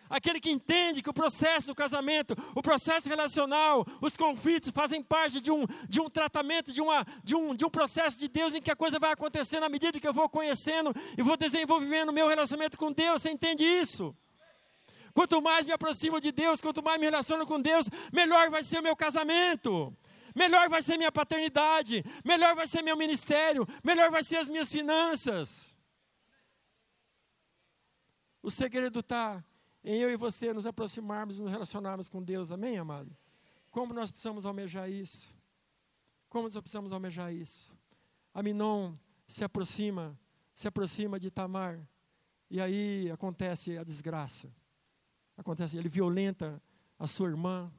aquele 0.09 0.41
que 0.41 0.51
entende 0.51 1.03
que 1.03 1.11
o 1.11 1.15
processo 1.15 1.69
do 1.69 1.75
casamento, 1.75 2.37
o 2.55 2.63
processo 2.63 3.09
relacional, 3.09 3.87
os 4.01 4.17
conflitos 4.17 4.71
fazem 4.71 5.03
parte 5.03 5.41
de 5.41 5.51
um, 5.51 5.67
de 5.89 6.01
um 6.01 6.09
tratamento, 6.09 6.73
de, 6.73 6.81
uma, 6.81 7.05
de, 7.23 7.35
um, 7.35 7.55
de 7.55 7.65
um 7.65 7.71
processo 7.71 8.19
de 8.19 8.29
Deus 8.29 8.55
em 8.55 8.61
que 8.61 8.71
a 8.71 8.77
coisa 8.77 8.99
vai 8.99 9.13
acontecendo 9.13 9.65
à 9.65 9.69
medida 9.69 9.99
que 9.99 10.09
eu 10.09 10.13
vou 10.13 10.29
conhecendo 10.29 10.95
e 11.17 11.23
vou 11.23 11.37
desenvolvendo 11.37 12.11
o 12.11 12.13
meu 12.13 12.29
relacionamento 12.29 12.77
com 12.77 12.93
Deus, 12.93 13.23
você 13.23 13.31
entende 13.31 13.65
isso? 13.65 14.17
Quanto 15.13 15.41
mais 15.41 15.65
me 15.65 15.73
aproximo 15.73 16.21
de 16.21 16.33
Deus, 16.33 16.61
quanto 16.61 16.83
mais 16.83 16.99
me 16.99 17.05
relaciono 17.05 17.47
com 17.47 17.61
Deus, 17.61 17.89
melhor 18.13 18.51
vai 18.51 18.65
ser 18.65 18.81
o 18.81 18.83
meu 18.83 18.97
casamento. 18.97 19.97
Melhor 20.35 20.69
vai 20.69 20.83
ser 20.83 20.97
minha 20.99 21.13
paternidade, 21.13 22.05
melhor 22.25 22.57
vai 22.57 22.67
ser 22.67 22.83
meu 22.83 22.97
ministério, 22.97 23.67
melhor 23.85 24.11
vai 24.11 24.25
ser 24.25 24.39
as 24.39 24.49
minhas 24.49 24.69
finanças. 24.69 25.73
O 28.43 28.51
segredo 28.51 28.99
está 28.99 29.43
em 29.85 30.01
eu 30.01 30.11
e 30.11 30.17
você 30.17 30.53
nos 30.53 30.67
aproximarmos 30.67 31.39
e 31.39 31.43
nos 31.43 31.53
relacionarmos 31.53 32.09
com 32.09 32.23
Deus, 32.23 32.51
amém, 32.51 32.79
amado? 32.79 33.15
Como 33.71 33.93
nós 33.93 34.11
precisamos 34.11 34.47
almejar 34.47 34.91
isso? 34.91 35.29
Como 36.29 36.45
nós 36.45 36.55
precisamos 36.55 36.93
almejar 36.93 37.33
isso? 37.33 37.77
Aminon 38.33 38.95
se 39.27 39.45
aproxima, 39.45 40.19
se 40.55 40.67
aproxima 40.67 41.19
de 41.19 41.31
Tamar, 41.31 41.87
e 42.51 42.61
aí 42.61 43.11
acontece 43.11 43.77
a 43.77 43.85
desgraça. 43.85 44.51
Acontece, 45.37 45.77
ele 45.77 45.89
violenta 45.89 46.63
a 46.99 47.07
sua 47.07 47.29
irmã, 47.29 47.71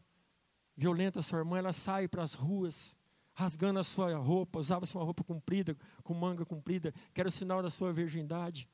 violenta 0.76 1.20
a 1.20 1.22
sua 1.24 1.39
irmã, 1.39 1.58
ela 1.58 1.74
sai 1.74 2.08
para 2.08 2.24
as 2.24 2.34
ruas, 2.34 2.96
rasgando 3.34 3.80
a 3.80 3.84
sua 3.84 4.15
roupa, 4.18 4.60
usava 4.60 4.86
sua 4.86 5.04
roupa 5.04 5.24
comprida, 5.24 5.76
com 6.04 6.13
manga 6.13 6.46
comprida, 6.46 6.94
que 7.13 7.20
era 7.20 7.30
o 7.30 7.32
sinal 7.32 7.63
da 7.63 7.70
sua 7.70 7.91
virgindade, 7.91 8.68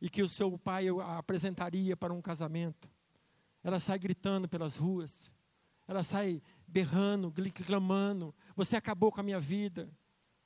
e 0.00 0.08
que 0.08 0.22
o 0.22 0.28
seu 0.28 0.58
pai 0.58 0.86
apresentaria 1.16 1.96
para 1.96 2.12
um 2.12 2.22
casamento. 2.22 2.88
Ela 3.62 3.80
sai 3.80 3.98
gritando 3.98 4.48
pelas 4.48 4.76
ruas, 4.76 5.32
ela 5.86 6.02
sai 6.02 6.42
berrando, 6.66 7.32
clamando: 7.66 8.34
Você 8.54 8.76
acabou 8.76 9.10
com 9.10 9.20
a 9.20 9.24
minha 9.24 9.40
vida. 9.40 9.90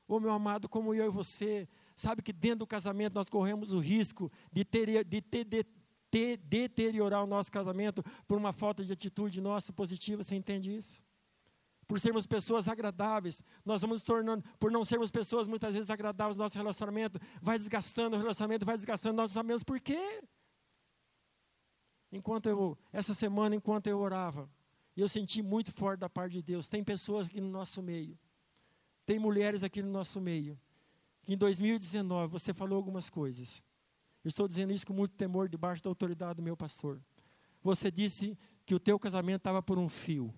Ô 0.09 0.17
oh, 0.17 0.21
meu 0.21 0.31
amado, 0.31 0.69
como 0.69 0.95
eu 0.95 1.07
e 1.07 1.11
você, 1.11 1.69
sabe 1.95 2.21
que 2.23 2.33
dentro 2.33 2.61
do 2.61 2.67
casamento 2.67 3.15
nós 3.15 3.29
corremos 3.29 3.73
o 3.73 3.79
risco 3.79 4.31
de 4.53 4.65
ter, 4.65 5.05
de 5.05 5.23
ter, 5.23 5.45
de 5.45 5.65
ter, 6.11 6.37
deteriorar 6.37 7.25
o 7.25 7.27
nosso 7.27 7.51
casamento 7.51 8.05
por 8.29 8.37
uma 8.37 8.53
falta 8.53 8.85
de 8.85 8.93
atitude 8.93 9.41
nossa 9.41 9.73
positiva, 9.73 10.23
você 10.23 10.35
entende 10.35 10.75
isso? 10.75 11.03
Por 11.93 12.01
sermos 12.01 12.27
pessoas 12.27 12.69
agradáveis, 12.69 13.43
nós 13.67 13.83
vamos 13.83 13.97
nos 13.97 14.03
tornando, 14.03 14.43
por 14.59 14.73
não 14.73 14.83
sermos 14.83 15.11
pessoas 15.11 15.47
muitas 15.47 15.75
vezes 15.75 15.91
agradáveis, 15.91 16.39
nosso 16.39 16.57
relacionamento 16.57 17.21
vai 17.43 17.59
desgastando, 17.59 18.17
o 18.17 18.19
relacionamento 18.19 18.65
vai 18.65 18.77
desgastando, 18.77 19.19
nós 19.19 19.31
sabemos 19.31 19.63
por 19.63 19.79
quê. 19.79 20.25
Enquanto 22.11 22.49
eu, 22.49 22.79
essa 22.91 23.13
semana, 23.13 23.55
enquanto 23.55 23.89
eu 23.89 23.99
orava, 23.99 24.49
eu 24.97 25.07
senti 25.07 25.43
muito 25.43 25.71
forte 25.71 26.01
da 26.01 26.09
parte 26.09 26.33
de 26.33 26.43
Deus. 26.43 26.67
Tem 26.67 26.83
pessoas 26.83 27.27
aqui 27.27 27.43
no 27.43 27.51
nosso 27.51 27.83
meio, 27.83 28.19
tem 29.05 29.19
mulheres 29.19 29.63
aqui 29.63 29.83
no 29.83 29.91
nosso 29.91 30.19
meio, 30.19 30.59
que 31.23 31.35
em 31.35 31.37
2019 31.37 32.33
você 32.33 32.55
falou 32.55 32.79
algumas 32.79 33.11
coisas 33.11 33.63
eu 34.25 34.29
estou 34.29 34.49
dizendo 34.49 34.73
isso 34.73 34.87
com 34.87 34.95
muito 34.95 35.15
temor 35.15 35.47
debaixo 35.47 35.83
da 35.83 35.91
autoridade 35.91 36.37
do 36.37 36.43
meu 36.43 36.57
pastor. 36.57 37.03
Você 37.63 37.91
disse 37.91 38.39
que 38.65 38.75
o 38.75 38.81
teu 38.81 38.99
casamento 38.99 39.41
estava 39.41 39.61
por 39.61 39.79
um 39.79 39.91
fio. 39.91 40.33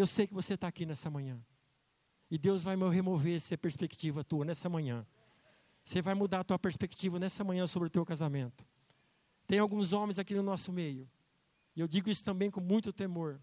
Eu 0.00 0.06
sei 0.06 0.26
que 0.28 0.34
você 0.34 0.54
está 0.54 0.68
aqui 0.68 0.86
nessa 0.86 1.10
manhã. 1.10 1.40
E 2.30 2.38
Deus 2.38 2.62
vai 2.62 2.76
remover 2.76 3.34
essa 3.34 3.58
perspectiva 3.58 4.22
tua 4.22 4.44
nessa 4.44 4.68
manhã. 4.68 5.04
Você 5.84 6.00
vai 6.00 6.14
mudar 6.14 6.40
a 6.40 6.44
tua 6.44 6.58
perspectiva 6.58 7.18
nessa 7.18 7.42
manhã 7.42 7.66
sobre 7.66 7.88
o 7.88 7.90
teu 7.90 8.04
casamento. 8.04 8.64
Tem 9.46 9.58
alguns 9.58 9.92
homens 9.92 10.18
aqui 10.18 10.34
no 10.34 10.42
nosso 10.42 10.70
meio. 10.70 11.10
E 11.74 11.80
eu 11.80 11.88
digo 11.88 12.10
isso 12.10 12.24
também 12.24 12.50
com 12.50 12.60
muito 12.60 12.92
temor. 12.92 13.40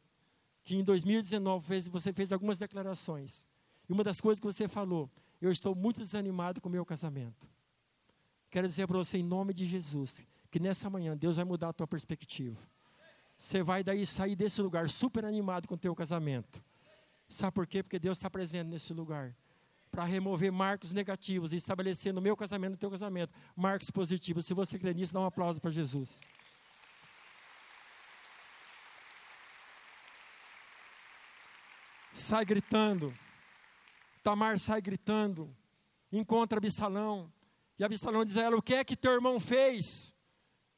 que 0.64 0.76
em 0.76 0.84
2019 0.84 1.66
fez, 1.66 1.88
você 1.88 2.14
fez 2.14 2.32
algumas 2.32 2.58
declarações. 2.58 3.46
E 3.88 3.94
uma 3.94 4.04
das 4.04 4.22
coisas 4.22 4.40
que 4.40 4.48
você 4.48 4.68
falou, 4.68 5.12
eu 5.42 5.52
estou 5.52 5.76
muito 5.76 6.00
desanimado 6.00 6.62
com 6.62 6.70
o 6.70 6.72
meu 6.72 6.86
casamento. 6.86 7.48
Quero 8.50 8.68
dizer 8.68 8.88
para 8.88 8.98
você, 8.98 9.18
em 9.18 9.24
nome 9.24 9.54
de 9.54 9.66
Jesus, 9.66 10.26
que 10.50 10.60
nessa 10.60 10.90
manhã 10.90 11.18
Deus 11.18 11.36
vai 11.36 11.46
mudar 11.46 11.70
a 11.70 11.74
tua 11.74 11.86
perspectiva. 11.86 12.60
Você 13.38 13.62
vai 13.62 13.84
daí 13.84 14.06
sair 14.06 14.36
desse 14.36 14.62
lugar 14.62 14.90
super 14.90 15.26
animado 15.26 15.68
com 15.68 15.76
o 15.76 15.78
teu 15.78 15.94
casamento. 15.96 16.64
Sabe 17.28 17.54
por 17.54 17.68
quê? 17.68 17.84
Porque 17.84 18.00
Deus 18.00 18.18
está 18.18 18.30
presente 18.30 18.68
nesse 18.68 18.94
lugar. 18.94 19.36
Para 19.92 20.04
remover 20.04 20.52
marcos 20.52 20.92
negativos 20.92 21.54
e 21.54 21.58
estabelecer 21.58 22.14
no 22.14 22.22
meu 22.22 22.36
casamento, 22.36 22.72
no 22.72 22.78
teu 22.78 22.92
casamento, 22.92 23.34
marcos 23.56 23.90
positivos. 23.90 24.46
Se 24.46 24.54
você 24.54 24.78
crê 24.78 24.94
nisso, 24.94 25.14
dá 25.14 25.20
um 25.20 25.26
aplauso 25.26 25.60
para 25.60 25.72
Jesus. 25.72 26.20
Sai 32.14 32.46
gritando. 32.46 33.14
Tamar 34.24 34.58
sai 34.58 34.82
gritando. 34.82 35.56
Encontra 36.12 36.58
Absalão. 36.58 37.32
E 37.78 37.84
Absalão 37.84 38.24
diz 38.24 38.38
a 38.38 38.44
ela: 38.44 38.56
O 38.56 38.62
que 38.62 38.74
é 38.74 38.84
que 38.84 38.96
teu 38.96 39.12
irmão 39.12 39.40
fez? 39.40 40.14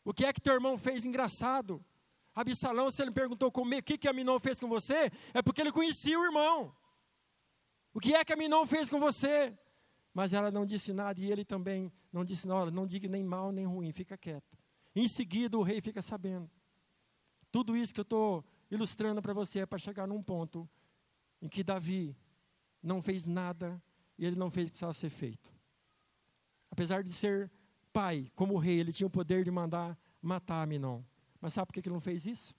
O 0.04 0.14
que 0.14 0.26
é 0.26 0.34
que 0.34 0.42
teu 0.42 0.54
irmão 0.54 0.78
fez 0.78 1.06
engraçado? 1.06 1.84
Absalão, 2.38 2.92
se 2.92 3.02
ele 3.02 3.10
perguntou 3.10 3.52
como, 3.52 3.76
o 3.76 3.82
que, 3.82 3.98
que 3.98 4.08
Aminon 4.08 4.40
fez 4.40 4.60
com 4.60 4.68
você, 4.68 5.12
é 5.34 5.42
porque 5.42 5.60
ele 5.60 5.72
conhecia 5.72 6.20
o 6.20 6.24
irmão. 6.24 6.72
O 7.92 8.00
que 8.00 8.14
é 8.14 8.24
que 8.24 8.32
Aminon 8.32 8.64
fez 8.68 8.90
com 8.90 9.00
você? 9.00 9.58
Mas 10.14 10.34
ela 10.34 10.52
não 10.52 10.64
disse 10.64 10.94
nada 10.94 11.20
e 11.20 11.32
ele 11.32 11.44
também 11.44 11.92
não 12.14 12.24
disse 12.24 12.48
nada, 12.48 12.70
não 12.70 12.86
diga 12.86 13.08
nem 13.08 13.24
mal 13.24 13.52
nem 13.52 13.66
ruim, 13.66 13.92
fica 13.92 14.16
quieto. 14.16 14.56
Em 14.96 15.08
seguida 15.08 15.58
o 15.58 15.64
rei 15.64 15.82
fica 15.82 16.00
sabendo. 16.00 16.48
Tudo 17.52 17.76
isso 17.76 17.92
que 17.92 18.00
eu 18.00 18.04
estou 18.04 18.46
ilustrando 18.70 19.20
para 19.20 19.34
você 19.34 19.62
é 19.62 19.66
para 19.66 19.80
chegar 19.80 20.08
num 20.08 20.22
ponto 20.22 20.70
em 21.42 21.48
que 21.48 21.64
Davi 21.64 22.16
não 22.84 23.02
fez 23.02 23.28
nada 23.28 23.82
e 24.16 24.28
ele 24.28 24.36
não 24.36 24.52
fez 24.52 24.66
o 24.66 24.68
que 24.68 24.74
precisava 24.74 24.94
ser 24.94 25.10
feito. 25.10 25.52
Apesar 26.70 27.04
de 27.04 27.12
ser 27.12 27.52
pai, 27.92 28.32
como 28.36 28.60
rei, 28.60 28.80
ele 28.80 28.92
tinha 28.92 29.08
o 29.08 29.10
poder 29.10 29.44
de 29.44 29.50
mandar 29.50 29.98
matar 30.22 30.62
Aminon. 30.62 31.02
Mas 31.40 31.54
sabe 31.54 31.68
por 31.68 31.74
que 31.74 31.88
ele 31.88 31.94
não 31.94 32.00
fez 32.00 32.26
isso? 32.26 32.56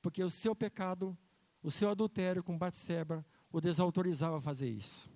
Porque 0.00 0.22
o 0.22 0.30
seu 0.30 0.54
pecado, 0.54 1.16
o 1.62 1.70
seu 1.70 1.90
adultério 1.90 2.42
com 2.42 2.56
Batseba, 2.56 3.24
o 3.50 3.60
desautorizava 3.60 4.38
a 4.38 4.40
fazer 4.40 4.68
isso. 4.68 5.10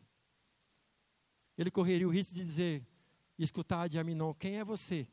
Ele 1.56 1.70
correria 1.70 2.08
o 2.08 2.10
risco 2.10 2.34
de 2.34 2.40
dizer, 2.40 2.86
escutar 3.38 3.88
de 3.88 3.98
Aminon, 3.98 4.32
quem 4.34 4.58
é 4.58 4.64
você? 4.64 5.06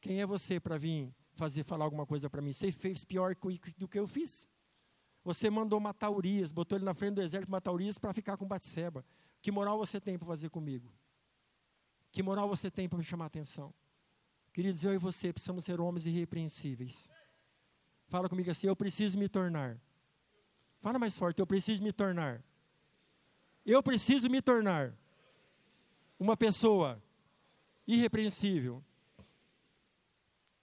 Quem 0.00 0.20
é 0.20 0.26
você 0.26 0.58
para 0.58 0.76
vir 0.76 1.14
fazer, 1.34 1.62
falar 1.62 1.84
alguma 1.84 2.06
coisa 2.06 2.28
para 2.28 2.42
mim? 2.42 2.52
Você 2.52 2.70
fez 2.72 3.04
pior 3.04 3.36
do 3.76 3.88
que 3.88 3.98
eu 3.98 4.06
fiz. 4.06 4.46
Você 5.24 5.48
mandou 5.48 5.78
matar 5.78 6.10
Urias, 6.10 6.50
botou 6.50 6.76
ele 6.76 6.84
na 6.84 6.94
frente 6.94 7.14
do 7.14 7.22
exército, 7.22 7.50
matar 7.50 7.72
Urias 7.72 7.98
para 7.98 8.12
ficar 8.12 8.36
com 8.36 8.46
Batseba. 8.46 9.04
Que 9.40 9.52
moral 9.52 9.78
você 9.78 10.00
tem 10.00 10.18
para 10.18 10.26
fazer 10.26 10.50
comigo? 10.50 10.92
Que 12.10 12.22
moral 12.22 12.48
você 12.48 12.70
tem 12.70 12.88
para 12.88 12.98
me 12.98 13.04
chamar 13.04 13.24
a 13.24 13.28
atenção? 13.28 13.72
Queridos, 14.52 14.84
eu 14.84 14.92
e 14.92 14.98
você 14.98 15.32
precisamos 15.32 15.64
ser 15.64 15.80
homens 15.80 16.06
irrepreensíveis. 16.06 17.08
Fala 18.12 18.28
comigo 18.28 18.50
assim: 18.50 18.66
eu 18.66 18.76
preciso 18.76 19.18
me 19.18 19.26
tornar. 19.26 19.80
Fala 20.80 20.98
mais 20.98 21.16
forte: 21.16 21.38
eu 21.38 21.46
preciso 21.46 21.82
me 21.82 21.94
tornar. 21.94 22.44
Eu 23.64 23.82
preciso 23.82 24.28
me 24.28 24.42
tornar 24.42 24.94
uma 26.20 26.36
pessoa 26.36 27.02
irrepreensível. 27.86 28.84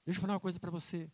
Deixa 0.05 0.19
eu 0.19 0.21
falar 0.21 0.33
uma 0.33 0.39
coisa 0.39 0.59
para 0.59 0.69
você. 0.69 1.09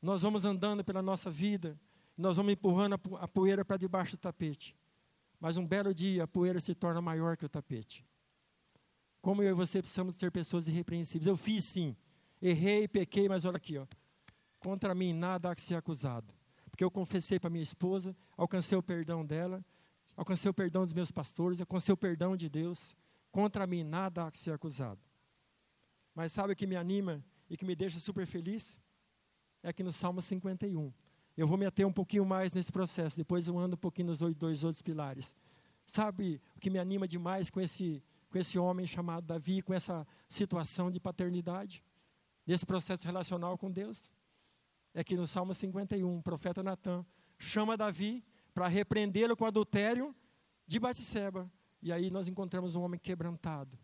Nós 0.00 0.22
vamos 0.22 0.46
andando 0.46 0.82
pela 0.82 1.02
nossa 1.02 1.30
vida, 1.30 1.78
nós 2.16 2.38
vamos 2.38 2.54
empurrando 2.54 2.94
a 3.20 3.28
poeira 3.28 3.62
para 3.62 3.76
debaixo 3.76 4.16
do 4.16 4.20
tapete. 4.20 4.74
Mas 5.38 5.58
um 5.58 5.66
belo 5.66 5.92
dia 5.92 6.24
a 6.24 6.26
poeira 6.26 6.60
se 6.60 6.74
torna 6.74 7.02
maior 7.02 7.36
que 7.36 7.44
o 7.44 7.48
tapete. 7.48 8.06
Como 9.20 9.42
eu 9.42 9.50
e 9.50 9.52
você 9.52 9.82
precisamos 9.82 10.14
ser 10.14 10.32
pessoas 10.32 10.66
irrepreensíveis. 10.66 11.26
Eu 11.26 11.36
fiz 11.36 11.62
sim, 11.64 11.94
errei, 12.40 12.88
pequei, 12.88 13.28
mas 13.28 13.44
olha 13.44 13.58
aqui, 13.58 13.76
ó. 13.76 13.86
Contra 14.58 14.94
mim 14.94 15.12
nada 15.12 15.50
há 15.50 15.54
que 15.54 15.60
ser 15.60 15.74
acusado. 15.74 16.32
Porque 16.70 16.84
eu 16.84 16.90
confessei 16.90 17.38
para 17.38 17.50
minha 17.50 17.62
esposa, 17.62 18.16
alcancei 18.36 18.76
o 18.76 18.82
perdão 18.82 19.24
dela, 19.24 19.64
alcancei 20.16 20.50
o 20.50 20.54
perdão 20.54 20.84
dos 20.84 20.92
meus 20.92 21.10
pastores, 21.10 21.60
alcancei 21.60 21.92
o 21.92 21.96
perdão 21.96 22.36
de 22.36 22.48
Deus. 22.48 22.94
Contra 23.30 23.66
mim 23.66 23.82
nada 23.82 24.26
há 24.26 24.30
que 24.30 24.38
ser 24.38 24.52
acusado. 24.52 25.00
Mas 26.14 26.32
sabe 26.32 26.52
o 26.52 26.56
que 26.56 26.66
me 26.66 26.76
anima 26.76 27.24
e 27.48 27.56
que 27.56 27.64
me 27.64 27.74
deixa 27.74 27.98
super 28.00 28.26
feliz? 28.26 28.80
É 29.62 29.72
que 29.72 29.82
no 29.82 29.92
Salmo 29.92 30.20
51. 30.20 30.92
Eu 31.36 31.46
vou 31.46 31.56
me 31.56 31.66
ater 31.66 31.86
um 31.86 31.92
pouquinho 31.92 32.24
mais 32.24 32.52
nesse 32.52 32.72
processo, 32.72 33.16
depois 33.16 33.46
eu 33.46 33.58
ando 33.58 33.74
um 33.74 33.78
pouquinho 33.78 34.08
nos 34.08 34.18
dois 34.34 34.64
outros 34.64 34.82
pilares. 34.82 35.36
Sabe 35.86 36.40
o 36.56 36.60
que 36.60 36.70
me 36.70 36.78
anima 36.78 37.06
demais 37.06 37.50
com 37.50 37.60
esse 37.60 38.02
com 38.28 38.38
esse 38.38 38.58
homem 38.58 38.86
chamado 38.86 39.26
Davi, 39.26 39.62
com 39.62 39.72
essa 39.72 40.06
situação 40.28 40.90
de 40.90 41.00
paternidade, 41.00 41.82
desse 42.46 42.66
processo 42.66 43.06
relacional 43.06 43.56
com 43.56 43.70
Deus. 43.70 44.12
É 44.94 45.04
que 45.04 45.16
no 45.16 45.26
Salmo 45.26 45.54
51, 45.54 46.18
o 46.18 46.22
profeta 46.22 46.62
Natan 46.62 47.04
chama 47.38 47.76
Davi 47.76 48.24
para 48.52 48.68
repreendê-lo 48.68 49.36
com 49.36 49.44
adultério 49.44 50.14
de 50.66 50.78
Batseba. 50.80 51.50
E 51.80 51.92
aí 51.92 52.10
nós 52.10 52.28
encontramos 52.28 52.74
um 52.74 52.82
homem 52.82 52.98
quebrantado, 52.98 53.78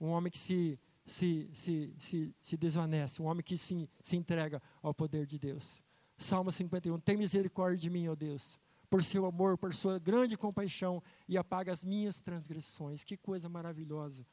um 0.00 0.08
homem 0.08 0.30
que 0.30 0.38
se, 0.38 0.80
se, 1.04 1.48
se, 1.52 1.94
se, 1.98 2.34
se 2.40 2.56
desvanece, 2.56 3.22
um 3.22 3.26
homem 3.26 3.44
que 3.44 3.56
se, 3.56 3.88
se 4.00 4.16
entrega 4.16 4.60
ao 4.82 4.92
poder 4.92 5.26
de 5.26 5.38
Deus. 5.38 5.82
Salmo 6.18 6.50
51, 6.50 6.98
tem 7.00 7.16
misericórdia 7.16 7.78
de 7.78 7.90
mim, 7.90 8.08
ó 8.08 8.14
Deus, 8.14 8.58
por 8.90 9.02
seu 9.02 9.24
amor, 9.24 9.56
por 9.56 9.74
sua 9.74 9.98
grande 9.98 10.36
compaixão 10.36 11.02
e 11.28 11.38
apaga 11.38 11.72
as 11.72 11.82
minhas 11.84 12.20
transgressões. 12.20 13.04
Que 13.04 13.16
coisa 13.16 13.48
maravilhosa. 13.48 14.26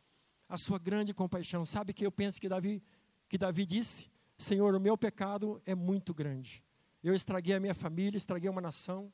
A 0.47 0.57
sua 0.57 0.79
grande 0.79 1.13
compaixão. 1.13 1.63
Sabe 1.63 1.93
que 1.93 2.05
eu 2.05 2.11
penso 2.11 2.41
que 2.41 2.49
Davi, 2.49 2.83
que 3.27 3.37
Davi 3.37 3.65
disse? 3.65 4.09
Senhor, 4.39 4.73
o 4.73 4.79
meu 4.79 4.97
pecado 4.97 5.61
é 5.65 5.75
muito 5.75 6.13
grande. 6.13 6.63
Eu 7.03 7.13
estraguei 7.13 7.53
a 7.53 7.59
minha 7.59 7.73
família, 7.73 8.17
estraguei 8.17 8.49
uma 8.49 8.61
nação, 8.61 9.11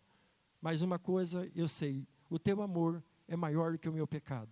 mas 0.61 0.83
uma 0.83 0.99
coisa 0.99 1.49
eu 1.55 1.67
sei: 1.67 2.07
o 2.29 2.37
teu 2.37 2.61
amor 2.61 3.03
é 3.27 3.35
maior 3.35 3.71
do 3.71 3.79
que 3.79 3.89
o 3.89 3.91
meu 3.91 4.07
pecado. 4.07 4.51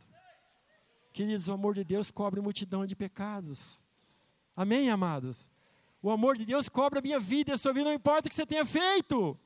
Queridos, 1.14 1.48
o 1.48 1.54
amor 1.54 1.76
de 1.76 1.84
Deus 1.84 2.10
cobre 2.10 2.42
multidão 2.42 2.88
de 2.88 2.96
pecados. 2.96 3.84
Amém, 4.56 4.90
amados? 4.90 5.48
O 6.02 6.10
amor 6.10 6.36
de 6.36 6.44
Deus 6.44 6.68
cobre 6.68 6.98
a 6.98 7.02
minha 7.04 7.20
vida 7.20 7.52
e 7.52 7.54
a 7.54 7.58
sua 7.58 7.72
vida, 7.72 7.86
não 7.86 7.94
importa 7.94 8.28
o 8.28 8.30
que 8.30 8.36
você 8.36 8.46
tenha 8.46 8.66
feito. 8.66 9.40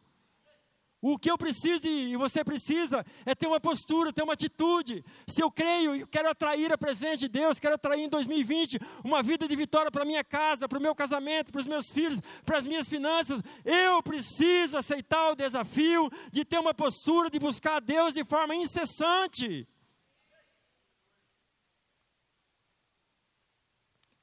O 1.00 1.18
que 1.18 1.30
eu 1.30 1.38
preciso 1.38 1.88
e 1.88 2.16
você 2.18 2.43
precisa 2.43 3.06
é 3.24 3.36
ter 3.36 3.45
uma 3.45 3.60
postura, 3.60 4.12
ter 4.12 4.24
uma 4.24 4.34
atitude. 4.34 5.06
Se 5.28 5.41
eu 5.41 5.52
creio 5.52 5.95
e 5.95 6.08
quero 6.08 6.28
atrair 6.28 6.74
a 6.74 6.78
presença 6.78 7.18
de 7.18 7.28
Deus, 7.28 7.60
quero 7.60 7.76
atrair 7.76 8.04
em 8.04 8.10
2020 8.10 8.80
uma 9.04 9.22
vida 9.22 9.48
de 9.48 9.56
vitória 9.56 9.91
para 9.91 10.04
minha 10.04 10.24
casa, 10.24 10.68
para 10.68 10.80
o 10.80 10.82
meu 10.82 10.95
casamento, 10.95 11.52
para 11.52 11.62
os 11.62 11.68
meus 11.68 11.91
filhos, 11.91 12.20
para 12.43 12.58
as 12.58 12.66
minhas 12.66 12.89
finanças, 12.89 13.41
eu 13.64 14.02
preciso 14.02 14.76
aceitar 14.76 15.32
o 15.32 15.36
desafio 15.36 16.10
de 16.32 16.43
ter 16.43 16.58
uma 16.58 16.74
postura 16.74 17.30
de 17.30 17.38
buscar 17.38 17.76
a 17.76 17.80
Deus 17.80 18.16
de 18.16 18.26
forma 18.26 18.56
incessante. 18.56 19.68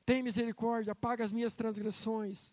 Tem 0.04 0.22
misericórdia, 0.22 0.92
apaga 0.92 1.24
as 1.24 1.32
minhas 1.32 1.54
transgressões. 1.54 2.52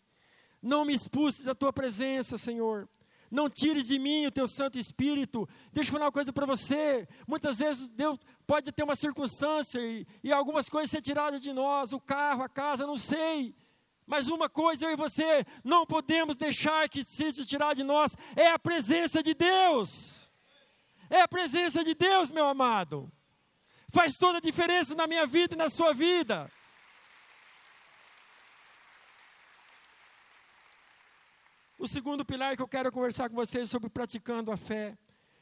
Não 0.61 0.86
me 0.86 0.93
expulses 0.93 1.45
da 1.45 1.55
tua 1.55 1.74
presença, 1.74 2.38
Senhor. 2.38 2.88
Não 3.32 3.49
tires 3.49 3.88
de 3.88 3.97
mim 3.97 4.25
o 4.25 4.32
teu 4.32 4.45
Santo 4.45 4.77
Espírito. 4.77 5.47
Deixa 5.71 5.89
eu 5.89 5.93
falar 5.93 6.05
uma 6.07 6.11
coisa 6.11 6.34
para 6.34 6.45
você. 6.45 7.07
Muitas 7.25 7.57
vezes 7.57 7.88
Deus 7.88 8.19
pode 8.45 8.69
ter 8.73 8.84
uma 8.84 8.95
circunstância 8.95 9.79
e, 9.79 10.05
e 10.21 10.34
algumas 10.34 10.67
coisas 10.67 10.91
ser 10.91 11.01
tiradas 11.01 11.41
de 11.41 11.53
nós, 11.53 11.93
o 11.93 11.99
carro, 11.99 12.43
a 12.43 12.49
casa, 12.49 12.86
não 12.86 12.97
sei. 12.97 13.55
Mas 14.05 14.27
uma 14.27 14.49
coisa 14.49 14.86
eu 14.86 14.91
e 14.91 14.95
você 14.97 15.45
não 15.63 15.86
podemos 15.86 16.36
deixar 16.36 16.89
que 16.89 17.05
seja 17.05 17.45
tirada 17.45 17.75
de 17.75 17.84
nós 17.84 18.13
é 18.36 18.51
a 18.51 18.59
presença 18.59 19.23
de 19.23 19.34
Deus. 19.34 20.29
É 21.09 21.21
a 21.21 21.27
presença 21.27 21.84
de 21.86 21.95
Deus, 21.95 22.29
meu 22.29 22.47
amado. 22.47 23.09
Faz 23.93 24.17
toda 24.17 24.39
a 24.39 24.41
diferença 24.41 24.93
na 24.95 25.07
minha 25.07 25.25
vida 25.25 25.53
e 25.53 25.57
na 25.57 25.69
sua 25.69 25.93
vida. 25.93 26.51
O 31.82 31.88
segundo 31.88 32.23
pilar 32.23 32.55
que 32.55 32.61
eu 32.61 32.67
quero 32.67 32.91
conversar 32.91 33.27
com 33.27 33.36
vocês 33.36 33.63
é 33.63 33.65
sobre 33.65 33.89
praticando 33.89 34.51
a 34.51 34.55
fé. 34.55 34.95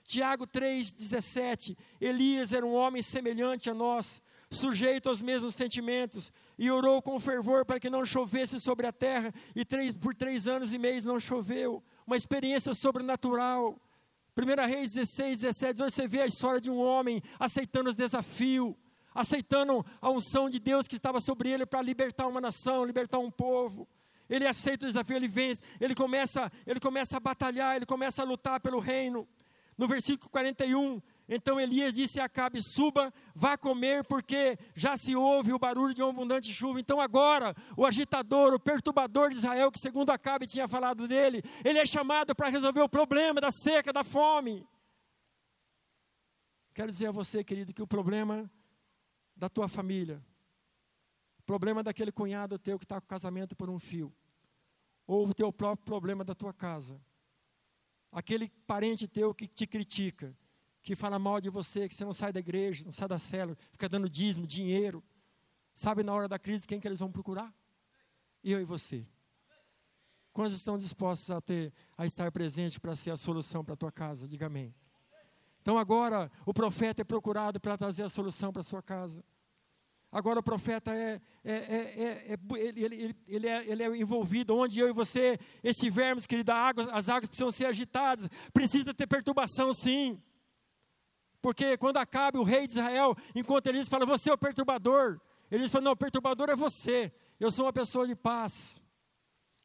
Tiago 0.05 0.47
3,17. 0.47 1.77
Elias 1.99 2.53
era 2.53 2.65
um 2.65 2.73
homem 2.73 3.01
semelhante 3.01 3.69
a 3.69 3.73
nós, 3.73 4.21
sujeito 4.49 5.09
aos 5.09 5.21
mesmos 5.21 5.53
sentimentos, 5.53 6.31
e 6.57 6.71
orou 6.71 7.01
com 7.01 7.19
fervor 7.19 7.65
para 7.65 7.77
que 7.77 7.89
não 7.89 8.05
chovesse 8.05 8.57
sobre 8.57 8.87
a 8.87 8.93
terra, 8.93 9.33
e 9.53 9.65
três, 9.65 9.93
por 9.93 10.15
três 10.15 10.47
anos 10.47 10.71
e 10.71 10.77
meio 10.77 11.03
não 11.03 11.19
choveu. 11.19 11.83
Uma 12.07 12.15
experiência 12.15 12.73
sobrenatural. 12.73 13.77
1 14.37 14.65
Reis 14.65 14.93
16, 14.93 15.41
17, 15.41 15.79
você 15.79 16.07
vê 16.07 16.21
a 16.21 16.25
história 16.25 16.61
de 16.61 16.71
um 16.71 16.79
homem 16.79 17.21
aceitando 17.37 17.89
os 17.89 17.97
desafios, 17.97 18.75
aceitando 19.13 19.85
a 19.99 20.09
unção 20.09 20.47
de 20.47 20.57
Deus 20.57 20.87
que 20.87 20.95
estava 20.95 21.19
sobre 21.19 21.49
ele 21.49 21.65
para 21.65 21.81
libertar 21.81 22.27
uma 22.27 22.39
nação, 22.39 22.85
libertar 22.85 23.19
um 23.19 23.29
povo. 23.29 23.85
Ele 24.29 24.45
aceita 24.45 24.85
o 24.85 24.87
desafio, 24.87 25.15
ele 25.15 25.27
vence, 25.27 25.61
ele 25.79 25.95
começa, 25.95 26.51
ele 26.65 26.79
começa 26.79 27.17
a 27.17 27.19
batalhar, 27.19 27.75
ele 27.75 27.85
começa 27.85 28.21
a 28.21 28.25
lutar 28.25 28.59
pelo 28.59 28.79
reino. 28.79 29.27
No 29.77 29.87
versículo 29.87 30.29
41, 30.29 31.01
então 31.27 31.57
Elias 31.57 31.95
disse 31.95 32.19
a 32.19 32.25
Acabe: 32.25 32.61
Suba, 32.61 33.13
vá 33.33 33.57
comer, 33.57 34.03
porque 34.03 34.57
já 34.75 34.97
se 34.97 35.15
ouve 35.15 35.53
o 35.53 35.57
barulho 35.59 35.93
de 35.93 36.01
uma 36.01 36.09
abundante 36.09 36.51
chuva. 36.51 36.81
Então 36.81 36.99
agora, 36.99 37.55
o 37.77 37.85
agitador, 37.85 38.53
o 38.53 38.59
perturbador 38.59 39.29
de 39.29 39.37
Israel, 39.37 39.71
que 39.71 39.79
segundo 39.79 40.09
Acabe 40.09 40.47
tinha 40.47 40.67
falado 40.67 41.07
dele, 41.07 41.41
ele 41.63 41.79
é 41.79 41.85
chamado 41.85 42.35
para 42.35 42.49
resolver 42.49 42.81
o 42.81 42.89
problema 42.89 43.39
da 43.39 43.51
seca, 43.51 43.93
da 43.93 44.03
fome. 44.03 44.67
Quero 46.73 46.91
dizer 46.91 47.07
a 47.07 47.11
você, 47.11 47.43
querido, 47.43 47.73
que 47.73 47.81
o 47.81 47.87
problema 47.87 48.51
da 49.35 49.47
tua 49.47 49.67
família, 49.67 50.21
problema 51.49 51.81
daquele 51.81 52.11
cunhado 52.11 52.59
teu 52.59 52.77
que 52.77 52.85
está 52.85 53.01
com 53.01 53.07
casamento 53.07 53.55
por 53.55 53.71
um 53.71 53.79
fio, 53.79 54.13
ou 55.07 55.27
o 55.27 55.33
teu 55.33 55.51
próprio 55.51 55.83
problema 55.83 56.23
da 56.23 56.35
tua 56.35 56.53
casa, 56.53 57.01
aquele 58.11 58.49
parente 58.67 59.07
teu 59.07 59.33
que 59.33 59.47
te 59.47 59.65
critica, 59.65 60.37
que 60.83 60.93
fala 60.95 61.17
mal 61.17 61.41
de 61.41 61.49
você, 61.49 61.89
que 61.89 61.95
você 61.95 62.05
não 62.05 62.13
sai 62.13 62.31
da 62.31 62.39
igreja, 62.39 62.85
não 62.85 62.91
sai 62.91 63.07
da 63.07 63.17
célula, 63.17 63.57
fica 63.71 63.89
dando 63.89 64.07
dízimo, 64.07 64.45
dinheiro. 64.45 65.03
Sabe 65.73 66.03
na 66.03 66.13
hora 66.13 66.27
da 66.27 66.37
crise 66.37 66.67
quem 66.67 66.79
que 66.79 66.87
eles 66.87 66.99
vão 66.99 67.11
procurar? 67.11 67.51
Eu 68.43 68.61
e 68.61 68.63
você. 68.63 69.07
Quantos 70.31 70.53
estão 70.53 70.77
dispostos 70.77 71.31
a 71.31 71.41
ter, 71.41 71.73
a 71.97 72.05
estar 72.05 72.31
presente 72.31 72.79
para 72.79 72.95
ser 72.95 73.09
a 73.09 73.17
solução 73.17 73.65
para 73.65 73.73
a 73.73 73.77
tua 73.77 73.91
casa? 73.91 74.27
Diga 74.27 74.45
amém. 74.45 74.71
Então 75.63 75.79
agora 75.79 76.31
o 76.45 76.53
profeta 76.53 77.01
é 77.01 77.03
procurado 77.03 77.59
para 77.59 77.75
trazer 77.75 78.03
a 78.03 78.09
solução 78.09 78.53
para 78.53 78.59
a 78.59 78.63
sua 78.63 78.83
casa. 78.83 79.25
Agora 80.11 80.39
o 80.39 80.43
profeta 80.43 80.91
é, 80.91 81.21
é, 81.43 81.53
é, 81.53 82.33
é 82.33 82.37
ele, 82.57 82.83
ele, 82.83 83.15
ele, 83.27 83.47
é, 83.47 83.69
ele 83.69 83.83
é 83.83 83.97
envolvido, 83.97 84.55
onde 84.55 84.79
eu 84.79 84.89
e 84.89 84.93
você 84.93 85.37
estivermos, 85.63 86.25
querida, 86.25 86.53
água, 86.55 86.89
as 86.91 87.09
águas 87.09 87.29
precisam 87.29 87.51
ser 87.51 87.67
agitadas, 87.67 88.27
precisa 88.51 88.91
ter 88.93 89.05
perturbação 89.05 89.71
sim. 89.71 90.19
Porque 91.41 91.77
quando 91.77 91.97
acabe 91.97 92.39
o 92.39 92.43
rei 92.43 92.65
de 92.65 92.73
Israel, 92.73 93.15
encontra 93.35 93.71
eles 93.71 93.87
fala, 93.87 94.05
você 94.05 94.31
é 94.31 94.33
o 94.33 94.37
perturbador. 94.37 95.21
Eles 95.51 95.71
falam, 95.71 95.85
não, 95.85 95.91
o 95.91 95.97
perturbador 95.97 96.49
é 96.49 96.55
você. 96.55 97.13
Eu 97.39 97.51
sou 97.51 97.65
uma 97.65 97.73
pessoa 97.73 98.07
de 98.07 98.15
paz. 98.15 98.81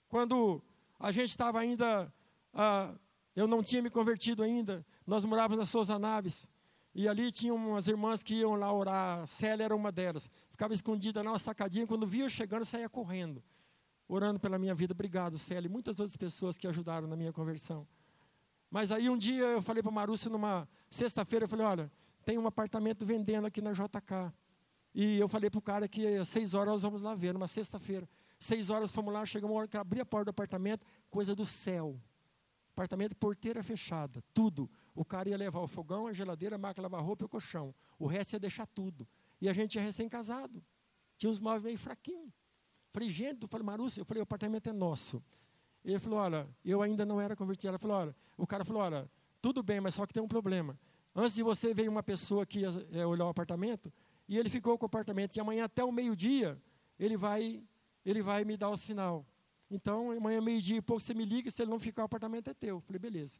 Quando 0.08 0.62
a 1.00 1.10
gente 1.10 1.30
estava 1.30 1.58
ainda, 1.58 2.12
ah, 2.52 2.94
eu 3.34 3.48
não 3.48 3.62
tinha 3.62 3.82
me 3.82 3.90
convertido 3.90 4.42
ainda, 4.42 4.86
nós 5.06 5.24
morávamos 5.24 5.58
na 5.58 5.66
Souza 5.66 5.98
Naves. 5.98 6.48
E 6.94 7.08
ali 7.08 7.32
tinham 7.32 7.56
umas 7.56 7.88
irmãs 7.88 8.22
que 8.22 8.34
iam 8.34 8.54
lá 8.54 8.72
orar. 8.72 9.22
A 9.22 9.26
Célia 9.26 9.64
era 9.64 9.74
uma 9.74 9.90
delas. 9.90 10.30
Ficava 10.50 10.72
escondida 10.72 11.22
na 11.22 11.38
sacadinha. 11.38 11.86
Quando 11.86 12.06
via 12.06 12.24
eu 12.24 12.30
chegando, 12.30 12.64
saía 12.64 12.88
correndo. 12.88 13.42
Orando 14.06 14.38
pela 14.38 14.58
minha 14.58 14.74
vida. 14.74 14.92
Obrigado, 14.92 15.38
Célia. 15.38 15.66
E 15.66 15.70
muitas 15.70 15.98
outras 15.98 16.16
pessoas 16.16 16.56
que 16.56 16.68
ajudaram 16.68 17.08
na 17.08 17.16
minha 17.16 17.32
conversão. 17.32 17.86
Mas 18.70 18.90
aí 18.90 19.08
um 19.08 19.16
dia 19.16 19.44
eu 19.44 19.62
falei 19.62 19.82
para 19.82 19.92
Marúcia 19.92 20.28
numa 20.28 20.68
sexta-feira, 20.90 21.44
eu 21.44 21.48
falei, 21.48 21.64
olha, 21.64 21.92
tem 22.24 22.38
um 22.38 22.46
apartamento 22.46 23.04
vendendo 23.04 23.46
aqui 23.46 23.60
na 23.60 23.72
JK. 23.72 24.32
E 24.94 25.18
eu 25.18 25.28
falei 25.28 25.48
para 25.48 25.58
o 25.58 25.62
cara 25.62 25.88
que 25.88 26.04
às 26.16 26.28
seis 26.28 26.54
horas 26.54 26.72
nós 26.72 26.82
vamos 26.82 27.02
lá 27.02 27.14
ver, 27.14 27.32
numa 27.32 27.48
sexta-feira. 27.48 28.08
Seis 28.38 28.70
horas 28.70 28.90
fomos 28.90 29.12
lá, 29.12 29.24
chegamos 29.24 29.54
uma 29.54 29.60
hora 29.60 29.68
que 29.68 29.76
abri 29.76 30.00
a 30.00 30.04
porta 30.04 30.26
do 30.26 30.30
apartamento, 30.30 30.84
coisa 31.10 31.34
do 31.34 31.46
céu. 31.46 32.00
Apartamento 32.72 33.14
porteira 33.16 33.62
fechada, 33.62 34.22
tudo. 34.32 34.68
O 34.94 35.04
cara 35.04 35.28
ia 35.28 35.36
levar 35.36 35.60
o 35.60 35.66
fogão, 35.66 36.06
a 36.06 36.12
geladeira, 36.12 36.56
a 36.56 36.58
máquina 36.58 36.84
lavar 36.84 37.04
roupa 37.04 37.24
e 37.24 37.26
o 37.26 37.28
colchão. 37.28 37.74
O 37.98 38.06
resto 38.06 38.34
ia 38.34 38.40
deixar 38.40 38.66
tudo. 38.66 39.06
E 39.40 39.48
a 39.48 39.52
gente 39.52 39.78
é 39.78 39.82
recém-casado. 39.82 40.62
Tinha 41.16 41.30
uns 41.30 41.40
móveis 41.40 41.62
meio 41.64 41.78
fraquinhos. 41.78 42.32
Falei, 42.92 43.08
gente, 43.08 43.42
eu 43.42 43.48
falei, 43.48 43.66
Marúcia, 43.66 44.00
eu 44.00 44.04
falei, 44.04 44.20
o 44.20 44.22
apartamento 44.22 44.68
é 44.68 44.72
nosso. 44.72 45.22
Ele 45.84 45.98
falou, 45.98 46.20
olha, 46.20 46.48
eu 46.64 46.80
ainda 46.80 47.04
não 47.04 47.20
era 47.20 47.34
convertido. 47.34 47.68
Ela 47.68 47.78
falou, 47.78 47.96
olha, 47.96 48.16
o 48.36 48.46
cara 48.46 48.64
falou, 48.64 48.82
olha, 48.82 49.10
tudo 49.42 49.62
bem, 49.62 49.80
mas 49.80 49.94
só 49.94 50.06
que 50.06 50.12
tem 50.12 50.22
um 50.22 50.28
problema. 50.28 50.78
Antes 51.14 51.34
de 51.34 51.42
você 51.42 51.74
veio 51.74 51.90
uma 51.90 52.02
pessoa 52.02 52.46
que 52.46 52.60
ia 52.60 52.70
é, 52.92 53.04
olhar 53.04 53.26
o 53.26 53.28
apartamento 53.28 53.92
e 54.28 54.38
ele 54.38 54.48
ficou 54.48 54.78
com 54.78 54.84
o 54.84 54.86
apartamento. 54.86 55.36
E 55.36 55.40
amanhã 55.40 55.64
até 55.64 55.84
o 55.84 55.92
meio-dia 55.92 56.60
ele 56.98 57.16
vai, 57.16 57.62
ele 58.04 58.22
vai 58.22 58.44
me 58.44 58.56
dar 58.56 58.70
o 58.70 58.76
sinal. 58.76 59.26
Então, 59.70 60.12
amanhã 60.12 60.40
meio-dia 60.40 60.76
e 60.76 60.82
pouco 60.82 61.02
você 61.02 61.14
me 61.14 61.24
liga, 61.24 61.50
se 61.50 61.62
ele 61.62 61.70
não 61.70 61.78
ficar 61.78 62.02
o 62.02 62.04
apartamento 62.06 62.48
é 62.48 62.54
teu. 62.54 62.76
Eu 62.76 62.80
falei, 62.80 62.98
beleza. 62.98 63.38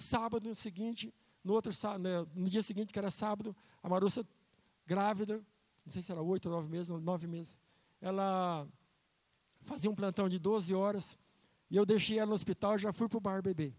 Sábado 0.00 0.48
no 0.48 0.56
seguinte, 0.56 1.12
no 1.44 1.52
outro 1.52 1.72
né, 1.98 2.26
no 2.34 2.48
dia 2.48 2.62
seguinte, 2.62 2.92
que 2.92 2.98
era 2.98 3.10
sábado, 3.10 3.54
a 3.82 3.88
Marussa 3.88 4.26
grávida, 4.86 5.36
não 5.84 5.92
sei 5.92 6.02
se 6.02 6.10
era 6.10 6.22
oito 6.22 6.46
ou 6.48 6.54
nove 6.54 6.68
meses, 6.68 6.88
nove 6.88 7.26
meses, 7.26 7.58
ela 8.00 8.66
fazia 9.62 9.90
um 9.90 9.94
plantão 9.94 10.28
de 10.28 10.38
12 10.38 10.74
horas, 10.74 11.18
e 11.70 11.76
eu 11.76 11.86
deixei 11.86 12.18
ela 12.18 12.28
no 12.28 12.34
hospital 12.34 12.76
e 12.76 12.78
já 12.78 12.92
fui 12.92 13.08
para 13.08 13.18
o 13.18 13.20
bar 13.20 13.42
beber. 13.42 13.74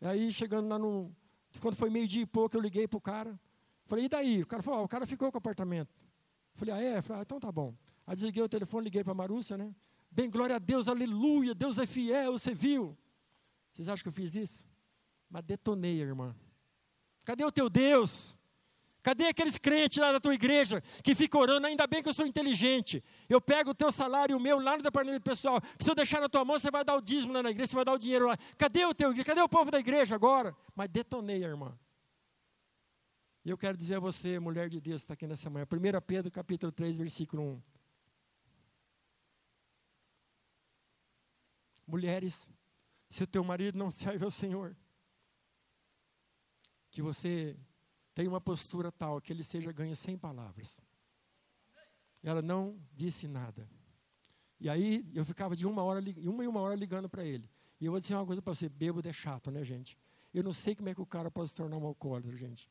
E 0.00 0.06
aí, 0.06 0.32
chegando 0.32 0.68
lá 0.68 0.78
no. 0.78 1.14
Quando 1.60 1.76
foi 1.76 1.90
meio-dia 1.90 2.22
e 2.22 2.26
pouco, 2.26 2.56
eu 2.56 2.60
liguei 2.60 2.86
para 2.86 2.98
o 2.98 3.00
cara. 3.00 3.38
Falei, 3.86 4.04
e 4.04 4.08
daí? 4.08 4.42
O 4.42 4.46
cara 4.46 4.62
falou, 4.62 4.80
oh, 4.80 4.84
o 4.84 4.88
cara 4.88 5.06
ficou 5.06 5.30
com 5.30 5.36
o 5.36 5.38
apartamento. 5.38 5.94
Falei, 6.54 6.74
ah, 6.74 6.82
é? 6.82 7.02
Falei, 7.02 7.20
ah, 7.20 7.22
então 7.22 7.40
tá 7.40 7.50
bom. 7.50 7.74
Aí 8.06 8.14
desliguei 8.14 8.42
o 8.42 8.48
telefone, 8.48 8.84
liguei 8.84 9.02
para 9.02 9.12
a 9.12 9.14
Marúcia, 9.14 9.56
né? 9.56 9.74
Bem, 10.10 10.30
glória 10.30 10.56
a 10.56 10.58
Deus, 10.58 10.88
aleluia, 10.88 11.54
Deus 11.54 11.78
é 11.78 11.86
fiel, 11.86 12.32
você 12.32 12.54
viu? 12.54 12.96
Vocês 13.72 13.88
acham 13.88 14.02
que 14.02 14.08
eu 14.08 14.12
fiz 14.12 14.34
isso? 14.34 14.64
Mas 15.30 15.44
detonei, 15.44 16.00
irmã. 16.00 16.34
Cadê 17.24 17.44
o 17.44 17.52
teu 17.52 17.70
Deus? 17.70 18.36
Cadê 19.02 19.28
aqueles 19.28 19.56
crentes 19.56 19.96
lá 19.96 20.12
da 20.12 20.20
tua 20.20 20.34
igreja 20.34 20.82
que 21.02 21.14
ficam 21.14 21.40
orando? 21.40 21.66
Ainda 21.66 21.86
bem 21.86 22.02
que 22.02 22.08
eu 22.08 22.12
sou 22.12 22.26
inteligente. 22.26 23.02
Eu 23.28 23.40
pego 23.40 23.70
o 23.70 23.74
teu 23.74 23.90
salário, 23.90 24.36
o 24.36 24.40
meu, 24.40 24.58
lá 24.58 24.76
no 24.76 24.82
departamento 24.82 25.22
pessoal. 25.22 25.60
Se 25.78 25.88
eu 25.90 25.94
deixar 25.94 26.20
na 26.20 26.28
tua 26.28 26.44
mão, 26.44 26.58
você 26.58 26.70
vai 26.70 26.84
dar 26.84 26.96
o 26.96 27.00
dízimo 27.00 27.32
lá 27.32 27.42
na 27.42 27.50
igreja, 27.50 27.68
você 27.68 27.76
vai 27.76 27.84
dar 27.84 27.92
o 27.92 27.98
dinheiro 27.98 28.26
lá. 28.26 28.36
Cadê 28.58 28.84
o 28.84 28.92
teu 28.92 29.14
Cadê 29.24 29.40
o 29.40 29.48
povo 29.48 29.70
da 29.70 29.78
igreja 29.78 30.14
agora? 30.14 30.54
Mas 30.74 30.90
detonei, 30.90 31.42
irmã. 31.42 31.78
E 33.42 33.48
eu 33.48 33.56
quero 33.56 33.76
dizer 33.76 33.94
a 33.94 34.00
você, 34.00 34.38
mulher 34.38 34.68
de 34.68 34.80
Deus, 34.80 35.00
que 35.00 35.04
está 35.04 35.14
aqui 35.14 35.26
nessa 35.26 35.48
manhã. 35.48 35.64
1 35.64 36.00
Pedro 36.06 36.30
capítulo 36.30 36.70
3, 36.70 36.96
versículo 36.96 37.42
1. 37.42 37.62
Mulheres, 41.86 42.50
se 43.08 43.24
o 43.24 43.26
teu 43.26 43.42
marido 43.42 43.78
não 43.78 43.90
serve 43.90 44.24
ao 44.24 44.30
Senhor, 44.30 44.76
que 46.90 47.00
você 47.00 47.56
tem 48.14 48.26
uma 48.26 48.40
postura 48.40 48.90
tal 48.90 49.20
que 49.20 49.32
ele 49.32 49.42
seja 49.42 49.72
ganho 49.72 49.96
sem 49.96 50.18
palavras. 50.18 50.80
Ela 52.22 52.42
não 52.42 52.78
disse 52.92 53.26
nada. 53.26 53.68
E 54.58 54.68
aí 54.68 55.06
eu 55.14 55.24
ficava 55.24 55.56
de 55.56 55.66
uma 55.66 55.82
hora, 55.82 56.02
uma 56.24 56.44
e 56.44 56.46
uma 56.46 56.60
hora 56.60 56.74
ligando 56.74 57.08
para 57.08 57.24
ele. 57.24 57.48
E 57.80 57.86
eu 57.86 57.92
vou 57.92 58.00
dizer 58.00 58.14
uma 58.14 58.26
coisa 58.26 58.42
para 58.42 58.54
você: 58.54 58.68
bêbado 58.68 59.08
é 59.08 59.12
chato, 59.12 59.50
né, 59.50 59.64
gente? 59.64 59.96
Eu 60.34 60.44
não 60.44 60.52
sei 60.52 60.74
como 60.74 60.88
é 60.88 60.94
que 60.94 61.00
o 61.00 61.06
cara 61.06 61.30
pode 61.30 61.50
se 61.50 61.56
tornar 61.56 61.76
um 61.76 61.86
alcoólatra, 61.86 62.36
gente. 62.36 62.70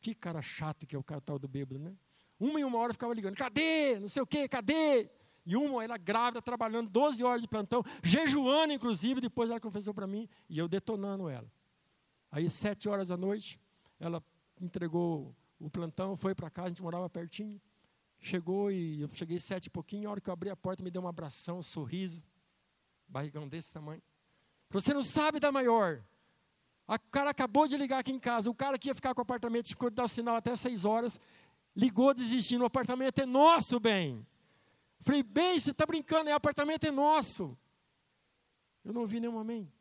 Que 0.00 0.14
cara 0.14 0.40
chato 0.40 0.86
que 0.86 0.96
é 0.96 0.98
o 0.98 1.04
cara 1.04 1.20
tal 1.20 1.38
do 1.38 1.46
bêbado, 1.46 1.78
né? 1.78 1.94
Uma 2.38 2.60
e 2.60 2.64
uma 2.64 2.78
hora 2.78 2.92
ficava 2.92 3.12
ligando: 3.12 3.36
cadê? 3.36 3.98
Não 4.00 4.08
sei 4.08 4.22
o 4.22 4.26
quê, 4.26 4.48
cadê? 4.48 5.10
E 5.44 5.56
uma, 5.56 5.84
ela 5.84 5.96
grávida, 5.96 6.42
trabalhando 6.42 6.90
12 6.90 7.22
horas 7.22 7.40
de 7.40 7.46
plantão, 7.46 7.82
jejuando, 8.02 8.72
inclusive, 8.72 9.20
depois 9.20 9.48
ela 9.48 9.60
confessou 9.60 9.94
para 9.94 10.06
mim, 10.06 10.28
e 10.48 10.58
eu 10.58 10.66
detonando 10.66 11.28
ela. 11.28 11.48
Aí, 12.36 12.50
sete 12.50 12.86
horas 12.86 13.08
da 13.08 13.16
noite, 13.16 13.58
ela 13.98 14.22
entregou 14.60 15.34
o 15.58 15.70
plantão, 15.70 16.14
foi 16.14 16.34
para 16.34 16.50
casa, 16.50 16.66
a 16.66 16.68
gente 16.68 16.82
morava 16.82 17.08
pertinho. 17.08 17.58
Chegou 18.20 18.70
e 18.70 19.00
eu 19.00 19.08
cheguei 19.14 19.38
sete 19.38 19.68
e 19.68 19.70
pouquinho, 19.70 20.06
a 20.06 20.10
hora 20.10 20.20
que 20.20 20.28
eu 20.28 20.34
abri 20.34 20.50
a 20.50 20.54
porta, 20.54 20.82
me 20.82 20.90
deu 20.90 21.00
um 21.00 21.08
abração, 21.08 21.60
um 21.60 21.62
sorriso, 21.62 22.22
barrigão 23.08 23.48
desse 23.48 23.72
tamanho. 23.72 24.02
Você 24.68 24.92
não 24.92 25.02
sabe 25.02 25.40
da 25.40 25.50
maior. 25.50 26.04
O 26.86 26.98
cara 27.10 27.30
acabou 27.30 27.66
de 27.66 27.74
ligar 27.74 28.00
aqui 28.00 28.12
em 28.12 28.20
casa, 28.20 28.50
o 28.50 28.54
cara 28.54 28.78
que 28.78 28.88
ia 28.88 28.94
ficar 28.94 29.14
com 29.14 29.22
o 29.22 29.22
apartamento, 29.22 29.68
ficou 29.68 29.88
de 29.88 29.96
dar 29.96 30.04
o 30.04 30.08
sinal 30.08 30.36
até 30.36 30.54
seis 30.56 30.84
horas, 30.84 31.18
ligou 31.74 32.12
desistindo, 32.12 32.64
o 32.64 32.66
apartamento 32.66 33.18
é 33.18 33.24
nosso, 33.24 33.80
bem. 33.80 34.26
Falei, 35.00 35.22
bem, 35.22 35.58
você 35.58 35.70
está 35.70 35.86
brincando, 35.86 36.28
é, 36.28 36.34
apartamento 36.34 36.84
é 36.84 36.90
nosso. 36.90 37.56
Eu 38.84 38.92
não 38.92 39.00
ouvi 39.00 39.20
nenhum 39.20 39.38
amém. 39.38 39.72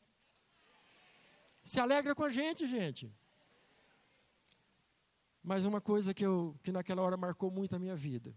Se 1.66 1.80
alegra 1.80 2.14
com 2.14 2.24
a 2.24 2.30
gente, 2.30 2.68
gente. 2.68 3.12
Mas 5.44 5.66
uma 5.66 5.82
coisa 5.82 6.14
que, 6.14 6.24
eu, 6.24 6.56
que 6.62 6.72
naquela 6.72 7.02
hora 7.02 7.18
marcou 7.18 7.50
muito 7.50 7.76
a 7.76 7.80
minha 7.80 7.96
vida 7.96 8.36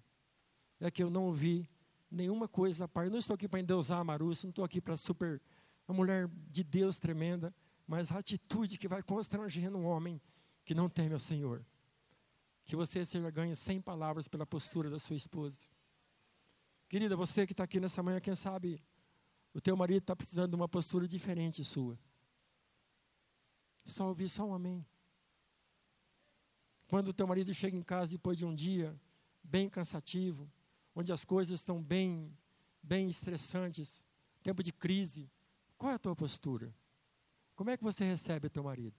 é 0.81 0.91
que 0.91 1.03
eu 1.03 1.11
não 1.11 1.25
ouvi 1.25 1.69
nenhuma 2.11 2.49
coisa 2.49 2.79
da 2.81 2.89
parte. 2.89 3.11
Não 3.11 3.19
estou 3.19 3.35
aqui 3.35 3.47
para 3.47 3.61
endeusar 3.61 3.99
a 3.99 4.05
Marussa, 4.05 4.47
não 4.47 4.51
estou 4.51 4.65
aqui 4.65 4.81
para 4.81 4.97
super. 4.97 5.43
Uma 5.87 5.97
mulher 5.99 6.27
de 6.51 6.65
Deus 6.65 6.99
tremenda, 6.99 7.55
mas 7.87 8.11
a 8.11 8.19
atitude 8.19 8.79
que 8.79 8.89
vai 8.89 9.03
constrangendo 9.03 9.77
um 9.77 9.85
homem 9.85 10.21
que 10.65 10.75
não 10.75 10.89
teme 10.89 11.13
ao 11.13 11.21
Senhor. 11.21 11.63
Que 12.65 12.75
você 12.75 13.05
seja 13.05 13.31
ganho 13.31 13.55
sem 13.55 13.79
palavras 13.79 14.27
pela 14.27 14.47
postura 14.47 14.89
da 14.89 14.99
sua 14.99 15.17
esposa. 15.17 15.59
Querida, 16.89 17.15
você 17.15 17.47
que 17.47 17.53
está 17.53 17.65
aqui 17.65 17.79
nessa 17.79 18.03
manhã, 18.03 18.21
quem 18.21 18.35
sabe 18.35 18.83
o 19.53 19.61
teu 19.61 19.77
marido 19.77 19.99
está 19.99 20.17
precisando 20.17 20.51
de 20.51 20.57
uma 20.57 20.69
postura 20.69 21.07
diferente 21.07 21.63
sua. 21.63 21.99
Só 23.89 24.07
ouvir 24.07 24.29
só 24.29 24.45
um 24.45 24.55
amém. 24.55 24.87
Quando 26.87 27.09
o 27.09 27.13
teu 27.13 27.27
marido 27.27 27.53
chega 27.55 27.77
em 27.77 27.83
casa 27.83 28.13
depois 28.13 28.37
de 28.37 28.45
um 28.45 28.55
dia 28.55 28.95
bem 29.43 29.69
cansativo, 29.69 30.51
onde 30.95 31.11
as 31.11 31.25
coisas 31.25 31.61
estão 31.61 31.83
bem, 31.83 32.31
bem 32.83 33.09
estressantes, 33.09 34.05
tempo 34.43 34.63
de 34.63 34.73
crise, 34.73 35.31
qual 35.79 35.93
é 35.93 35.95
a 35.95 35.99
tua 35.99 36.15
postura? 36.15 36.75
Como 37.57 37.71
é 37.71 37.77
que 37.77 37.83
você 37.83 38.05
recebe 38.05 38.47
o 38.47 38.51
teu 38.51 38.63
marido? 38.63 38.97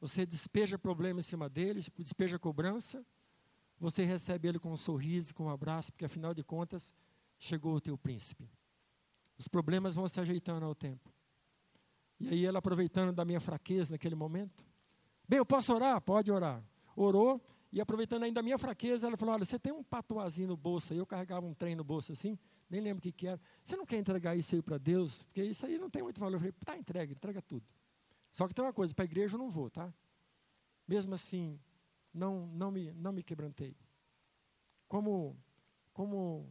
Você 0.00 0.24
despeja 0.24 0.78
problema 0.78 1.20
em 1.20 1.22
cima 1.22 1.48
dele, 1.48 1.84
despeja 1.98 2.38
cobrança, 2.38 3.04
você 3.78 4.02
recebe 4.02 4.48
ele 4.48 4.58
com 4.58 4.72
um 4.72 4.76
sorriso, 4.76 5.34
com 5.34 5.44
um 5.44 5.50
abraço, 5.50 5.92
porque 5.92 6.06
afinal 6.06 6.32
de 6.32 6.42
contas, 6.42 6.94
chegou 7.38 7.74
o 7.74 7.80
teu 7.80 7.98
príncipe. 7.98 8.50
Os 9.36 9.46
problemas 9.46 9.94
vão 9.94 10.08
se 10.08 10.18
ajeitando 10.20 10.64
ao 10.64 10.74
tempo. 10.74 11.12
E 12.20 12.28
aí 12.28 12.44
ela 12.44 12.58
aproveitando 12.58 13.12
da 13.12 13.24
minha 13.24 13.40
fraqueza 13.40 13.92
naquele 13.92 14.14
momento, 14.14 14.64
bem, 15.26 15.38
eu 15.38 15.46
posso 15.46 15.74
orar? 15.74 16.00
Pode 16.00 16.30
orar. 16.30 16.62
Orou, 16.94 17.40
e 17.72 17.80
aproveitando 17.80 18.24
ainda 18.24 18.40
a 18.40 18.42
minha 18.42 18.58
fraqueza, 18.58 19.06
ela 19.06 19.16
falou: 19.16 19.34
Olha, 19.34 19.44
você 19.44 19.58
tem 19.58 19.72
um 19.72 19.82
patuazinho 19.82 20.48
no 20.48 20.56
bolso 20.56 20.92
aí. 20.92 20.98
Eu 20.98 21.06
carregava 21.06 21.46
um 21.46 21.54
trem 21.54 21.76
no 21.76 21.84
bolso 21.84 22.12
assim, 22.12 22.38
nem 22.68 22.80
lembro 22.80 22.98
o 22.98 23.02
que, 23.02 23.12
que 23.12 23.26
era. 23.28 23.40
Você 23.62 23.76
não 23.76 23.86
quer 23.86 23.96
entregar 23.96 24.36
isso 24.36 24.54
aí 24.54 24.62
para 24.62 24.76
Deus? 24.76 25.22
Porque 25.22 25.42
isso 25.42 25.64
aí 25.64 25.78
não 25.78 25.88
tem 25.88 26.02
muito 26.02 26.18
valor. 26.18 26.34
Eu 26.34 26.40
falei: 26.40 26.52
Tá, 26.64 26.76
entrega, 26.76 27.12
entrega 27.12 27.40
tudo. 27.40 27.64
Só 28.32 28.48
que 28.48 28.54
tem 28.54 28.64
uma 28.64 28.72
coisa: 28.72 28.92
para 28.92 29.04
a 29.04 29.06
igreja 29.06 29.36
eu 29.36 29.38
não 29.38 29.48
vou, 29.48 29.70
tá? 29.70 29.92
Mesmo 30.86 31.14
assim, 31.14 31.60
não, 32.12 32.46
não, 32.48 32.72
me, 32.72 32.92
não 32.94 33.12
me 33.12 33.22
quebrantei. 33.22 33.76
Como, 34.88 35.36
como, 35.92 36.50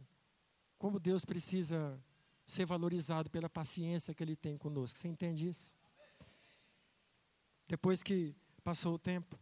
como 0.78 0.98
Deus 0.98 1.26
precisa 1.26 2.02
ser 2.50 2.66
valorizado 2.66 3.30
pela 3.30 3.48
paciência 3.48 4.12
que 4.12 4.22
Ele 4.22 4.34
tem 4.34 4.58
conosco. 4.58 4.98
Você 4.98 5.08
entende 5.08 5.48
isso? 5.48 5.72
Depois 7.68 8.02
que 8.02 8.34
passou 8.64 8.94
o 8.94 8.98
tempo, 8.98 9.38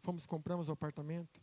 fomos, 0.00 0.26
compramos 0.26 0.68
o 0.68 0.72
apartamento. 0.72 1.40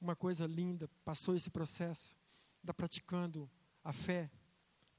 Uma 0.00 0.14
coisa 0.14 0.46
linda, 0.46 0.88
passou 1.04 1.34
esse 1.34 1.50
processo, 1.50 2.16
da 2.62 2.72
praticando 2.72 3.50
a 3.82 3.92
fé, 3.92 4.30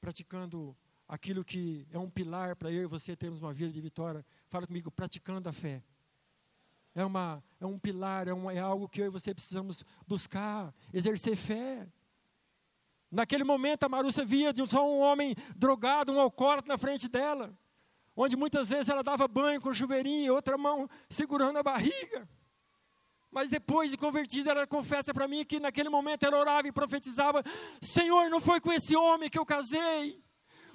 praticando 0.02 0.76
aquilo 1.08 1.44
que 1.44 1.88
é 1.92 1.98
um 1.98 2.10
pilar 2.10 2.56
para 2.56 2.72
eu 2.72 2.84
e 2.84 2.88
você 2.88 3.16
termos 3.16 3.42
uma 3.42 3.54
vida 3.54 3.72
de 3.72 3.80
vitória. 3.80 4.26
Fala 4.48 4.68
comigo, 4.68 4.92
praticando 4.92 5.48
a 5.48 5.54
fé. 5.54 5.82
É, 6.94 7.06
uma, 7.06 7.44
é 7.60 7.66
um 7.66 7.80
pilar, 7.80 8.28
é, 8.28 8.32
é 8.56 8.60
algo 8.60 8.90
que 8.90 9.02
eu 9.02 9.06
e 9.06 9.10
você 9.10 9.34
precisamos 9.34 9.86
buscar, 10.06 10.74
exercer 10.94 11.36
fé. 11.38 11.88
Naquele 13.16 13.46
momento, 13.46 13.84
a 13.84 13.90
Marúcia 13.90 14.26
via 14.26 14.52
de 14.52 14.68
só 14.68 14.86
um 14.86 15.00
homem 15.00 15.34
drogado, 15.56 16.12
um 16.12 16.20
alcoólatra 16.20 16.74
na 16.74 16.78
frente 16.78 17.08
dela, 17.08 17.58
onde 18.14 18.36
muitas 18.36 18.68
vezes 18.68 18.90
ela 18.90 19.02
dava 19.02 19.26
banho 19.26 19.62
com 19.62 19.74
chuveirinho 19.74 20.26
e 20.26 20.30
outra 20.30 20.58
mão 20.58 20.86
segurando 21.10 21.58
a 21.58 21.64
barriga. 21.64 22.28
Mas 23.32 23.48
depois 23.48 23.90
de 23.90 23.96
convertida, 23.96 24.52
ela 24.52 24.68
confessa 24.68 25.14
para 25.14 25.30
mim 25.30 25.46
que 25.46 25.62
naquele 25.62 25.88
momento 25.88 26.26
ela 26.26 26.38
orava 26.38 26.68
e 26.68 26.74
profetizava: 26.74 27.42
Senhor, 27.82 28.30
não 28.30 28.42
foi 28.42 28.60
com 28.60 28.70
esse 28.74 28.98
homem 28.98 29.30
que 29.30 29.40
eu 29.40 29.46
casei. 29.46 30.22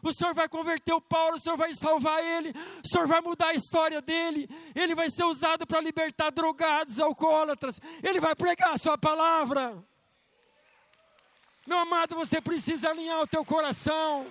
O 0.03 0.11
Senhor 0.11 0.33
vai 0.33 0.49
converter 0.49 0.95
o 0.95 1.01
Paulo, 1.01 1.37
o 1.37 1.39
Senhor 1.39 1.59
vai 1.59 1.75
salvar 1.75 2.25
ele, 2.25 2.55
o 2.83 2.89
Senhor 2.89 3.07
vai 3.07 3.21
mudar 3.21 3.49
a 3.49 3.55
história 3.55 4.01
dele, 4.01 4.49
ele 4.75 4.95
vai 4.95 5.11
ser 5.11 5.25
usado 5.25 5.67
para 5.67 5.79
libertar 5.83 6.31
drogados, 6.31 6.99
alcoólatras, 6.99 7.79
ele 8.03 8.19
vai 8.19 8.35
pregar 8.35 8.73
a 8.73 8.79
sua 8.79 8.97
palavra. 8.97 9.85
Meu 11.67 11.79
amado, 11.79 12.15
você 12.15 12.41
precisa 12.41 12.89
alinhar 12.89 13.21
o 13.21 13.27
teu 13.27 13.45
coração. 13.45 14.31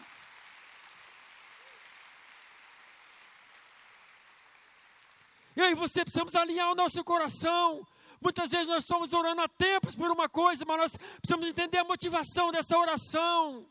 E 5.55 5.61
aí 5.61 5.73
você 5.75 6.03
precisamos 6.03 6.35
alinhar 6.35 6.71
o 6.71 6.75
nosso 6.75 7.03
coração. 7.03 7.85
Muitas 8.21 8.49
vezes 8.49 8.67
nós 8.67 8.83
estamos 8.83 9.13
orando 9.13 9.41
há 9.41 9.47
tempos 9.47 9.95
por 9.95 10.09
uma 10.09 10.27
coisa, 10.27 10.65
mas 10.65 10.77
nós 10.77 10.97
precisamos 10.97 11.47
entender 11.47 11.77
a 11.77 11.83
motivação 11.83 12.51
dessa 12.51 12.77
oração. 12.77 13.69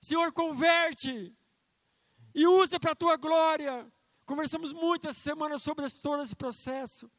Senhor, 0.00 0.32
converte 0.32 1.34
e 2.34 2.46
usa 2.46 2.78
para 2.78 2.92
a 2.92 2.96
tua 2.96 3.16
glória. 3.16 3.90
Conversamos 4.24 4.72
muito 4.72 5.08
essa 5.08 5.20
semana 5.20 5.58
sobre 5.58 5.90
todo 5.90 6.22
esse 6.22 6.36
processo, 6.36 7.10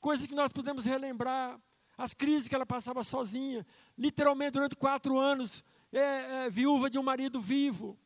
coisas 0.00 0.26
que 0.26 0.34
nós 0.34 0.52
podemos 0.52 0.84
relembrar, 0.84 1.60
as 1.96 2.14
crises 2.14 2.48
que 2.48 2.54
ela 2.54 2.64
passava 2.64 3.02
sozinha, 3.02 3.66
literalmente 3.98 4.52
durante 4.52 4.76
quatro 4.76 5.18
anos, 5.18 5.64
é, 5.92 6.46
é, 6.46 6.50
viúva 6.50 6.88
de 6.88 6.98
um 6.98 7.02
marido 7.02 7.40
vivo. 7.40 7.98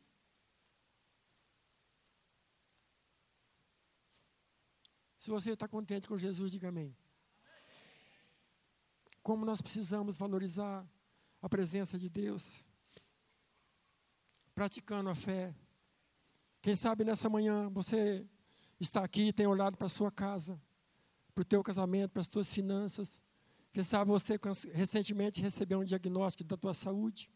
Se 5.19 5.29
você 5.29 5.51
está 5.51 5.67
contente 5.67 6.07
com 6.07 6.17
Jesus, 6.17 6.51
diga 6.51 6.67
amém 6.67 6.93
como 9.23 9.45
nós 9.45 9.61
precisamos 9.61 10.17
valorizar 10.17 10.85
a 11.41 11.47
presença 11.47 11.97
de 11.97 12.09
Deus, 12.09 12.65
praticando 14.53 15.09
a 15.09 15.15
fé. 15.15 15.55
Quem 16.61 16.75
sabe 16.75 17.05
nessa 17.05 17.29
manhã 17.29 17.69
você 17.69 18.27
está 18.79 19.01
aqui 19.03 19.29
e 19.29 19.33
tem 19.33 19.47
olhado 19.47 19.77
para 19.77 19.87
a 19.87 19.89
sua 19.89 20.11
casa, 20.11 20.61
para 21.33 21.41
o 21.41 21.45
teu 21.45 21.63
casamento, 21.63 22.11
para 22.11 22.21
as 22.21 22.27
tuas 22.27 22.51
finanças. 22.51 23.23
Quem 23.73 23.81
sabe 23.81 24.11
você 24.11 24.39
recentemente 24.71 25.41
recebeu 25.41 25.79
um 25.79 25.83
diagnóstico 25.83 26.47
da 26.47 26.55
tua 26.55 26.75
saúde. 26.75 27.29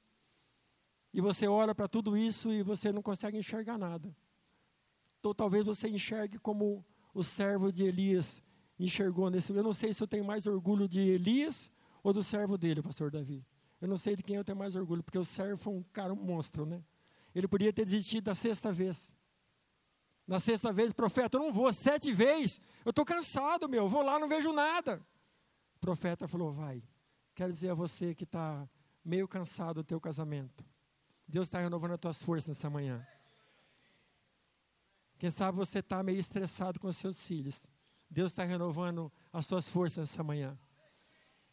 E 1.12 1.20
você 1.20 1.48
olha 1.48 1.74
para 1.74 1.88
tudo 1.88 2.16
isso 2.16 2.54
e 2.54 2.62
você 2.62 2.92
não 2.92 3.02
consegue 3.02 3.40
enxergar 3.40 3.76
nada. 3.76 4.16
Então 5.20 5.34
talvez 5.34 5.66
você 5.66 5.90
enxergue 5.90 6.38
como 6.38 6.86
o 7.12 7.24
servo 7.24 7.72
de 7.72 7.84
Elias 7.84 8.44
enxergou 8.80 9.32
nesse. 9.32 9.52
Eu 9.52 9.64
não 9.64 9.74
sei 9.74 9.92
se 9.92 10.04
eu 10.04 10.08
tenho 10.08 10.24
mais 10.24 10.46
orgulho 10.46 10.88
de 10.88 11.00
Elias 11.00 11.72
ou 12.04 12.14
do 12.14 12.22
servo 12.22 12.56
dele, 12.56 12.84
pastor 12.84 13.10
Davi. 13.10 13.44
Eu 13.82 13.88
não 13.88 13.98
sei 13.98 14.16
de 14.16 14.22
quem 14.22 14.36
eu 14.36 14.44
tenho 14.44 14.58
mais 14.58 14.76
orgulho, 14.76 15.02
porque 15.02 15.18
o 15.18 15.26
servo 15.26 15.58
foi 15.58 15.74
um 15.74 15.84
cara, 15.92 16.14
um 16.14 16.24
monstro, 16.24 16.68
né? 16.68 16.84
Ele 17.34 17.48
podia 17.48 17.74
ter 17.74 17.84
desistido 17.84 18.26
da 18.26 18.36
sexta 18.36 18.72
vez. 18.72 19.12
Na 20.28 20.40
sexta 20.40 20.72
vez, 20.72 20.94
profeta, 20.94 21.38
eu 21.38 21.42
não 21.42 21.52
vou, 21.52 21.74
sete 21.74 22.12
vezes, 22.12 22.62
eu 22.86 22.92
estou 22.92 23.06
cansado, 23.06 23.68
meu, 23.68 23.88
vou 23.88 24.04
lá, 24.04 24.20
não 24.20 24.28
vejo 24.28 24.54
nada. 24.54 25.04
O 25.78 25.80
profeta 25.80 26.28
falou, 26.28 26.52
vai. 26.52 26.84
Quero 27.36 27.54
dizer 27.54 27.70
a 27.70 27.76
você 27.76 28.16
que 28.16 28.24
está 28.24 28.68
meio 29.06 29.28
cansado 29.28 29.76
do 29.76 29.84
teu 29.84 30.02
casamento. 30.02 30.66
Deus 31.28 31.48
está 31.48 31.60
renovando 31.60 31.92
as 31.92 32.00
tuas 32.00 32.22
forças 32.22 32.50
nessa 32.50 32.68
manhã. 32.68 33.06
Quem 35.20 35.30
sabe 35.30 35.56
você 35.56 35.80
está 35.80 36.02
meio 36.02 36.18
estressado 36.18 36.80
com 36.80 36.88
os 36.88 36.98
seus 36.98 37.24
filhos. 37.24 37.64
Deus 38.10 38.32
está 38.32 38.44
renovando 38.44 39.12
as 39.32 39.46
tuas 39.46 39.70
forças 39.70 40.10
nessa 40.10 40.24
manhã. 40.24 40.58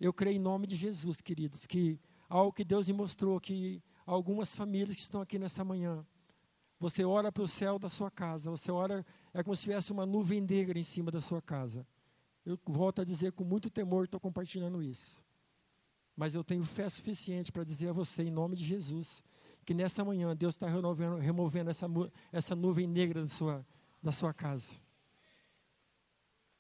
Eu 0.01 0.13
creio 0.13 0.37
em 0.37 0.41
nome 0.41 0.67
de 0.67 0.75
Jesus, 0.75 1.21
queridos, 1.21 1.67
que 1.67 2.01
algo 2.27 2.51
que 2.51 2.65
Deus 2.65 2.89
me 2.89 2.95
mostrou 2.95 3.39
que 3.39 3.83
algumas 4.07 4.55
famílias 4.55 4.97
que 4.97 5.03
estão 5.03 5.21
aqui 5.21 5.39
nessa 5.39 5.63
manhã, 5.63 6.05
você 6.81 7.05
olha 7.05 7.31
para 7.31 7.43
o 7.43 7.49
céu 7.49 7.79
da 7.79 7.91
sua 7.91 8.11
casa, 8.11 8.51
você 8.51 8.73
olha, 8.73 9.05
é 9.35 9.43
como 9.43 9.55
se 9.55 9.65
tivesse 9.65 9.93
uma 9.93 10.07
nuvem 10.07 10.41
negra 10.41 10.79
em 10.79 10.83
cima 10.83 11.11
da 11.11 11.21
sua 11.21 11.43
casa. 11.43 11.87
Eu 12.45 12.59
volto 12.67 13.01
a 13.01 13.05
dizer 13.05 13.33
com 13.33 13.45
muito 13.45 13.71
temor, 13.71 14.05
estou 14.05 14.21
compartilhando 14.21 14.83
isso. 14.83 15.23
Mas 16.17 16.35
eu 16.35 16.45
tenho 16.45 16.65
fé 16.65 16.89
suficiente 16.89 17.51
para 17.51 17.65
dizer 17.65 17.89
a 17.89 17.93
você, 17.93 18.23
em 18.23 18.31
nome 18.31 18.55
de 18.55 18.65
Jesus, 18.65 19.23
que 19.65 19.75
nessa 19.75 20.05
manhã 20.05 20.37
Deus 20.37 20.55
está 20.55 20.69
removendo, 20.69 21.71
essa, 21.71 21.87
essa 22.31 22.55
nuvem 22.55 22.87
negra 22.87 23.23
da 23.23 23.29
sua, 23.29 23.67
da 24.03 24.13
sua 24.13 24.33
casa. 24.33 24.75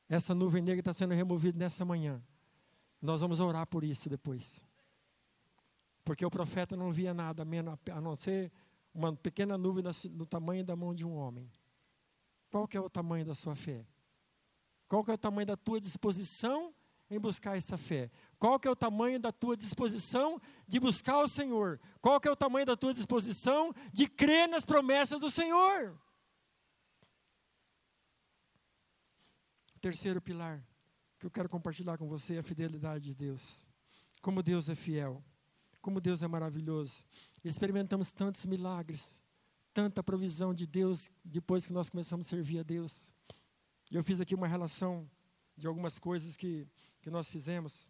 Essa 0.08 0.34
nuvem 0.34 0.62
negra 0.62 0.80
está 0.80 0.92
sendo 0.92 1.14
removida 1.14 1.58
nessa 1.58 1.84
manhã. 1.84 2.22
Nós 3.00 3.20
vamos 3.20 3.38
orar 3.40 3.66
por 3.66 3.84
isso 3.84 4.08
depois. 4.08 4.64
Porque 6.04 6.24
o 6.24 6.30
profeta 6.30 6.76
não 6.76 6.90
via 6.90 7.14
nada 7.14 7.46
a 7.92 8.00
não 8.00 8.16
ser 8.16 8.50
uma 8.92 9.14
pequena 9.14 9.56
nuvem 9.56 9.84
do 10.10 10.26
tamanho 10.26 10.64
da 10.64 10.74
mão 10.74 10.94
de 10.94 11.04
um 11.04 11.14
homem. 11.14 11.50
Qual 12.50 12.68
que 12.68 12.76
é 12.76 12.80
o 12.80 12.90
tamanho 12.90 13.24
da 13.24 13.34
sua 13.34 13.54
fé? 13.54 13.84
Qual 14.88 15.04
que 15.04 15.10
é 15.10 15.14
o 15.14 15.18
tamanho 15.18 15.46
da 15.46 15.56
tua 15.56 15.80
disposição 15.80 16.74
em 17.10 17.18
buscar 17.18 17.56
essa 17.56 17.76
fé? 17.76 18.10
Qual 18.38 18.58
que 18.58 18.68
é 18.68 18.70
o 18.70 18.76
tamanho 18.76 19.18
da 19.18 19.32
tua 19.32 19.56
disposição 19.56 20.40
de 20.66 20.78
buscar 20.78 21.20
o 21.20 21.28
Senhor? 21.28 21.80
Qual 22.00 22.20
que 22.20 22.28
é 22.28 22.30
o 22.30 22.36
tamanho 22.36 22.66
da 22.66 22.76
tua 22.76 22.92
disposição 22.92 23.74
de 23.92 24.06
crer 24.06 24.48
nas 24.48 24.64
promessas 24.64 25.20
do 25.20 25.30
Senhor? 25.30 25.98
Terceiro 29.80 30.20
pilar 30.20 30.64
que 31.18 31.26
eu 31.26 31.30
quero 31.30 31.48
compartilhar 31.48 31.96
com 31.96 32.06
você 32.06 32.34
é 32.34 32.38
a 32.38 32.42
fidelidade 32.42 33.04
de 33.04 33.14
Deus. 33.14 33.62
Como 34.20 34.42
Deus 34.42 34.68
é 34.68 34.74
fiel, 34.74 35.22
como 35.80 36.00
Deus 36.00 36.22
é 36.22 36.28
maravilhoso. 36.28 37.02
Experimentamos 37.42 38.10
tantos 38.10 38.44
milagres, 38.46 39.22
tanta 39.72 40.02
provisão 40.02 40.52
de 40.52 40.66
Deus 40.66 41.10
depois 41.24 41.66
que 41.66 41.72
nós 41.72 41.88
começamos 41.88 42.26
a 42.26 42.30
servir 42.30 42.58
a 42.58 42.62
Deus. 42.62 43.10
E 43.90 43.96
eu 43.96 44.02
fiz 44.02 44.20
aqui 44.20 44.34
uma 44.34 44.46
relação 44.46 45.08
de 45.56 45.66
algumas 45.66 45.98
coisas 45.98 46.36
que, 46.36 46.66
que 47.00 47.10
nós 47.10 47.28
fizemos. 47.28 47.88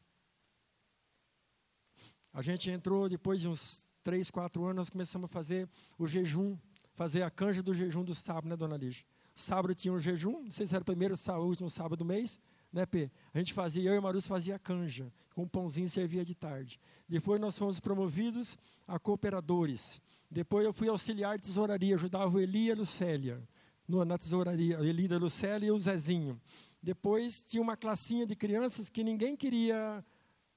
A 2.33 2.43
gente 2.43 2.71
entrou 2.71 3.09
depois 3.09 3.41
de 3.41 3.49
uns 3.49 3.89
três, 4.03 4.31
quatro 4.31 4.65
anos, 4.65 4.77
nós 4.77 4.91
começamos 4.91 5.27
a 5.27 5.29
fazer 5.29 5.69
o 5.99 6.07
jejum, 6.07 6.59
fazer 6.93 7.23
a 7.23 7.31
canja 7.31 7.63
do 7.63 7.73
jejum 7.73 8.05
do 8.05 8.15
sábado, 8.15 8.49
né, 8.49 8.57
dona 8.57 8.77
Lígia? 8.77 9.05
Sábado 9.35 9.75
tinha 9.75 9.93
um 9.93 9.99
jejum, 9.99 10.43
não 10.43 10.51
sei 10.51 10.67
se 10.67 10.75
era 10.75 10.83
o 10.83 10.85
primeiro 10.85 11.15
ou 11.29 11.47
último 11.47 11.71
sábado 11.71 11.97
do 11.97 12.05
mês, 12.05 12.41
né, 12.73 12.85
P? 12.87 13.11
A 13.33 13.39
gente 13.39 13.53
fazia, 13.53 13.91
eu 13.91 13.95
e 13.95 14.01
Marus 14.01 14.27
fazia 14.27 14.59
canja, 14.59 15.13
com 15.35 15.43
um 15.43 15.49
pãozinho 15.49 15.89
servia 15.89 16.25
de 16.25 16.35
tarde. 16.35 16.79
Depois 17.09 17.41
nós 17.41 17.57
fomos 17.57 17.81
promovidos 17.81 18.57
a 18.87 18.99
cooperadores. 18.99 20.01
Depois 20.31 20.65
eu 20.65 20.73
fui 20.73 20.89
auxiliar 20.89 21.39
de 21.39 21.45
tesouraria, 21.45 21.95
ajudava 21.95 22.37
o 22.37 22.41
Eli 22.41 22.67
e 22.67 22.73
a 22.73 22.75
Lucélia, 22.75 23.43
na 23.87 24.17
tesouraria, 24.17 24.81
o 24.81 24.85
Eli 24.85 25.07
da 25.07 25.19
Lucélia 25.19 25.67
e 25.67 25.71
o 25.71 25.79
Zezinho. 25.79 26.41
Depois 26.83 27.43
tinha 27.45 27.63
uma 27.63 27.77
classinha 27.77 28.27
de 28.27 28.35
crianças 28.35 28.89
que 28.89 29.05
ninguém 29.05 29.37
queria 29.37 30.05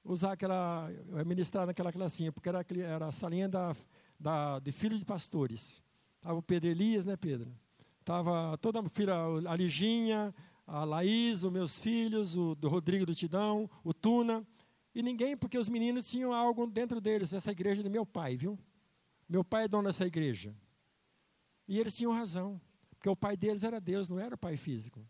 usar 0.04 0.32
aquela, 0.32 0.88
ministrar 1.26 1.66
naquela 1.66 1.92
classinha, 1.92 2.32
porque 2.32 2.48
era, 2.48 2.64
era 2.82 3.06
a 3.06 3.12
salinha 3.12 3.48
da, 3.48 3.76
da, 4.18 4.58
de 4.58 4.72
filhos 4.72 5.00
de 5.00 5.04
pastores. 5.04 5.82
Estava 6.16 6.38
o 6.38 6.42
Pedro 6.42 6.68
Elias, 6.70 7.04
né, 7.04 7.16
Pedro? 7.16 7.54
Estava 8.00 8.56
toda 8.58 8.80
a 8.80 8.88
filha, 8.88 9.14
a 9.46 9.54
Liginha, 9.54 10.34
a 10.66 10.84
Laís, 10.84 11.44
os 11.44 11.52
meus 11.52 11.78
filhos, 11.78 12.36
o 12.36 12.54
do 12.54 12.68
Rodrigo 12.68 13.04
do 13.04 13.14
Tidão, 13.14 13.68
o 13.84 13.92
Tuna. 13.92 14.46
E 14.94 15.02
ninguém, 15.02 15.36
porque 15.36 15.58
os 15.58 15.68
meninos 15.68 16.08
tinham 16.08 16.32
algo 16.32 16.66
dentro 16.66 17.00
deles, 17.00 17.30
nessa 17.30 17.52
igreja 17.52 17.82
de 17.82 17.88
meu 17.88 18.06
pai, 18.06 18.36
viu? 18.36 18.58
Meu 19.28 19.44
pai 19.44 19.64
é 19.64 19.68
dono 19.68 19.88
dessa 19.88 20.06
igreja. 20.06 20.54
E 21.66 21.78
eles 21.78 21.94
tinham 21.94 22.12
razão, 22.12 22.58
porque 22.98 23.08
o 23.08 23.16
pai 23.16 23.36
deles 23.36 23.62
era 23.62 23.80
Deus, 23.80 24.08
não 24.08 24.18
era 24.18 24.34
o 24.34 24.38
pai 24.38 24.56
físico. 24.56 25.00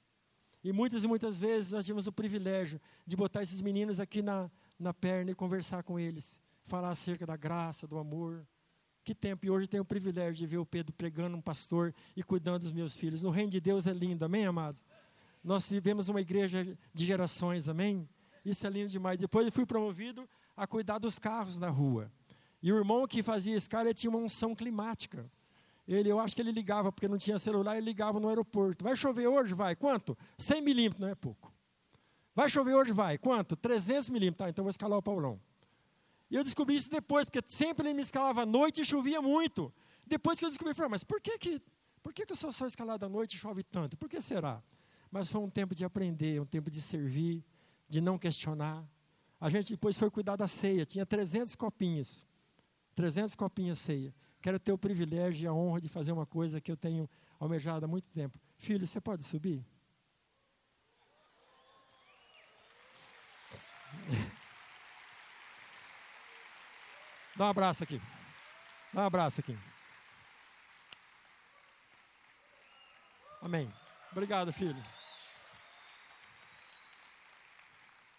E 0.62 0.72
muitas 0.72 1.02
e 1.04 1.06
muitas 1.06 1.38
vezes 1.38 1.72
nós 1.72 1.86
tivemos 1.86 2.06
o 2.06 2.12
privilégio 2.12 2.78
de 3.06 3.16
botar 3.16 3.42
esses 3.42 3.62
meninos 3.62 3.98
aqui 3.98 4.20
na, 4.20 4.50
na 4.78 4.92
perna 4.92 5.30
e 5.30 5.34
conversar 5.34 5.82
com 5.82 5.98
eles, 5.98 6.40
falar 6.64 6.90
acerca 6.90 7.24
da 7.24 7.36
graça, 7.36 7.86
do 7.86 7.96
amor. 7.96 8.46
Que 9.02 9.14
tempo, 9.14 9.46
e 9.46 9.50
hoje 9.50 9.66
tenho 9.66 9.82
o 9.82 9.86
privilégio 9.86 10.34
de 10.34 10.46
ver 10.46 10.58
o 10.58 10.66
Pedro 10.66 10.92
pregando 10.92 11.34
um 11.34 11.40
pastor 11.40 11.94
e 12.14 12.22
cuidando 12.22 12.62
dos 12.62 12.72
meus 12.72 12.94
filhos. 12.94 13.22
No 13.22 13.30
reino 13.30 13.50
de 13.50 13.60
Deus 13.60 13.86
é 13.86 13.92
lindo, 13.92 14.22
amém, 14.22 14.44
amados? 14.44 14.84
Nós 15.42 15.66
vivemos 15.66 16.10
uma 16.10 16.20
igreja 16.20 16.62
de 16.92 17.04
gerações, 17.06 17.70
amém? 17.70 18.06
Isso 18.44 18.66
é 18.66 18.70
lindo 18.70 18.90
demais. 18.90 19.18
Depois 19.18 19.46
eu 19.46 19.52
fui 19.52 19.64
promovido 19.64 20.28
a 20.54 20.66
cuidar 20.66 20.98
dos 20.98 21.18
carros 21.18 21.56
na 21.56 21.70
rua. 21.70 22.12
E 22.62 22.70
o 22.70 22.76
irmão 22.76 23.06
que 23.06 23.22
fazia 23.22 23.56
esse 23.56 23.68
cara, 23.68 23.94
tinha 23.94 24.10
uma 24.10 24.18
unção 24.18 24.54
climática. 24.54 25.30
Ele, 25.88 26.10
eu 26.10 26.20
acho 26.20 26.36
que 26.36 26.42
ele 26.42 26.52
ligava, 26.52 26.92
porque 26.92 27.08
não 27.08 27.16
tinha 27.16 27.38
celular, 27.38 27.78
ele 27.78 27.86
ligava 27.86 28.20
no 28.20 28.28
aeroporto. 28.28 28.84
Vai 28.84 28.94
chover 28.94 29.26
hoje? 29.26 29.54
Vai. 29.54 29.74
Quanto? 29.74 30.16
100 30.36 30.60
milímetros, 30.60 31.00
não 31.00 31.08
é 31.08 31.14
pouco. 31.14 31.50
Vai 32.34 32.50
chover 32.50 32.74
hoje? 32.74 32.92
Vai. 32.92 33.16
Quanto? 33.16 33.56
300 33.56 34.10
milímetros. 34.10 34.36
Tá, 34.36 34.50
então 34.50 34.62
vou 34.62 34.70
escalar 34.70 34.98
o 34.98 35.02
Paulão. 35.02 35.40
E 36.30 36.36
eu 36.36 36.44
descobri 36.44 36.76
isso 36.76 36.90
depois, 36.90 37.26
porque 37.26 37.42
sempre 37.48 37.88
ele 37.88 37.94
me 37.94 38.02
escalava 38.02 38.42
à 38.42 38.46
noite 38.46 38.82
e 38.82 38.84
chovia 38.84 39.22
muito. 39.22 39.72
Depois 40.06 40.38
que 40.38 40.44
eu 40.44 40.50
descobri, 40.50 40.72
eu 40.72 40.74
falei, 40.74 40.90
mas 40.90 41.02
por 41.02 41.22
que, 41.22 41.38
que, 41.38 41.62
por 42.02 42.12
que, 42.12 42.26
que 42.26 42.32
eu 42.32 42.36
sou 42.36 42.52
só 42.52 42.66
escalado 42.66 43.06
à 43.06 43.08
noite 43.08 43.36
e 43.36 43.38
chove 43.38 43.62
tanto? 43.62 43.96
Por 43.96 44.10
que 44.10 44.20
será? 44.20 44.62
Mas 45.10 45.30
foi 45.30 45.40
um 45.40 45.48
tempo 45.48 45.74
de 45.74 45.86
aprender, 45.86 46.38
um 46.38 46.44
tempo 46.44 46.70
de 46.70 46.82
servir, 46.82 47.42
de 47.88 47.98
não 48.02 48.18
questionar. 48.18 48.86
A 49.40 49.48
gente 49.48 49.72
depois 49.72 49.96
foi 49.96 50.10
cuidar 50.10 50.36
da 50.36 50.46
ceia, 50.46 50.84
tinha 50.84 51.06
300 51.06 51.56
copinhos. 51.56 52.26
300 52.94 53.34
copinhas 53.34 53.78
ceia. 53.78 54.14
Quero 54.48 54.58
ter 54.58 54.72
o 54.72 54.78
privilégio 54.78 55.44
e 55.44 55.46
a 55.46 55.52
honra 55.52 55.78
de 55.78 55.90
fazer 55.90 56.10
uma 56.10 56.24
coisa 56.24 56.58
que 56.58 56.72
eu 56.72 56.76
tenho 56.76 57.06
almejado 57.38 57.84
há 57.84 57.86
muito 57.86 58.08
tempo. 58.08 58.40
Filho, 58.56 58.86
você 58.86 58.98
pode 58.98 59.22
subir? 59.22 59.62
Dá 67.36 67.44
um 67.44 67.48
abraço 67.48 67.84
aqui. 67.84 68.00
Dá 68.90 69.02
um 69.02 69.04
abraço 69.04 69.40
aqui. 69.40 69.54
Amém. 73.42 73.70
Obrigado, 74.10 74.50
filho. 74.50 74.82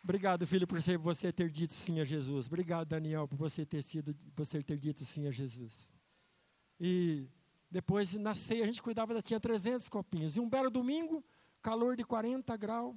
Obrigado, 0.03 0.45
filho, 0.45 0.67
por 0.67 0.79
você 0.99 1.33
ter 1.33 1.49
dito 1.49 1.73
sim 1.73 1.99
a 1.99 2.03
Jesus. 2.03 2.45
Obrigado, 2.45 2.87
Daniel, 2.87 3.27
por 3.27 3.35
você 3.35 3.65
ter 3.65 3.81
sido, 3.81 4.15
você 4.35 4.61
ter 4.61 4.77
dito 4.77 5.03
sim 5.03 5.27
a 5.27 5.31
Jesus. 5.31 5.97
E 6.79 7.27
depois, 7.69 8.13
na 8.13 8.33
ceia, 8.33 8.63
a 8.63 8.65
gente 8.65 8.81
cuidava, 8.81 9.21
tinha 9.21 9.39
300 9.39 9.89
copinhos. 9.89 10.37
E 10.37 10.39
um 10.39 10.49
belo 10.49 10.71
domingo, 10.71 11.23
calor 11.61 11.95
de 11.95 12.03
40 12.03 12.55
graus, 12.55 12.95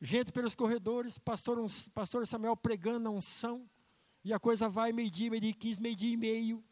gente 0.00 0.30
pelos 0.30 0.54
corredores, 0.54 1.18
pastor, 1.18 1.58
pastor 1.94 2.26
Samuel 2.26 2.56
pregando 2.56 3.08
a 3.08 3.10
unção. 3.10 3.68
E 4.22 4.32
a 4.32 4.38
coisa 4.38 4.68
vai 4.68 4.92
meio-dia, 4.92 5.30
meio-dia 5.30 5.54
15, 5.54 5.82
meio-dia 5.82 6.12
e 6.12 6.16
meio. 6.16 6.62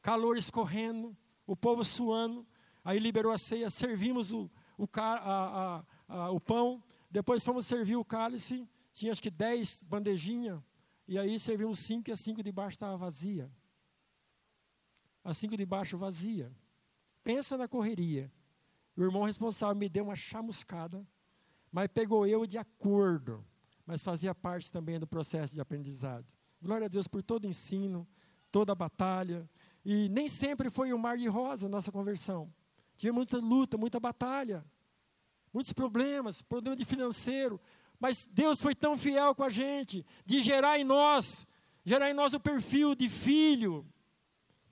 Calor 0.00 0.36
escorrendo, 0.36 1.16
o 1.46 1.56
povo 1.56 1.84
suando. 1.84 2.46
Aí 2.84 2.98
liberou 2.98 3.32
a 3.32 3.38
ceia, 3.38 3.68
servimos 3.68 4.32
o, 4.32 4.48
o, 4.78 4.86
a, 4.94 5.82
a, 6.08 6.16
a, 6.16 6.30
o 6.30 6.40
pão. 6.40 6.82
Depois 7.10 7.42
fomos 7.42 7.66
servir 7.66 7.96
o 7.96 8.04
cálice. 8.04 8.68
Tinha 8.92 9.10
acho 9.10 9.22
que 9.22 9.30
10 9.30 9.82
bandejinhas. 9.82 10.62
E 11.08 11.18
aí 11.18 11.38
servimos 11.38 11.80
cinco 11.80 12.08
e 12.08 12.12
a 12.12 12.16
cinco 12.16 12.42
de 12.42 12.52
baixo 12.52 12.76
estava 12.76 12.96
vazia 12.96 13.50
a 15.26 15.34
cinco 15.34 15.56
de 15.56 15.66
baixo 15.66 15.98
vazia. 15.98 16.52
Pensa 17.24 17.58
na 17.58 17.66
correria. 17.66 18.32
O 18.96 19.02
irmão 19.02 19.24
responsável 19.24 19.74
me 19.74 19.88
deu 19.88 20.04
uma 20.04 20.14
chamuscada, 20.14 21.04
mas 21.70 21.88
pegou 21.88 22.24
eu 22.26 22.46
de 22.46 22.56
acordo, 22.56 23.44
mas 23.84 24.04
fazia 24.04 24.32
parte 24.32 24.70
também 24.70 25.00
do 25.00 25.06
processo 25.06 25.52
de 25.52 25.60
aprendizado. 25.60 26.24
Glória 26.62 26.86
a 26.86 26.88
Deus 26.88 27.08
por 27.08 27.24
todo 27.24 27.44
ensino, 27.44 28.06
toda 28.52 28.72
batalha. 28.72 29.50
E 29.84 30.08
nem 30.08 30.28
sempre 30.28 30.70
foi 30.70 30.92
um 30.92 30.98
mar 30.98 31.18
de 31.18 31.26
rosa 31.26 31.66
a 31.66 31.68
nossa 31.68 31.90
conversão. 31.90 32.52
Tivemos 32.96 33.18
muita 33.18 33.38
luta, 33.38 33.76
muita 33.76 33.98
batalha, 33.98 34.64
muitos 35.52 35.72
problemas, 35.72 36.40
problema 36.40 36.76
de 36.76 36.84
financeiro. 36.84 37.60
Mas 37.98 38.28
Deus 38.28 38.60
foi 38.60 38.76
tão 38.76 38.96
fiel 38.96 39.34
com 39.34 39.42
a 39.42 39.48
gente, 39.48 40.06
de 40.24 40.40
gerar 40.40 40.78
em 40.78 40.84
nós, 40.84 41.46
gerar 41.84 42.10
em 42.10 42.14
nós 42.14 42.32
o 42.32 42.40
perfil 42.40 42.94
de 42.94 43.08
filho, 43.08 43.84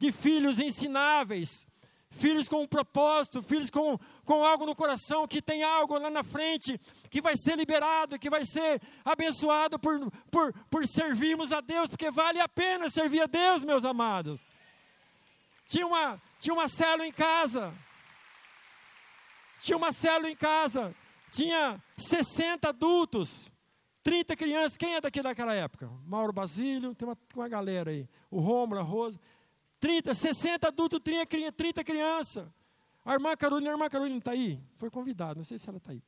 de 0.04 0.12
filhos 0.12 0.58
ensináveis, 0.58 1.66
filhos 2.10 2.46
com 2.46 2.62
um 2.62 2.66
propósito, 2.66 3.42
filhos 3.42 3.70
com, 3.70 3.98
com 4.22 4.44
algo 4.44 4.66
no 4.66 4.76
coração, 4.76 5.26
que 5.26 5.40
tem 5.40 5.62
algo 5.62 5.98
lá 5.98 6.10
na 6.10 6.22
frente, 6.22 6.78
que 7.08 7.22
vai 7.22 7.38
ser 7.38 7.56
liberado, 7.56 8.18
que 8.18 8.28
vai 8.28 8.44
ser 8.44 8.82
abençoado 9.02 9.78
por, 9.78 10.10
por, 10.30 10.52
por 10.68 10.86
servirmos 10.86 11.52
a 11.52 11.62
Deus, 11.62 11.88
porque 11.88 12.10
vale 12.10 12.38
a 12.38 12.46
pena 12.48 12.90
servir 12.90 13.22
a 13.22 13.26
Deus, 13.26 13.64
meus 13.64 13.82
amados. 13.82 14.40
Tinha 15.66 15.86
uma, 15.86 16.20
tinha 16.38 16.52
uma 16.52 16.68
célula 16.68 17.06
em 17.06 17.12
casa, 17.12 17.72
tinha 19.60 19.78
uma 19.78 19.90
célula 19.90 20.30
em 20.30 20.36
casa, 20.36 20.94
tinha 21.30 21.82
60 21.96 22.68
adultos, 22.68 23.50
30 24.02 24.36
crianças, 24.36 24.76
quem 24.76 24.96
é 24.96 25.00
daqui 25.00 25.22
daquela 25.22 25.54
época? 25.54 25.90
Mauro 26.04 26.30
Basílio, 26.30 26.94
tem 26.94 27.08
uma, 27.08 27.16
uma 27.34 27.48
galera 27.48 27.90
aí, 27.90 28.06
o 28.30 28.38
Romulo, 28.38 28.78
a 28.78 28.82
Rosa, 28.82 29.18
30, 29.84 30.14
60 30.14 30.68
adultos, 30.68 30.98
30 30.98 31.84
crianças. 31.84 32.48
A 33.04 33.12
irmã 33.12 33.36
Carolina, 33.36 33.70
a 33.70 33.74
irmã 33.74 33.86
Carolina 33.90 34.16
está 34.16 34.30
aí? 34.30 34.58
Foi 34.76 34.88
convidada, 34.88 35.34
não 35.34 35.44
sei 35.44 35.58
se 35.58 35.68
ela 35.68 35.76
está 35.76 35.92
aí. 35.92 36.02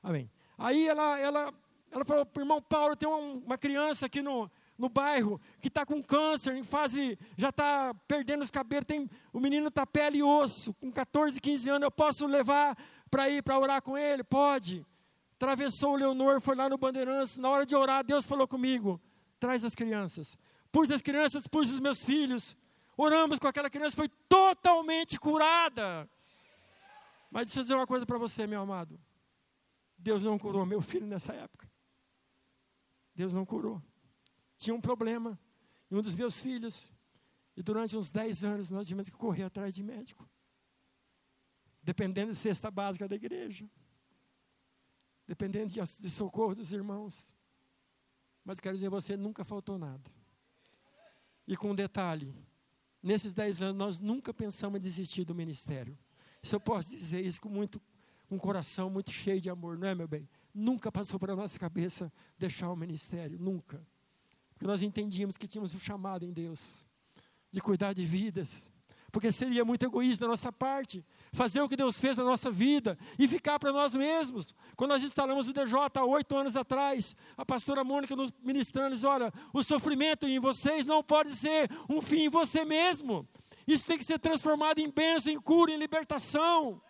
Amém. 0.00 0.30
Aí 0.56 0.86
ela, 0.86 1.18
ela, 1.18 1.54
ela 1.90 2.04
falou 2.04 2.24
para 2.24 2.40
o 2.40 2.44
irmão 2.44 2.62
Paulo, 2.62 2.94
tem 2.94 3.08
uma, 3.08 3.18
uma 3.18 3.58
criança 3.58 4.06
aqui 4.06 4.22
no, 4.22 4.48
no 4.78 4.88
bairro 4.88 5.40
que 5.60 5.66
está 5.66 5.84
com 5.84 6.00
câncer, 6.00 6.54
em 6.54 6.62
fase, 6.62 7.18
já 7.36 7.48
está 7.48 7.92
perdendo 8.06 8.42
os 8.42 8.52
cabelos, 8.52 8.86
tem, 8.86 9.10
o 9.32 9.40
menino 9.40 9.66
está 9.66 9.84
pele 9.84 10.18
e 10.18 10.22
osso, 10.22 10.72
com 10.74 10.92
14, 10.92 11.40
15 11.40 11.68
anos, 11.68 11.82
eu 11.82 11.90
posso 11.90 12.24
levar 12.24 12.78
para 13.10 13.28
ir 13.28 13.42
para 13.42 13.58
orar 13.58 13.82
com 13.82 13.98
ele? 13.98 14.22
Pode. 14.22 14.86
Atravessou 15.34 15.94
o 15.94 15.96
Leonor, 15.96 16.40
foi 16.40 16.54
lá 16.54 16.68
no 16.68 16.78
Bandeirantes, 16.78 17.36
na 17.36 17.50
hora 17.50 17.66
de 17.66 17.74
orar, 17.74 18.04
Deus 18.04 18.24
falou 18.24 18.46
comigo, 18.46 19.00
traz 19.40 19.64
as 19.64 19.74
crianças. 19.74 20.38
Pus 20.70 20.88
as 20.88 21.02
crianças, 21.02 21.48
pus 21.48 21.68
os 21.72 21.80
meus 21.80 22.04
filhos, 22.04 22.56
Oramos 22.96 23.38
com 23.38 23.46
aquela 23.46 23.68
criança, 23.68 23.94
foi 23.94 24.08
totalmente 24.08 25.18
curada. 25.18 26.08
Mas 27.30 27.46
deixa 27.46 27.60
eu 27.60 27.62
dizer 27.62 27.74
uma 27.74 27.86
coisa 27.86 28.06
para 28.06 28.16
você, 28.16 28.46
meu 28.46 28.60
amado. 28.62 28.98
Deus 29.98 30.22
não 30.22 30.38
curou 30.38 30.64
meu 30.64 30.80
filho 30.80 31.06
nessa 31.06 31.32
época. 31.34 31.70
Deus 33.14 33.32
não 33.32 33.44
curou. 33.44 33.82
Tinha 34.56 34.74
um 34.74 34.80
problema 34.80 35.38
em 35.90 35.96
um 35.96 36.02
dos 36.02 36.14
meus 36.14 36.40
filhos. 36.40 36.90
E 37.56 37.62
durante 37.62 37.96
uns 37.96 38.10
10 38.10 38.44
anos 38.44 38.70
nós 38.70 38.86
tivemos 38.86 39.08
que 39.08 39.16
correr 39.16 39.44
atrás 39.44 39.74
de 39.74 39.82
médico. 39.82 40.28
Dependendo 41.82 42.32
de 42.32 42.38
cesta 42.38 42.70
básica 42.70 43.08
da 43.08 43.14
igreja. 43.14 43.68
Dependendo 45.26 45.72
de, 45.72 45.80
de 45.80 46.10
socorro 46.10 46.54
dos 46.54 46.72
irmãos. 46.72 47.34
Mas 48.44 48.60
quero 48.60 48.76
dizer, 48.76 48.88
você 48.88 49.16
nunca 49.16 49.44
faltou 49.44 49.78
nada. 49.78 50.10
E 51.46 51.56
com 51.56 51.70
um 51.70 51.74
detalhe, 51.74 52.34
Nesses 53.06 53.34
dez 53.34 53.62
anos, 53.62 53.76
nós 53.76 54.00
nunca 54.00 54.34
pensamos 54.34 54.78
em 54.78 54.80
desistir 54.80 55.24
do 55.24 55.32
ministério. 55.32 55.96
Isso 56.42 56.56
eu 56.56 56.58
posso 56.58 56.90
dizer 56.90 57.24
isso 57.24 57.40
com 57.40 57.48
muito, 57.48 57.80
um 58.28 58.36
coração 58.36 58.90
muito 58.90 59.12
cheio 59.12 59.40
de 59.40 59.48
amor, 59.48 59.78
não 59.78 59.86
é, 59.86 59.94
meu 59.94 60.08
bem? 60.08 60.28
Nunca 60.52 60.90
passou 60.90 61.16
pela 61.16 61.36
nossa 61.36 61.56
cabeça 61.56 62.12
deixar 62.36 62.68
o 62.68 62.74
ministério, 62.74 63.38
nunca. 63.38 63.80
Porque 64.50 64.66
nós 64.66 64.82
entendíamos 64.82 65.36
que 65.36 65.46
tínhamos 65.46 65.72
um 65.72 65.78
chamado 65.78 66.24
em 66.24 66.32
Deus 66.32 66.84
de 67.52 67.60
cuidar 67.60 67.92
de 67.92 68.04
vidas, 68.04 68.68
porque 69.12 69.30
seria 69.30 69.64
muito 69.64 69.86
egoísta 69.86 70.24
da 70.24 70.28
nossa 70.28 70.50
parte 70.50 71.04
fazer 71.36 71.60
o 71.60 71.68
que 71.68 71.76
Deus 71.76 72.00
fez 72.00 72.16
na 72.16 72.24
nossa 72.24 72.50
vida 72.50 72.98
e 73.18 73.28
ficar 73.28 73.58
para 73.58 73.70
nós 73.70 73.94
mesmos. 73.94 74.54
Quando 74.74 74.90
nós 74.90 75.04
instalamos 75.04 75.48
o 75.48 75.52
DJ 75.52 75.74
há 75.94 76.04
oito 76.04 76.36
anos 76.36 76.56
atrás, 76.56 77.14
a 77.36 77.44
pastora 77.44 77.84
Mônica 77.84 78.16
nos 78.16 78.32
ministrando, 78.42 78.96
diz: 78.96 79.04
olha, 79.04 79.32
o 79.52 79.62
sofrimento 79.62 80.26
em 80.26 80.40
vocês 80.40 80.86
não 80.86 81.02
pode 81.02 81.36
ser 81.36 81.70
um 81.88 82.00
fim 82.00 82.22
em 82.24 82.28
você 82.28 82.64
mesmo. 82.64 83.28
Isso 83.66 83.86
tem 83.86 83.98
que 83.98 84.04
ser 84.04 84.18
transformado 84.18 84.78
em 84.78 84.90
bênção, 84.90 85.30
em 85.30 85.38
cura, 85.38 85.70
em 85.70 85.76
libertação. 85.76 86.80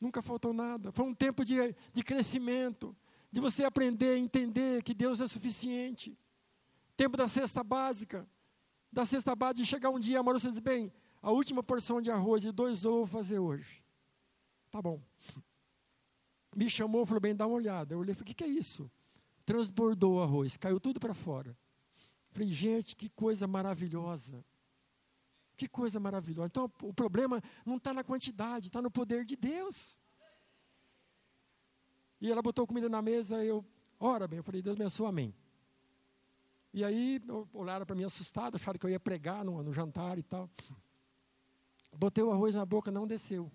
Nunca 0.00 0.22
faltou 0.22 0.52
nada. 0.52 0.92
Foi 0.92 1.04
um 1.04 1.14
tempo 1.14 1.44
de, 1.44 1.74
de 1.92 2.02
crescimento, 2.02 2.96
de 3.30 3.40
você 3.40 3.64
aprender 3.64 4.14
a 4.14 4.18
entender 4.18 4.82
que 4.82 4.94
Deus 4.94 5.20
é 5.20 5.26
suficiente. 5.26 6.16
Tempo 6.96 7.16
da 7.16 7.26
cesta 7.28 7.62
básica. 7.64 8.26
Da 8.94 9.04
cesta 9.04 9.34
de 9.52 9.66
chegar 9.66 9.90
um 9.90 9.98
dia, 9.98 10.20
amor, 10.20 10.38
você 10.38 10.48
diz, 10.48 10.60
bem, 10.60 10.92
a 11.20 11.32
última 11.32 11.64
porção 11.64 12.00
de 12.00 12.12
arroz 12.12 12.44
e 12.44 12.52
dois 12.52 12.84
ovos 12.84 13.10
vou 13.10 13.20
fazer 13.20 13.40
hoje. 13.40 13.82
Tá 14.70 14.80
bom. 14.80 15.02
Me 16.54 16.70
chamou, 16.70 17.04
falou, 17.04 17.20
bem, 17.20 17.34
dá 17.34 17.44
uma 17.44 17.56
olhada. 17.56 17.92
Eu 17.92 17.98
olhei 17.98 18.12
e 18.12 18.14
falei, 18.14 18.22
o 18.22 18.26
que, 18.26 18.34
que 18.34 18.44
é 18.44 18.46
isso? 18.46 18.88
Transbordou 19.44 20.14
o 20.14 20.22
arroz, 20.22 20.56
caiu 20.56 20.78
tudo 20.78 21.00
para 21.00 21.12
fora. 21.12 21.58
Falei, 22.30 22.48
gente, 22.48 22.94
que 22.94 23.08
coisa 23.08 23.48
maravilhosa. 23.48 24.44
Que 25.56 25.66
coisa 25.66 25.98
maravilhosa. 25.98 26.46
Então, 26.46 26.70
o 26.80 26.94
problema 26.94 27.42
não 27.66 27.78
está 27.78 27.92
na 27.92 28.04
quantidade, 28.04 28.68
está 28.68 28.80
no 28.80 28.92
poder 28.92 29.24
de 29.24 29.34
Deus. 29.34 29.98
E 32.20 32.30
ela 32.30 32.40
botou 32.40 32.64
comida 32.64 32.88
na 32.88 33.02
mesa, 33.02 33.44
eu, 33.44 33.64
ora 33.98 34.28
bem, 34.28 34.36
eu 34.36 34.44
falei, 34.44 34.62
Deus 34.62 34.76
me 34.76 34.84
abençoe, 34.84 35.08
amém. 35.08 35.34
E 36.76 36.82
aí, 36.82 37.22
olharam 37.52 37.86
para 37.86 37.94
mim 37.94 38.02
assustado, 38.02 38.56
acharam 38.56 38.76
que 38.76 38.84
eu 38.84 38.90
ia 38.90 38.98
pregar 38.98 39.44
no, 39.44 39.62
no 39.62 39.72
jantar 39.72 40.18
e 40.18 40.24
tal. 40.24 40.50
Botei 41.96 42.24
o 42.24 42.32
arroz 42.32 42.56
na 42.56 42.66
boca, 42.66 42.90
não 42.90 43.06
desceu. 43.06 43.48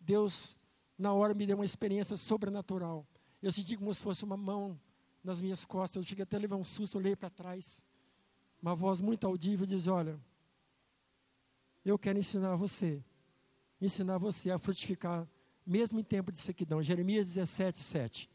Deus, 0.00 0.56
na 0.96 1.12
hora, 1.12 1.34
me 1.34 1.46
deu 1.46 1.54
uma 1.56 1.66
experiência 1.66 2.16
sobrenatural. 2.16 3.06
Eu 3.42 3.52
senti 3.52 3.76
como 3.76 3.92
se 3.92 4.00
fosse 4.00 4.24
uma 4.24 4.38
mão 4.38 4.80
nas 5.22 5.42
minhas 5.42 5.66
costas. 5.66 6.02
Eu 6.02 6.08
cheguei 6.08 6.22
até 6.22 6.38
a 6.38 6.40
levar 6.40 6.56
um 6.56 6.64
susto, 6.64 6.96
olhei 6.96 7.14
para 7.14 7.28
trás. 7.28 7.84
Uma 8.62 8.74
voz 8.74 9.02
muito 9.02 9.26
audível 9.26 9.66
diz: 9.66 9.86
Olha, 9.86 10.18
eu 11.84 11.98
quero 11.98 12.18
ensinar 12.18 12.56
você, 12.56 13.04
ensinar 13.78 14.16
você 14.16 14.50
a 14.50 14.56
frutificar, 14.56 15.28
mesmo 15.66 16.00
em 16.00 16.04
tempo 16.04 16.32
de 16.32 16.38
sequidão. 16.38 16.82
Jeremias 16.82 17.26
17, 17.26 17.80
7. 17.80 18.30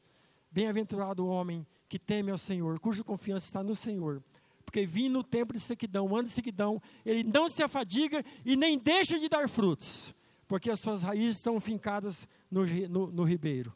Bem-aventurado 0.51 1.26
o 1.26 1.28
homem 1.28 1.66
que 1.88 1.99
teme 1.99 2.31
ao 2.31 2.38
Senhor, 2.38 2.79
cuja 2.79 3.03
confiança 3.03 3.45
está 3.45 3.63
no 3.63 3.75
Senhor. 3.75 4.23
Porque 4.65 4.86
vim 4.86 5.09
no 5.09 5.23
tempo 5.23 5.53
de 5.53 5.59
sequidão, 5.59 6.15
ano 6.15 6.27
de 6.27 6.33
sequidão, 6.33 6.81
ele 7.05 7.23
não 7.23 7.47
se 7.47 7.61
afadiga 7.61 8.23
e 8.43 8.55
nem 8.55 8.77
deixa 8.77 9.19
de 9.19 9.29
dar 9.29 9.47
frutos, 9.47 10.13
porque 10.47 10.71
as 10.71 10.79
suas 10.79 11.03
raízes 11.03 11.38
estão 11.38 11.59
fincadas 11.59 12.27
no, 12.49 12.65
no, 12.89 13.11
no 13.11 13.23
ribeiro. 13.23 13.73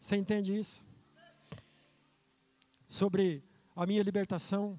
Você 0.00 0.16
entende 0.16 0.56
isso? 0.56 0.84
Sobre 2.88 3.42
a 3.74 3.84
minha 3.84 4.02
libertação, 4.02 4.78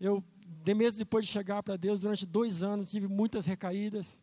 eu 0.00 0.22
de 0.64 0.74
meses 0.74 0.98
depois 0.98 1.24
de 1.26 1.32
chegar 1.32 1.62
para 1.62 1.76
Deus, 1.76 1.98
durante 1.98 2.26
dois 2.26 2.62
anos, 2.62 2.90
tive 2.90 3.08
muitas 3.08 3.46
recaídas. 3.46 4.22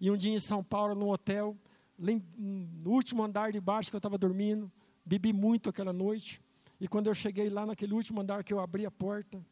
E 0.00 0.10
um 0.10 0.16
dia 0.16 0.34
em 0.34 0.38
São 0.38 0.62
Paulo, 0.62 0.94
num 0.94 1.08
hotel, 1.08 1.56
no 1.96 2.90
último 2.90 3.22
andar 3.22 3.52
de 3.52 3.60
baixo 3.60 3.88
que 3.88 3.96
eu 3.96 3.98
estava 3.98 4.18
dormindo, 4.18 4.70
bebi 5.04 5.32
muito 5.32 5.68
aquela 5.68 5.92
noite. 5.92 6.40
E 6.80 6.88
quando 6.88 7.06
eu 7.06 7.14
cheguei 7.14 7.48
lá 7.48 7.66
naquele 7.66 7.94
último 7.94 8.20
andar 8.20 8.42
que 8.42 8.52
eu 8.52 8.60
abri 8.60 8.84
a 8.84 8.90
porta, 8.90 9.44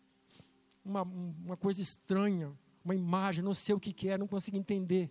uma, 0.84 1.03
uma 1.03 1.57
coisa 1.57 1.80
estranha, 1.80 2.53
uma 2.84 2.94
imagem, 2.94 3.44
não 3.44 3.55
sei 3.55 3.74
o 3.74 3.80
que, 3.80 3.92
que 3.92 4.09
é, 4.09 4.18
não 4.18 4.26
consegui 4.26 4.59
entender. 4.59 5.11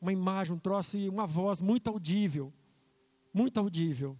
Uma 0.00 0.12
imagem, 0.12 0.54
um 0.54 0.58
troço 0.58 0.96
e 0.96 1.08
uma 1.08 1.26
voz 1.26 1.60
muito 1.60 1.88
audível, 1.88 2.52
muito 3.32 3.58
audível, 3.60 4.18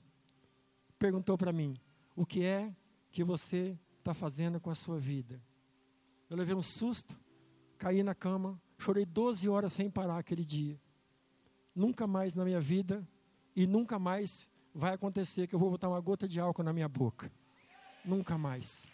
perguntou 0.98 1.36
para 1.38 1.53
mim: 1.53 1.74
o 2.14 2.26
que 2.26 2.44
é 2.44 2.74
que 3.11 3.24
você 3.24 3.78
está 3.98 4.12
fazendo 4.12 4.61
com 4.61 4.70
a 4.70 4.74
sua 4.74 4.98
vida? 4.98 5.42
Eu 6.28 6.36
levei 6.36 6.55
um 6.55 6.62
susto, 6.62 7.18
caí 7.78 8.03
na 8.03 8.14
cama, 8.14 8.61
chorei 8.78 9.05
12 9.05 9.48
horas 9.48 9.72
sem 9.72 9.90
parar 9.90 10.18
aquele 10.18 10.44
dia. 10.44 10.78
Nunca 11.74 12.07
mais 12.07 12.34
na 12.34 12.44
minha 12.44 12.61
vida 12.61 13.07
e 13.57 13.66
nunca 13.66 13.98
mais 13.98 14.49
vai 14.74 14.94
acontecer 14.94 15.46
que 15.46 15.54
eu 15.54 15.58
vou 15.58 15.70
botar 15.70 15.88
uma 15.88 16.00
gota 16.00 16.26
de 16.26 16.40
álcool 16.40 16.62
na 16.62 16.72
minha 16.72 16.88
boca. 16.88 17.30
Nunca 18.04 18.38
mais. 18.38 18.86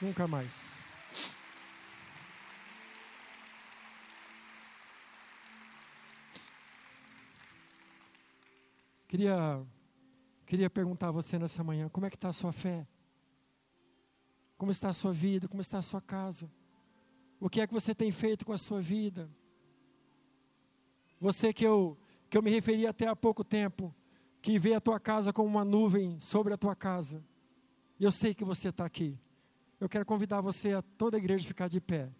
Nunca 0.00 0.26
mais. 0.26 0.74
Queria, 9.06 9.64
queria 10.44 10.68
perguntar 10.68 11.08
a 11.08 11.12
você 11.12 11.38
nessa 11.38 11.62
manhã, 11.62 11.88
como 11.88 12.04
é 12.04 12.10
que 12.10 12.16
está 12.16 12.30
a 12.30 12.32
sua 12.32 12.52
fé? 12.52 12.84
Como 14.58 14.72
está 14.72 14.88
a 14.88 14.92
sua 14.92 15.12
vida? 15.12 15.46
Como 15.46 15.60
está 15.60 15.78
a 15.78 15.82
sua 15.82 16.00
casa? 16.00 16.50
O 17.38 17.48
que 17.48 17.60
é 17.60 17.66
que 17.66 17.72
você 17.72 17.94
tem 17.94 18.10
feito 18.10 18.44
com 18.44 18.52
a 18.52 18.58
sua 18.58 18.80
vida? 18.80 19.30
Você 21.20 21.52
que 21.52 21.64
eu, 21.64 21.96
que 22.34 22.38
eu 22.38 22.42
me 22.42 22.50
referi 22.50 22.84
até 22.84 23.06
há 23.06 23.14
pouco 23.14 23.44
tempo, 23.44 23.94
que 24.42 24.58
vê 24.58 24.74
a 24.74 24.80
tua 24.80 24.98
casa 24.98 25.32
como 25.32 25.48
uma 25.48 25.64
nuvem 25.64 26.18
sobre 26.18 26.52
a 26.52 26.56
tua 26.56 26.74
casa. 26.74 27.24
Eu 28.00 28.10
sei 28.10 28.34
que 28.34 28.42
você 28.42 28.70
está 28.70 28.84
aqui. 28.84 29.16
Eu 29.78 29.88
quero 29.88 30.04
convidar 30.04 30.40
você, 30.40 30.72
a 30.72 30.82
toda 30.82 31.16
a 31.16 31.20
igreja, 31.20 31.46
ficar 31.46 31.68
de 31.68 31.80
pé. 31.80 32.10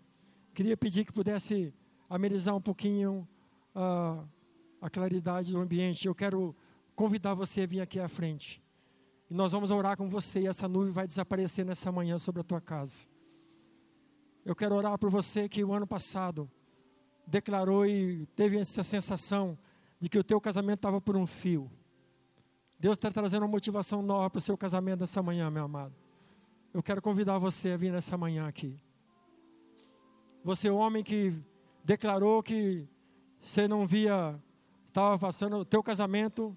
Queria 0.54 0.76
pedir 0.76 1.04
que 1.04 1.12
pudesse 1.12 1.74
amenizar 2.08 2.54
um 2.54 2.60
pouquinho 2.60 3.26
uh, 3.74 4.24
a 4.80 4.88
claridade 4.88 5.50
do 5.50 5.58
ambiente. 5.58 6.06
Eu 6.06 6.14
quero 6.14 6.54
convidar 6.94 7.34
você 7.34 7.62
a 7.62 7.66
vir 7.66 7.80
aqui 7.80 7.98
à 7.98 8.06
frente. 8.06 8.62
E 9.28 9.34
nós 9.34 9.50
vamos 9.50 9.72
orar 9.72 9.96
com 9.96 10.08
você 10.08 10.42
e 10.42 10.46
essa 10.46 10.68
nuvem 10.68 10.92
vai 10.92 11.08
desaparecer 11.08 11.66
nessa 11.66 11.90
manhã 11.90 12.20
sobre 12.20 12.40
a 12.40 12.44
tua 12.44 12.60
casa. 12.60 13.08
Eu 14.44 14.54
quero 14.54 14.76
orar 14.76 14.96
por 14.96 15.10
você 15.10 15.48
que 15.48 15.64
o 15.64 15.72
ano 15.72 15.88
passado 15.88 16.48
declarou 17.26 17.84
e 17.84 18.26
teve 18.36 18.58
essa 18.58 18.84
sensação 18.84 19.58
de 20.00 20.08
que 20.08 20.18
o 20.18 20.24
teu 20.24 20.40
casamento 20.40 20.78
estava 20.78 21.00
por 21.00 21.16
um 21.16 21.26
fio. 21.26 21.70
Deus 22.78 22.96
está 22.96 23.10
trazendo 23.10 23.42
uma 23.42 23.48
motivação 23.48 24.02
nova 24.02 24.28
para 24.28 24.38
o 24.38 24.42
seu 24.42 24.56
casamento 24.56 25.00
nessa 25.00 25.22
manhã, 25.22 25.50
meu 25.50 25.64
amado. 25.64 25.94
Eu 26.72 26.82
quero 26.82 27.00
convidar 27.00 27.38
você 27.38 27.70
a 27.70 27.76
vir 27.76 27.92
nessa 27.92 28.16
manhã 28.18 28.46
aqui. 28.46 28.76
Você, 30.42 30.68
homem 30.68 31.02
que 31.02 31.32
declarou 31.84 32.42
que 32.42 32.86
você 33.40 33.66
não 33.68 33.86
via, 33.86 34.38
estava 34.86 35.18
passando, 35.18 35.56
o 35.58 35.64
teu 35.64 35.82
casamento 35.82 36.56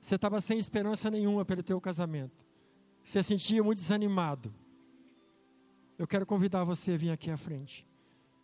você 0.00 0.14
estava 0.14 0.40
sem 0.40 0.56
esperança 0.58 1.10
nenhuma 1.10 1.44
pelo 1.44 1.62
teu 1.62 1.80
casamento. 1.80 2.46
Você 3.02 3.22
se 3.22 3.28
sentia 3.28 3.62
muito 3.62 3.78
desanimado. 3.78 4.54
Eu 5.98 6.06
quero 6.06 6.24
convidar 6.24 6.62
você 6.62 6.92
a 6.92 6.96
vir 6.96 7.10
aqui 7.10 7.30
à 7.30 7.36
frente. 7.36 7.84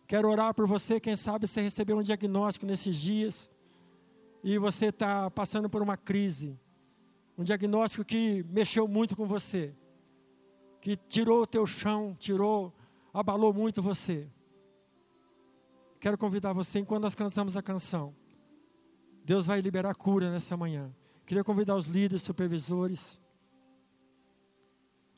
Quero 0.07 0.29
orar 0.29 0.53
por 0.53 0.67
você, 0.67 0.99
quem 0.99 1.15
sabe 1.15 1.47
você 1.47 1.61
recebeu 1.61 1.97
um 1.97 2.03
diagnóstico 2.03 2.65
nesses 2.65 2.97
dias 2.97 3.49
e 4.43 4.57
você 4.57 4.87
está 4.87 5.31
passando 5.31 5.69
por 5.69 5.81
uma 5.81 5.95
crise. 5.95 6.59
Um 7.37 7.43
diagnóstico 7.43 8.03
que 8.03 8.43
mexeu 8.49 8.87
muito 8.87 9.15
com 9.15 9.25
você, 9.25 9.73
que 10.81 10.95
tirou 10.95 11.43
o 11.43 11.47
teu 11.47 11.65
chão, 11.65 12.15
tirou, 12.19 12.73
abalou 13.13 13.53
muito 13.53 13.81
você. 13.81 14.29
Quero 15.99 16.17
convidar 16.17 16.51
você, 16.51 16.79
enquanto 16.79 17.03
nós 17.03 17.15
cantamos 17.15 17.55
a 17.55 17.61
canção, 17.63 18.13
Deus 19.23 19.45
vai 19.45 19.61
liberar 19.61 19.95
cura 19.95 20.29
nessa 20.29 20.57
manhã. 20.57 20.93
Queria 21.25 21.43
convidar 21.43 21.75
os 21.75 21.87
líderes, 21.87 22.21
supervisores. 22.21 23.17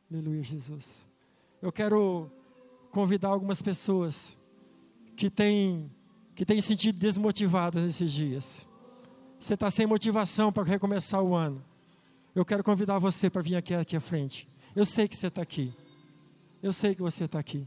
Aleluia, 0.10 0.44
Jesus. 0.44 1.06
Eu 1.60 1.72
quero 1.72 2.30
convidar 2.92 3.30
algumas 3.30 3.62
pessoas 3.62 4.38
que 5.18 5.30
têm, 5.30 5.92
que 6.36 6.46
têm 6.46 6.62
sentido 6.62 7.00
desmotivadas 7.00 7.84
nesses 7.84 8.12
dias. 8.12 8.66
Você 9.46 9.54
está 9.54 9.70
sem 9.70 9.86
motivação 9.86 10.52
para 10.52 10.64
recomeçar 10.64 11.22
o 11.22 11.36
ano. 11.36 11.64
Eu 12.34 12.44
quero 12.44 12.64
convidar 12.64 12.98
você 12.98 13.30
para 13.30 13.44
vir 13.44 13.56
aqui, 13.56 13.76
aqui 13.76 13.96
à 13.96 14.00
frente. 14.00 14.48
Eu 14.76 14.84
sei 14.84 15.08
que 15.08 15.16
você 15.16 15.28
está 15.28 15.40
aqui. 15.40 15.72
Eu 16.64 16.74
sei 16.74 16.96
que 16.96 17.02
você 17.04 17.26
está 17.26 17.38
aqui. 17.38 17.64